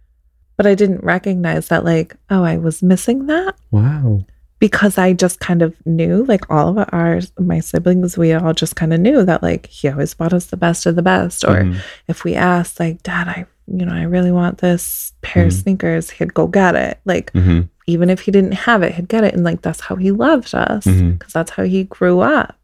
but 0.57 0.65
I 0.65 0.75
didn't 0.75 1.03
recognize 1.03 1.67
that, 1.67 1.83
like, 1.85 2.15
oh, 2.29 2.43
I 2.43 2.57
was 2.57 2.81
missing 2.83 3.27
that 3.27 3.55
Wow. 3.71 4.25
because 4.59 4.97
I 4.97 5.13
just 5.13 5.39
kind 5.39 5.61
of 5.61 5.75
knew, 5.85 6.23
like 6.25 6.49
all 6.49 6.77
of 6.79 6.89
our 6.91 7.19
my 7.39 7.59
siblings, 7.59 8.17
we 8.17 8.33
all 8.33 8.53
just 8.53 8.75
kind 8.75 8.93
of 8.93 8.99
knew 8.99 9.23
that 9.25 9.43
like 9.43 9.67
he 9.67 9.89
always 9.89 10.13
bought 10.13 10.33
us 10.33 10.45
the 10.47 10.57
best 10.57 10.85
of 10.85 10.95
the 10.95 11.01
best. 11.01 11.43
Or 11.43 11.63
Mhm. 11.63 11.77
if 12.07 12.23
we 12.23 12.35
asked, 12.35 12.79
like, 12.79 13.03
Dad, 13.03 13.27
I 13.27 13.45
you 13.67 13.85
know, 13.85 13.93
I 13.93 14.03
really 14.03 14.31
want 14.31 14.59
this 14.59 15.13
pair 15.21 15.45
of 15.45 15.51
Mhm. 15.51 15.61
sneakers, 15.63 16.09
he'd 16.11 16.33
go 16.33 16.47
get 16.47 16.75
it. 16.75 16.99
Like 17.05 17.31
Mhm. 17.33 17.69
even 17.87 18.09
if 18.09 18.21
he 18.21 18.31
didn't 18.31 18.53
have 18.53 18.83
it, 18.83 18.93
he'd 18.93 19.07
get 19.07 19.23
it. 19.23 19.33
And 19.33 19.43
like 19.43 19.61
that's 19.61 19.81
how 19.81 19.95
he 19.95 20.11
loved 20.11 20.53
us. 20.53 20.85
Because 20.85 21.33
that's 21.33 21.51
how 21.51 21.63
he 21.63 21.83
grew 21.85 22.19
up. 22.19 22.55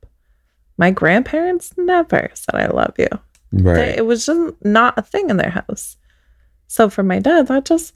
My 0.77 0.91
grandparents 0.91 1.73
never 1.77 2.29
said 2.33 2.55
I 2.55 2.67
love 2.67 2.93
you. 2.97 3.07
They- 3.51 3.63
Right. 3.63 3.97
It 3.97 4.05
was 4.05 4.25
just 4.25 4.39
not 4.63 4.97
a 4.97 5.01
thing 5.01 5.29
in 5.29 5.37
their 5.37 5.49
house. 5.49 5.97
So 6.67 6.89
for 6.89 7.03
my 7.03 7.19
dad, 7.19 7.47
that 7.47 7.65
just 7.65 7.93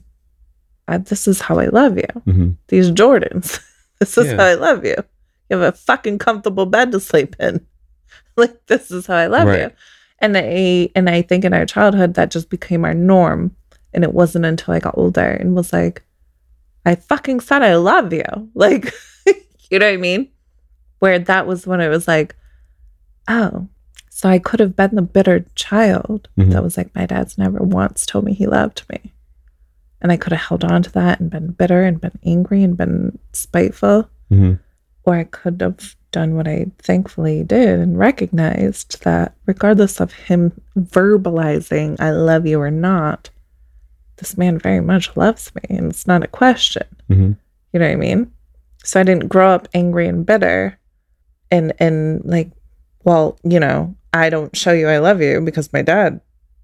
I, 0.88 0.98
this 0.98 1.26
is 1.26 1.40
how 1.40 1.58
I 1.58 1.66
love 1.66 1.96
you 1.96 2.06
Mhm. 2.28 2.56
these 2.68 2.90
Jordans. 2.90 3.60
This 3.98 4.18
is 4.18 4.26
Yeah. 4.26 4.36
how 4.36 4.44
I 4.44 4.54
love 4.54 4.84
you. 4.84 4.94
You 5.48 5.56
have 5.58 5.74
a 5.74 5.76
fucking 5.76 6.18
comfortable 6.18 6.66
bed 6.66 6.92
to 6.92 7.00
sleep 7.00 7.34
in. 7.40 7.64
like 8.36 8.54
this 8.66 8.90
is 8.90 9.06
how 9.06 9.14
I 9.16 9.26
love 9.26 9.48
Right. 9.48 9.60
you. 9.62 9.70
And 10.18 10.36
I 10.36 10.88
and 10.94 11.08
I 11.10 11.22
think 11.22 11.44
in 11.44 11.52
our 11.52 11.66
childhood 11.66 12.14
that 12.14 12.30
just 12.30 12.48
became 12.50 12.84
our 12.84 12.94
norm. 12.94 13.54
And 13.92 14.04
it 14.04 14.12
wasn't 14.14 14.44
until 14.44 14.74
I 14.74 14.78
got 14.80 14.96
older 14.98 15.20
and 15.26 15.54
was 15.54 15.72
like, 15.72 16.02
I 16.84 16.94
fucking 16.94 17.40
said 17.40 17.62
I 17.62 17.76
love 17.76 18.12
you. 18.12 18.24
Like, 18.54 18.92
you 19.70 19.78
know 19.78 19.86
what 19.86 19.94
I 19.94 19.96
mean? 19.96 20.28
Where 21.00 21.18
that 21.18 21.46
was 21.46 21.66
when 21.66 21.80
it 21.80 21.88
was 21.88 22.06
like, 22.08 22.36
oh, 23.28 23.68
so 24.10 24.28
I 24.28 24.38
could 24.38 24.60
have 24.60 24.76
been 24.76 24.94
the 24.94 25.02
bitter 25.02 25.44
child 25.56 26.28
Mhm. 26.38 26.52
that 26.52 26.62
was 26.62 26.76
like, 26.76 26.94
my 26.94 27.04
dad's 27.06 27.36
never 27.36 27.58
once 27.58 28.06
told 28.06 28.24
me 28.24 28.32
he 28.32 28.46
loved 28.46 28.84
me. 28.90 29.12
And 30.00 30.12
I 30.12 30.16
could 30.16 30.32
have 30.32 30.42
held 30.48 30.64
on 30.64 30.82
to 30.84 30.92
that 30.92 31.20
and 31.20 31.30
been 31.30 31.48
bitter 31.52 31.82
and 31.82 32.00
been 32.00 32.18
angry 32.24 32.62
and 32.62 32.76
been 32.76 33.18
spiteful. 33.32 34.08
Mhm. 34.30 34.60
Or 35.04 35.14
I 35.16 35.24
could 35.24 35.60
have 35.60 35.96
done 36.16 36.34
what 36.34 36.48
I 36.48 36.64
thankfully 36.78 37.44
did 37.44 37.78
and 37.78 37.98
recognized 37.98 39.02
that 39.04 39.34
regardless 39.44 40.00
of 40.00 40.14
him 40.14 40.50
verbalizing, 40.78 42.00
I 42.00 42.10
love 42.12 42.46
you 42.46 42.58
or 42.58 42.70
not, 42.70 43.28
this 44.16 44.38
man 44.38 44.58
very 44.58 44.80
much 44.80 45.14
loves 45.14 45.54
me. 45.54 45.76
And 45.76 45.90
it's 45.90 46.06
not 46.06 46.24
a 46.24 46.26
question. 46.28 46.86
Mhm. 47.10 47.36
You 47.72 47.80
know 47.80 47.84
what 47.86 47.92
I 47.92 47.96
mean? 47.96 48.30
So 48.82 48.98
I 48.98 49.02
didn't 49.02 49.28
grow 49.28 49.50
up 49.50 49.68
angry 49.74 50.06
and 50.08 50.24
bitter 50.24 50.78
and 51.50 51.74
and 51.78 52.24
like, 52.24 52.50
well, 53.04 53.38
you 53.44 53.60
know, 53.60 53.94
I 54.14 54.30
don't 54.30 54.56
show 54.56 54.72
you 54.72 54.88
I 54.88 54.96
love 54.98 55.20
you 55.20 55.42
because 55.42 55.70
my 55.74 55.82
dad 55.82 56.20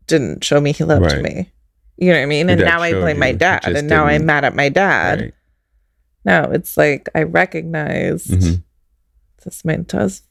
didn't 0.07 0.44
show 0.44 0.61
me 0.62 0.72
he 0.72 0.84
loved 0.84 1.12
Right. 1.12 1.22
me. 1.22 1.53
You 1.98 2.09
know 2.09 2.18
what 2.18 2.22
I 2.22 2.26
mean? 2.26 2.48
Your 2.48 2.57
and 2.57 2.64
now 2.64 2.80
I 2.80 2.92
blame 2.92 3.18
my 3.18 3.26
you, 3.26 3.32
you 3.34 3.38
dad 3.38 3.68
and 3.68 3.86
now 3.86 4.07
I'm 4.07 4.24
mad 4.24 4.46
at 4.46 4.57
my 4.57 4.70
dad. 4.70 5.20
Right. 5.20 5.34
No, 6.24 6.44
it's 6.57 6.78
like 6.78 7.11
I 7.14 7.24
recognized 7.24 8.30
Mhm. 8.30 8.62
This 9.45 9.64
man 9.64 9.82
does 9.84 10.22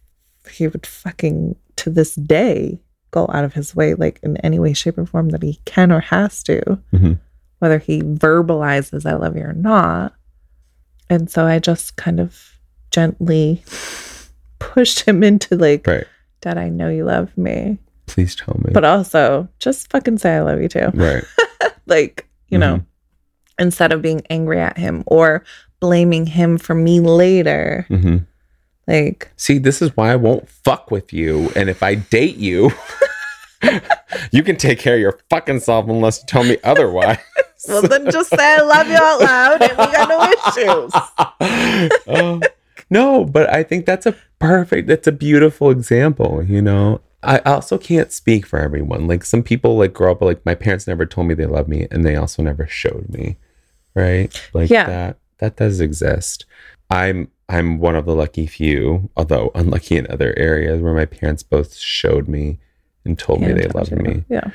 he 0.50 0.68
would 0.68 0.86
fucking 0.86 1.56
to 1.76 1.90
this 1.90 2.16
day 2.16 2.80
go 3.12 3.28
out 3.34 3.44
of 3.44 3.54
his 3.54 3.76
way 3.76 3.94
like 3.94 4.20
in 4.24 4.38
any 4.38 4.58
way 4.60 4.74
shape 4.74 4.98
or 4.98 5.06
form 5.06 5.30
that 5.30 5.44
he 5.44 5.60
can 5.66 5.92
or 5.92 6.00
has 6.00 6.42
to 6.44 6.80
Mhm. 6.94 7.20
whether 7.60 7.78
he 7.80 8.02
verbalizes 8.02 9.06
i 9.06 9.14
love 9.14 9.36
you 9.36 9.44
or 9.44 9.54
not 9.54 10.14
and 11.10 11.30
so 11.30 11.46
i 11.46 11.60
just 11.60 11.96
kind 11.98 12.20
of 12.20 12.54
gently 12.90 13.64
pushed 14.60 15.02
him 15.02 15.24
into 15.24 15.56
like 15.56 15.86
Right. 15.88 16.06
dad 16.42 16.58
i 16.58 16.70
know 16.70 16.90
you 16.90 17.04
love 17.06 17.36
me 17.38 17.78
Please 18.08 18.36
tell 18.36 18.60
me. 18.64 18.72
but 18.74 18.84
also 18.84 19.48
just 19.60 19.90
fucking 19.92 20.18
say 20.18 20.36
i 20.36 20.42
love 20.42 20.62
you 20.62 20.68
too 20.70 20.90
right. 20.94 21.24
like 21.86 22.28
you 22.50 22.58
know 22.58 22.78
Mhm. 22.78 22.86
instead 23.60 23.92
of 23.92 24.02
being 24.02 24.22
angry 24.30 24.60
at 24.60 24.78
him 24.78 25.04
or 25.08 25.44
blaming 25.80 26.26
him 26.26 26.58
for 26.58 26.76
me 26.76 27.00
later 27.00 27.86
hmm 27.90 28.18
like 28.88 29.32
See, 29.36 29.58
this 29.58 29.82
is 29.82 29.96
why 29.96 30.12
I 30.12 30.16
won't 30.16 30.50
fuck 30.50 30.92
with 30.92 31.14
you. 31.14 31.52
And 31.56 31.70
if 31.70 31.84
I 31.84 31.96
date 31.96 32.38
you, 32.38 32.72
you 34.32 34.44
can 34.44 34.56
take 34.58 34.80
care 34.80 34.96
of 34.96 35.02
your 35.02 35.20
fucking 35.30 35.60
self 35.60 35.88
unless 35.88 36.20
you 36.20 36.26
tell 36.28 36.44
me 36.44 36.58
otherwise. 36.64 37.18
Well, 37.68 37.84
then 37.84 38.10
just 38.10 38.32
say 38.32 38.56
I 38.58 38.62
love 38.62 38.88
you 38.88 38.96
out 38.96 39.22
loud 39.22 39.62
and 39.62 39.72
we 39.78 39.86
got 39.92 40.10
no 40.10 40.24
issues. 40.32 42.02
Oh, 42.08 42.42
no, 42.90 43.24
but 43.24 43.54
I 43.54 43.62
think 43.62 43.86
that's 43.86 44.08
a 44.08 44.16
perfect, 44.40 44.88
that's 44.88 45.06
a 45.06 45.12
beautiful 45.12 45.70
example, 45.70 46.44
you 46.44 46.60
know? 46.60 47.02
I 47.22 47.38
also 47.46 47.78
can't 47.78 48.12
speak 48.12 48.48
for 48.48 48.58
everyone. 48.58 49.06
Like 49.06 49.24
some 49.24 49.44
people 49.44 49.78
like 49.78 49.94
grow 49.94 50.12
up 50.12 50.22
like 50.24 50.44
my 50.44 50.56
parents 50.56 50.88
never 50.88 51.06
told 51.06 51.28
me 51.28 51.36
they 51.36 51.46
love 51.46 51.68
me 51.68 51.86
and 51.92 52.04
they 52.04 52.16
also 52.16 52.42
never 52.42 52.66
showed 52.66 53.10
me. 53.10 53.38
Right? 53.94 54.34
Like 54.56 54.72
Yeah. 54.72 54.88
that 54.88 55.18
that 55.38 55.58
does 55.58 55.80
exist. 55.80 56.48
I'm 56.90 57.30
I'm 57.52 57.80
one 57.80 57.98
of 57.98 58.06
the 58.06 58.16
lucky 58.16 58.48
few, 58.48 59.10
although 59.18 59.52
unlucky 59.54 59.98
in 59.98 60.10
other 60.10 60.34
areas 60.38 60.82
where 60.82 60.94
my 60.94 61.06
parents 61.06 61.44
both 61.44 61.76
showed 61.76 62.30
me 62.30 62.60
and 63.04 63.20
told 63.20 63.42
me 63.42 63.52
they 63.52 63.68
loved 63.68 63.92
me. 63.92 64.24
Yeah. 64.30 64.52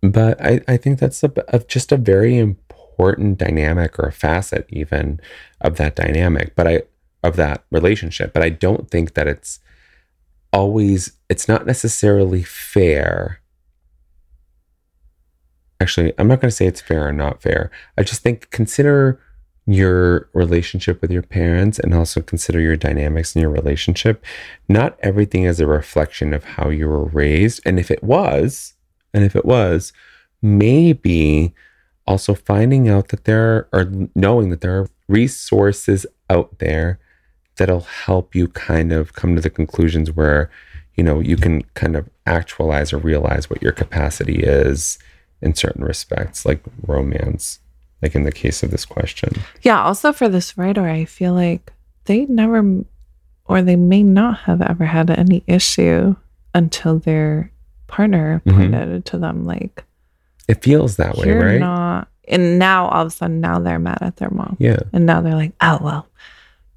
but 0.00 0.42
I, 0.44 0.60
I 0.66 0.76
think 0.76 0.98
that's 0.98 1.22
a, 1.22 1.32
a, 1.48 1.60
just 1.60 1.92
a 1.92 1.96
very 1.96 2.36
important 2.38 3.38
dynamic 3.38 3.96
or 3.98 4.06
a 4.08 4.12
facet 4.12 4.66
even 4.70 5.20
of 5.60 5.76
that 5.76 5.94
dynamic 5.96 6.54
but 6.56 6.66
i 6.66 6.82
of 7.22 7.36
that 7.36 7.64
relationship. 7.70 8.32
But 8.32 8.42
i 8.42 8.48
don't 8.48 8.90
think 8.90 9.14
that 9.14 9.28
it's 9.28 9.60
always 10.52 11.12
it's 11.28 11.46
not 11.46 11.64
necessarily 11.64 12.42
fair. 12.42 13.40
Actually 15.80 16.12
i'm 16.18 16.26
not 16.26 16.40
going 16.40 16.50
to 16.50 16.56
say 16.56 16.66
it's 16.66 16.80
fair 16.80 17.06
or 17.06 17.12
not 17.12 17.40
fair. 17.40 17.70
I 17.96 18.02
just 18.02 18.22
think 18.22 18.50
consider 18.50 19.20
your 19.66 20.28
relationship 20.32 21.00
with 21.00 21.10
your 21.10 21.22
parents 21.22 21.78
and 21.78 21.94
also 21.94 22.20
consider 22.20 22.60
your 22.60 22.76
dynamics 22.76 23.36
in 23.36 23.42
your 23.42 23.50
relationship. 23.50 24.24
Not 24.68 24.98
everything 25.00 25.44
is 25.44 25.60
a 25.60 25.66
reflection 25.66 26.34
of 26.34 26.44
how 26.44 26.68
you 26.68 26.88
were 26.88 27.04
raised. 27.04 27.60
And 27.64 27.78
if 27.78 27.90
it 27.90 28.02
was 28.02 28.74
and 29.14 29.24
if 29.24 29.36
it 29.36 29.44
was 29.44 29.92
maybe 30.40 31.54
also 32.06 32.34
finding 32.34 32.88
out 32.88 33.08
that 33.08 33.24
there 33.24 33.68
are 33.72 33.80
or 33.80 34.08
knowing 34.14 34.50
that 34.50 34.60
there 34.60 34.80
are 34.80 34.90
resources 35.08 36.06
out 36.28 36.58
there 36.58 36.98
that'll 37.56 37.80
help 37.80 38.34
you 38.34 38.48
kind 38.48 38.92
of 38.92 39.12
come 39.12 39.36
to 39.36 39.40
the 39.40 39.50
conclusions 39.50 40.10
where 40.10 40.50
you 40.96 41.04
know 41.04 41.20
you 41.20 41.36
can 41.36 41.62
kind 41.74 41.94
of 41.94 42.08
actualize 42.26 42.92
or 42.92 42.98
realize 42.98 43.48
what 43.48 43.62
your 43.62 43.72
capacity 43.72 44.42
is 44.42 44.98
in 45.40 45.54
certain 45.54 45.84
respects 45.84 46.44
like 46.44 46.62
romance 46.86 47.60
like 48.02 48.14
in 48.14 48.24
the 48.24 48.32
case 48.32 48.62
of 48.62 48.70
this 48.70 48.84
question 48.84 49.32
Yeah. 49.62 49.80
Also, 49.82 50.12
for 50.12 50.28
this 50.28 50.58
writer, 50.58 50.86
I 50.88 51.04
feel 51.04 51.32
like 51.34 51.72
they 52.04 52.26
never, 52.26 52.82
or 53.46 53.62
they 53.62 53.76
may 53.76 54.02
not 54.02 54.40
have 54.40 54.60
ever 54.60 54.84
had 54.86 55.08
any 55.10 55.42
issue 55.46 56.16
until 56.54 56.98
their 56.98 57.50
partner 57.86 58.42
Mhm. 58.44 58.54
pointed 58.56 58.88
it 58.88 59.04
to 59.06 59.18
them, 59.18 59.44
like, 59.44 59.84
it 60.48 60.62
feels 60.62 60.96
that 60.96 61.16
way 61.16 61.30
right 61.30 61.60
not. 61.60 62.08
And 62.28 62.58
now 62.58 62.86
all 62.88 63.02
of 63.02 63.08
a 63.08 63.10
sudden, 63.10 63.40
now 63.40 63.58
they're 63.58 63.78
mad 63.78 63.98
at 64.00 64.16
their 64.16 64.30
mom. 64.30 64.56
yeah 64.58 64.78
And 64.92 65.06
now 65.06 65.20
they're 65.20 65.34
like, 65.34 65.52
oh, 65.60 65.78
well, 65.82 66.06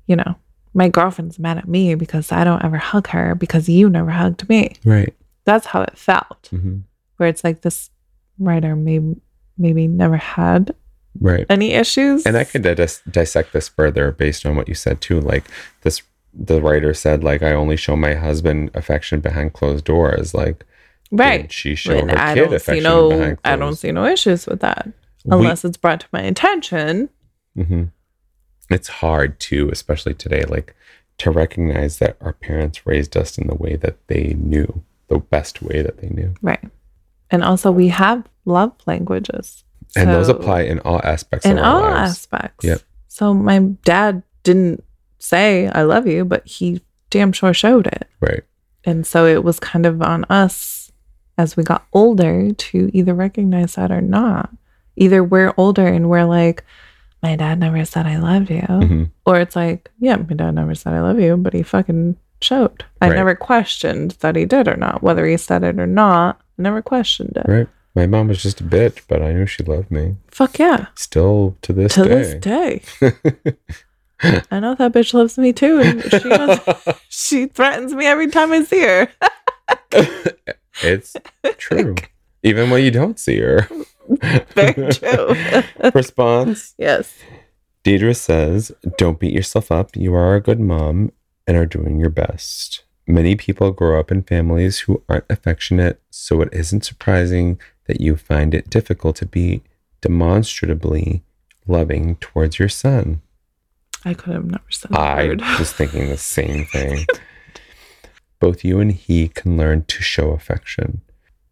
you 0.07 0.15
know, 0.15 0.35
my 0.73 0.89
girlfriend's 0.89 1.39
mad 1.39 1.57
at 1.57 1.67
me 1.67 1.95
because 1.95 2.31
I 2.31 2.43
don't 2.43 2.63
ever 2.63 2.77
hug 2.77 3.07
her 3.07 3.33
because 3.35 3.67
you 3.69 3.89
never 3.89 4.11
hugged 4.11 4.47
me. 4.49 4.75
right 4.85 5.13
That's 5.45 5.67
how 5.67 5.81
it 5.81 5.97
felt. 5.97 6.49
hmm 6.51 6.79
Where 7.17 7.29
it's 7.29 7.43
like 7.43 7.61
this 7.61 7.89
writer 8.37 8.75
maybe 8.75 9.15
maybe 9.57 9.87
never 9.87 10.17
had 10.17 10.75
right 11.21 11.45
any 11.49 11.71
issues. 11.73 12.25
and 12.25 12.35
i 12.37 12.43
could 12.43 12.61
dis- 12.61 13.01
dissect 13.09 13.53
this 13.53 13.67
further 13.69 14.11
based 14.11 14.45
on 14.45 14.55
what 14.55 14.67
you 14.67 14.75
said 14.75 14.99
too 15.01 15.19
like 15.19 15.45
this 15.81 16.01
the 16.33 16.61
writer 16.61 16.93
said 16.93 17.23
like 17.23 17.41
i 17.41 17.53
only 17.53 17.77
show 17.77 17.95
my 17.95 18.13
husband 18.13 18.69
affection 18.73 19.19
behind 19.21 19.53
closed 19.53 19.85
doors 19.85 20.33
like 20.33 20.65
right. 21.11 21.51
she 21.51 21.75
show 21.75 21.97
And 21.97 22.11
her 22.11 22.17
I 22.17 22.33
kid 22.33 22.39
don't 22.41 22.49
see 22.49 22.55
affection 22.55 22.83
no 22.83 23.09
behind 23.09 23.37
I 23.45 23.55
don't 23.55 23.75
see 23.75 23.91
no 23.91 24.05
issues 24.05 24.45
with 24.45 24.59
that 24.61 24.85
We- 25.23 25.37
unless 25.37 25.63
it's 25.63 25.77
brought 25.77 26.01
to 26.01 26.07
my 26.11 26.21
attention. 26.21 27.09
hmm 27.55 27.83
It's 28.69 28.87
hard 28.87 29.39
too, 29.39 29.69
especially 29.71 30.13
today, 30.15 30.43
like 30.43 30.75
to 31.19 31.31
recognize 31.31 31.99
that 31.99 32.17
our 32.19 32.33
parents 32.33 32.85
raised 32.85 33.15
us 33.15 33.37
in 33.37 33.47
the 33.47 33.55
way 33.55 33.75
that 33.77 33.95
they 34.07 34.35
knew, 34.37 34.83
the 35.07 35.19
best 35.19 35.61
way 35.61 35.81
that 35.81 35.99
they 35.99 36.09
knew. 36.09 36.33
Right. 36.41 36.63
And 37.31 37.43
also 37.43 37.71
we 37.71 37.87
have 37.89 38.27
love 38.43 38.73
languages. 38.85 39.63
And 39.95 40.09
those 40.09 40.27
apply 40.29 40.61
in 40.61 40.79
all 40.79 40.99
aspects 41.03 41.45
in 41.45 41.57
all 41.59 41.81
lives. 41.81 42.11
aspects. 42.11 42.65
Yep. 42.65 42.81
So 43.07 43.33
my 43.33 43.59
dad 43.59 44.23
didn't 44.43 44.83
say 45.19 45.67
I 45.69 45.83
love 45.83 46.05
you, 46.07 46.25
but 46.25 46.45
he 46.47 46.81
damn 47.09 47.31
sure 47.31 47.53
showed 47.53 47.87
it. 47.87 48.07
Right. 48.19 48.43
And 48.83 49.05
so 49.07 49.25
it 49.25 49.43
was 49.43 49.59
kind 49.59 49.85
of 49.85 50.01
on 50.01 50.25
us 50.25 50.91
as 51.37 51.55
we 51.57 51.63
got 51.63 51.85
older 51.93 52.51
to 52.51 52.89
either 52.93 53.13
recognize 53.13 53.75
that 53.75 53.91
or 53.91 54.01
not. 54.01 54.49
Either 54.95 55.23
we're 55.23 55.53
older 55.57 55.87
and 55.87 56.09
we're 56.09 56.25
like, 56.25 56.63
my 57.23 57.35
dad 57.35 57.59
never 57.59 57.83
said 57.85 58.05
I 58.05 58.17
loved 58.17 58.49
you. 58.51 58.61
Mhm. 58.61 59.11
Or 59.25 59.39
it's 59.39 59.55
like, 59.55 59.89
yeah, 59.99 60.15
my 60.17 60.35
dad 60.35 60.51
never 60.51 60.75
said 60.75 60.93
I 60.93 61.01
love 61.01 61.19
you, 61.19 61.35
but 61.37 61.53
he 61.53 61.63
fucking 61.63 62.17
showed. 62.41 62.83
I 63.01 63.07
Right. 63.07 63.15
never 63.15 63.33
questioned 63.35 64.11
that 64.19 64.35
he 64.35 64.45
did 64.45 64.67
or 64.67 64.75
not. 64.77 65.01
Whether 65.01 65.25
he 65.25 65.37
said 65.37 65.63
it 65.63 65.79
or 65.79 65.87
not, 65.87 66.39
I 66.59 66.61
never 66.61 66.81
questioned 66.81 67.35
it. 67.35 67.45
Right. 67.47 67.67
My 67.95 68.05
mom 68.05 68.27
was 68.27 68.43
just 68.43 68.59
a 68.59 68.63
bitch, 68.65 69.01
but 69.07 69.21
I 69.21 69.31
knew 69.31 69.45
she 69.45 69.63
loved 69.63 69.89
me. 69.89 70.17
Fuck 70.27 70.59
yeah. 70.59 70.87
Still 70.95 71.57
to 71.61 71.71
this 71.71 71.95
to 71.95 72.03
day. 72.03 72.09
this 72.09 72.41
day. 73.01 73.55
I 74.51 74.59
know 74.59 74.75
that 74.75 74.91
bitch 74.91 75.13
loves 75.13 75.37
me 75.37 75.53
too. 75.53 75.79
And 75.79 76.03
she 76.03 76.23
knows, 76.29 76.59
she 77.07 77.45
threatens 77.45 77.93
me 77.93 78.05
every 78.05 78.27
time 78.27 78.51
I 78.51 78.63
see 78.63 78.81
her. 78.81 79.07
it's 80.83 81.15
true. 81.57 81.95
Even 82.43 82.69
when 82.69 82.83
you 82.83 82.91
don't 82.91 83.17
see 83.17 83.39
her. 83.39 83.67
Very 84.53 84.91
true. 84.91 85.35
Response 85.93 86.75
yes. 86.77 87.15
Deidre 87.85 88.15
says, 88.15 88.73
Don't 88.97 89.19
beat 89.19 89.33
yourself 89.33 89.71
up. 89.71 89.95
You 89.95 90.13
are 90.15 90.35
a 90.35 90.41
good 90.41 90.59
mom 90.59 91.11
and 91.47 91.55
are 91.55 91.65
doing 91.65 91.99
your 91.99 92.09
best. 92.09 92.83
Many 93.07 93.35
people 93.35 93.71
grow 93.71 93.99
up 93.99 94.11
in 94.11 94.23
families 94.23 94.79
who 94.79 95.03
aren't 95.07 95.25
affectionate, 95.29 96.01
so 96.09 96.41
it 96.41 96.49
isn't 96.51 96.83
surprising 96.83 97.59
that 97.85 98.01
you 98.01 98.15
find 98.15 98.53
it 98.53 98.69
difficult 98.69 99.15
to 99.17 99.25
be 99.25 99.61
demonstrably 100.01 101.23
loving 101.67 102.15
towards 102.17 102.59
your 102.59 102.69
son. 102.69 103.21
I 104.03 104.13
could 104.13 104.33
have 104.33 104.45
never 104.45 104.63
said 104.69 104.91
that 104.91 104.99
I 104.99 105.27
word. 105.27 105.41
was 105.59 105.73
thinking 105.73 106.09
the 106.09 106.17
same 106.17 106.65
thing. 106.71 107.05
Both 108.39 108.63
you 108.63 108.79
and 108.79 108.91
he 108.91 109.29
can 109.29 109.57
learn 109.57 109.85
to 109.85 110.03
show 110.03 110.31
affection. 110.31 111.01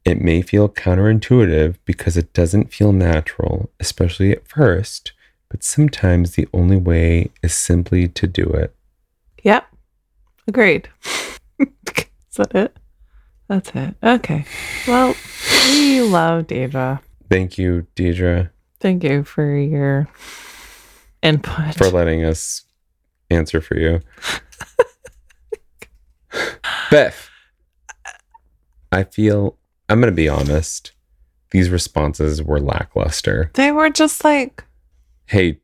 It 0.05 0.21
may 0.21 0.41
feel 0.41 0.67
counterintuitive 0.69 1.77
because 1.85 2.17
it 2.17 2.33
doesn't 2.33 2.73
feel 2.73 2.91
natural, 2.91 3.71
especially 3.79 4.31
at 4.31 4.47
first, 4.47 5.13
but 5.49 5.63
sometimes 5.63 6.31
the 6.33 6.47
only 6.53 6.77
way 6.77 7.31
is 7.41 7.53
simply 7.53 8.07
to 8.09 8.27
do 8.27 8.43
it. 8.43 8.75
Yep. 9.43 9.65
Agreed. 10.47 10.89
Is 11.59 12.37
that 12.37 12.53
it? 12.53 12.77
That's 13.47 13.69
it. 13.75 13.95
Okay. 14.01 14.45
Well, 14.87 15.15
we 15.67 16.01
love 16.01 16.47
Deidre. 16.47 17.01
Thank 17.29 17.57
you, 17.57 17.87
Deidre, 17.95 18.49
Thank 18.79 19.03
you 19.03 19.23
for 19.23 19.55
your 19.55 20.07
input. 21.21 21.75
for 21.75 21.89
letting 21.89 22.23
us 22.23 22.63
answer 23.29 23.61
for 23.61 23.77
you. 23.77 24.01
Beth, 26.91 27.29
I 28.91 29.03
feel, 29.03 29.57
I'm 29.89 29.99
going 29.99 30.11
to 30.11 30.15
be 30.15 30.29
honest, 30.29 30.91
these 31.51 31.69
responses 31.69 32.41
were 32.43 32.59
lackluster. 32.59 33.51
they 33.55 33.71
were 33.71 33.89
just 33.89 34.23
like, 34.23 34.63
Hey, 35.25 35.59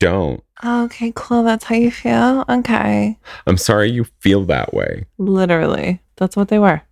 don't. 0.00 0.42
okay, 0.64 1.12
cool. 1.14 1.44
That's 1.44 1.64
how 1.64 1.76
you 1.76 1.90
feel. 1.90 2.44
Okay. 2.48 3.18
I'm 3.46 3.56
sorry 3.56 3.90
you 3.90 4.04
feel 4.20 4.44
that 4.46 4.74
way. 4.74 5.06
Literally. 5.18 6.00
That's 6.16 6.36
what 6.36 6.48
they 6.48 6.58
were. 6.58 6.82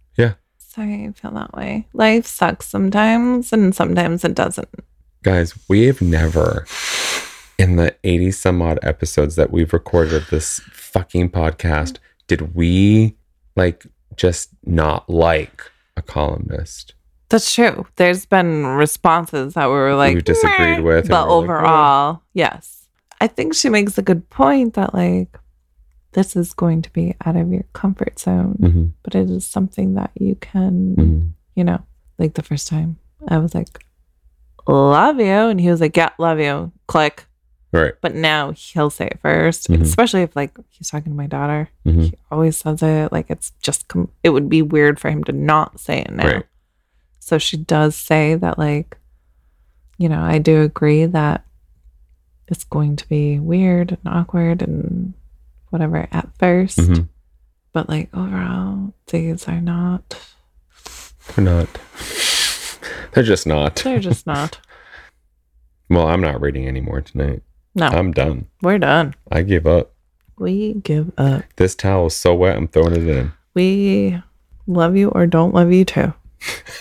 Sorry 0.72 1.02
you 1.02 1.12
feel 1.12 1.32
that 1.32 1.52
way. 1.52 1.88
Life 1.94 2.26
sucks 2.26 2.68
sometimes 2.68 3.52
and 3.52 3.74
sometimes 3.74 4.24
it 4.24 4.34
doesn't. 4.34 4.68
Guys, 5.24 5.59
we 5.68 5.86
have 5.86 6.01
never, 6.01 6.64
in 7.59 7.74
the 7.74 7.97
80 8.05 8.30
some 8.30 8.62
odd 8.62 8.78
episodes 8.84 9.34
that 9.34 9.51
we've 9.51 9.72
recorded 9.72 10.14
of 10.14 10.30
this 10.30 10.60
fucking 10.72 11.30
podcast, 11.30 11.98
did 12.28 12.55
we 12.55 13.16
like 13.56 13.84
just 14.14 14.51
not 14.64 15.10
like 15.10 15.68
a 15.97 16.02
columnist? 16.02 16.94
That's 17.30 17.52
true. 17.52 17.84
There's 17.97 18.24
been 18.24 18.64
responses 18.64 19.55
that 19.55 19.66
we 19.66 19.72
were 19.72 19.97
like 19.97 20.14
We've 20.14 20.24
disagreed 20.24 20.84
with 20.84 21.09
but 21.09 21.26
we're 21.26 21.34
like, 21.34 21.42
overall, 21.51 22.22
yes. 22.32 22.86
I 23.20 23.26
think 23.26 23.55
she 23.55 23.70
makes 23.70 23.98
a 23.98 24.02
good 24.02 24.30
point 24.30 24.74
that 24.74 24.94
like 24.94 25.36
this 26.12 26.34
is 26.36 26.52
going 26.52 26.82
to 26.82 26.90
be 26.92 27.14
out 27.24 27.36
of 27.36 27.52
your 27.52 27.64
comfort 27.72 28.18
zone, 28.18 28.56
Mm-hmm, 28.60 28.86
but 29.02 29.14
it 29.14 29.30
is 29.30 29.46
something 29.46 29.94
that 29.94 30.10
you 30.18 30.34
can, 30.36 30.96
mm-hmm. 30.96 31.26
you 31.54 31.64
know, 31.64 31.82
like 32.18 32.34
the 32.34 32.42
first 32.42 32.68
time 32.68 32.98
I 33.28 33.38
was 33.38 33.54
like, 33.54 33.84
"Love 34.66 35.18
you," 35.20 35.26
and 35.26 35.60
he 35.60 35.70
was 35.70 35.80
like, 35.80 35.96
"Yeah, 35.96 36.10
love 36.18 36.40
you." 36.40 36.72
Click. 36.86 37.26
Right. 37.72 37.94
But 38.00 38.16
now 38.16 38.50
he'll 38.50 38.90
say 38.90 39.06
it 39.06 39.20
1st 39.22 39.68
Mhm. 39.68 39.82
especially 39.82 40.22
if 40.22 40.34
like 40.34 40.58
he's 40.70 40.90
talking 40.90 41.12
to 41.12 41.16
my 41.16 41.28
daughter. 41.28 41.68
Mhm. 41.86 42.02
He 42.02 42.14
always 42.30 42.56
says 42.56 42.82
it. 42.82 43.12
Like 43.12 43.30
it's 43.30 43.52
just 43.62 43.86
com- 43.86 44.10
it 44.24 44.30
would 44.30 44.48
be 44.48 44.60
weird 44.62 44.98
for 44.98 45.08
him 45.08 45.22
to 45.24 45.32
not 45.32 45.78
say 45.78 46.00
it 46.00 46.10
now. 46.12 46.26
Right. 46.26 46.46
So 47.20 47.38
she 47.38 47.56
does 47.56 47.94
say 47.94 48.34
that 48.34 48.58
like, 48.58 48.98
you 49.98 50.08
know, 50.08 50.20
I 50.20 50.38
do 50.38 50.62
agree 50.62 51.06
that 51.06 51.44
it's 52.48 52.64
going 52.64 52.96
to 52.96 53.08
be 53.08 53.38
weird 53.38 53.92
and 53.92 54.00
awkward 54.12 54.62
and 54.62 55.14
whatever 55.70 56.06
at 56.12 56.28
1st 56.38 56.78
Mhm. 56.78 57.09
but 57.72 57.88
like 57.88 58.09
overall, 58.14 58.92
these 59.09 59.48
are 59.48 59.60
not. 59.60 60.20
They're 61.34 61.44
not. 61.44 61.68
They're 63.12 63.24
just 63.24 63.47
not. 63.47 63.76
They're 63.76 64.01
just 64.01 64.26
not. 64.26 64.59
Well, 65.92 66.06
I'm 66.06 66.20
not 66.20 66.40
reading 66.40 66.68
anymore 66.68 67.01
tonight. 67.01 67.42
No, 67.74 67.86
I'm 67.88 68.12
done. 68.12 68.47
we're 68.62 68.78
done. 68.78 69.14
I 69.32 69.42
give 69.42 69.66
up. 69.66 69.92
We 70.38 70.74
give 70.74 71.10
up. 71.18 71.42
This 71.56 71.74
towel 71.74 72.06
is 72.06 72.16
so 72.16 72.32
wet, 72.32 72.56
I'm 72.56 72.68
throwing 72.68 72.92
it 72.94 73.09
in. 73.09 73.32
We 73.55 74.22
love 74.68 74.97
you 74.97 75.09
or 75.09 75.26
don't 75.26 75.52
love 75.52 75.72
you 75.72 75.84
too. 75.84 76.12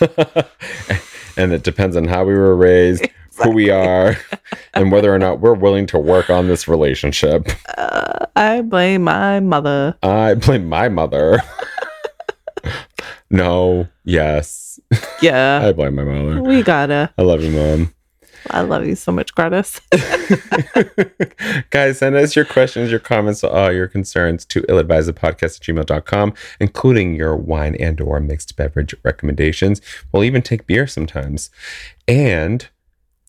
and 1.36 1.52
it 1.52 1.64
depends 1.64 1.96
on 1.96 2.04
how 2.04 2.24
we 2.24 2.34
were 2.34 2.54
raised, 2.54 3.04
who 3.42 3.50
we 3.50 3.70
are, 3.70 4.16
and 4.74 4.92
whether 4.92 5.14
or 5.14 5.18
not 5.18 5.40
we're 5.40 5.54
willing 5.54 5.86
to 5.86 5.98
work 5.98 6.30
on 6.30 6.48
this 6.48 6.68
relationship. 6.68 7.48
Uh, 7.76 8.26
I 8.36 8.62
blame 8.62 9.04
my 9.04 9.40
mother. 9.40 9.96
I 10.02 10.34
blame 10.34 10.68
my 10.68 10.88
mother. 10.88 11.40
no, 13.30 13.88
yes. 14.04 14.80
Yeah, 15.20 15.60
I 15.64 15.72
blame 15.72 15.94
my 15.94 16.04
mother. 16.04 16.42
we 16.42 16.62
gotta. 16.62 17.12
I 17.16 17.22
love 17.22 17.42
you, 17.42 17.50
mom. 17.50 17.94
I 18.50 18.62
love 18.62 18.86
you 18.86 18.96
so 18.96 19.12
much, 19.12 19.34
Gratis. 19.34 19.80
Guys, 21.70 21.98
send 21.98 22.16
us 22.16 22.34
your 22.34 22.44
questions, 22.44 22.90
your 22.90 23.00
comments, 23.00 23.44
uh, 23.44 23.70
your 23.72 23.86
concerns 23.86 24.44
to 24.46 24.62
illadvisedpodcast 24.62 25.42
at 25.42 25.86
gmail.com, 25.86 26.34
including 26.58 27.14
your 27.14 27.36
wine 27.36 27.76
and 27.76 28.00
or 28.00 28.18
mixed 28.18 28.56
beverage 28.56 28.94
recommendations. 29.04 29.80
We'll 30.10 30.24
even 30.24 30.42
take 30.42 30.66
beer 30.66 30.86
sometimes. 30.86 31.50
And 32.08 32.68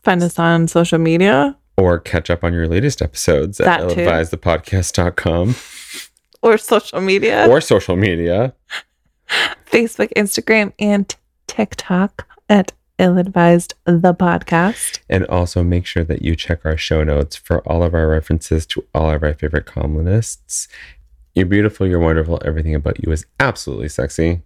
Find 0.04 0.22
us 0.24 0.40
on 0.40 0.68
social 0.68 0.98
media 1.00 1.58
or 1.78 2.00
catch 2.00 2.30
up 2.30 2.44
on 2.44 2.54
your 2.54 2.68
latest 2.68 3.02
episodes 3.02 3.60
at 3.60 3.66
That 3.66 3.90
too. 3.90 4.02
illadvisedthepodcast.com 4.02 5.56
or 6.42 6.58
social 6.58 7.02
media, 7.02 7.48
or 7.50 7.62
social 7.62 7.96
media. 7.96 8.54
Facebook, 9.66 10.12
Instagram, 10.16 10.74
and 10.80 11.16
TikTok 11.48 12.28
at 12.50 12.74
Ill 12.98 13.18
Advised 13.18 13.74
the 13.86 14.14
Podcast. 14.14 15.00
And 15.10 15.26
also 15.28 15.64
make 15.64 15.86
sure 15.86 16.04
that 16.04 16.22
you 16.22 16.36
check 16.36 16.66
our 16.66 16.78
show 16.78 17.04
notes 17.04 17.36
for 17.36 17.60
all 17.68 17.82
of 17.84 17.94
our 17.94 18.08
references 18.08 18.66
to 18.68 18.86
all 18.94 19.10
of 19.10 19.24
our 19.24 19.34
favorite 19.34 19.66
columnists. 19.66 20.68
You're 21.34 21.46
beautiful, 21.46 21.88
you're 21.88 22.00
wonderful, 22.00 22.42
everything 22.44 22.76
about 22.76 23.04
you 23.04 23.12
is 23.12 23.26
absolutely 23.40 23.90
sexy. 23.90 24.42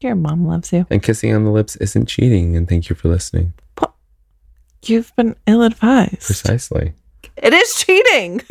Your 0.00 0.14
mom 0.14 0.46
loves 0.46 0.72
you. 0.72 0.86
And 0.90 1.02
kissing 1.02 1.34
on 1.34 1.44
the 1.44 1.50
lips 1.50 1.74
isn't 1.76 2.06
cheating. 2.06 2.56
And 2.56 2.68
thank 2.68 2.88
you 2.88 2.94
for 2.94 3.08
listening. 3.08 3.52
You've 4.84 5.14
been 5.16 5.36
ill 5.46 5.62
advised. 5.62 6.26
Precisely. 6.26 6.94
It 7.36 7.52
is 7.52 7.74
cheating. 7.76 8.42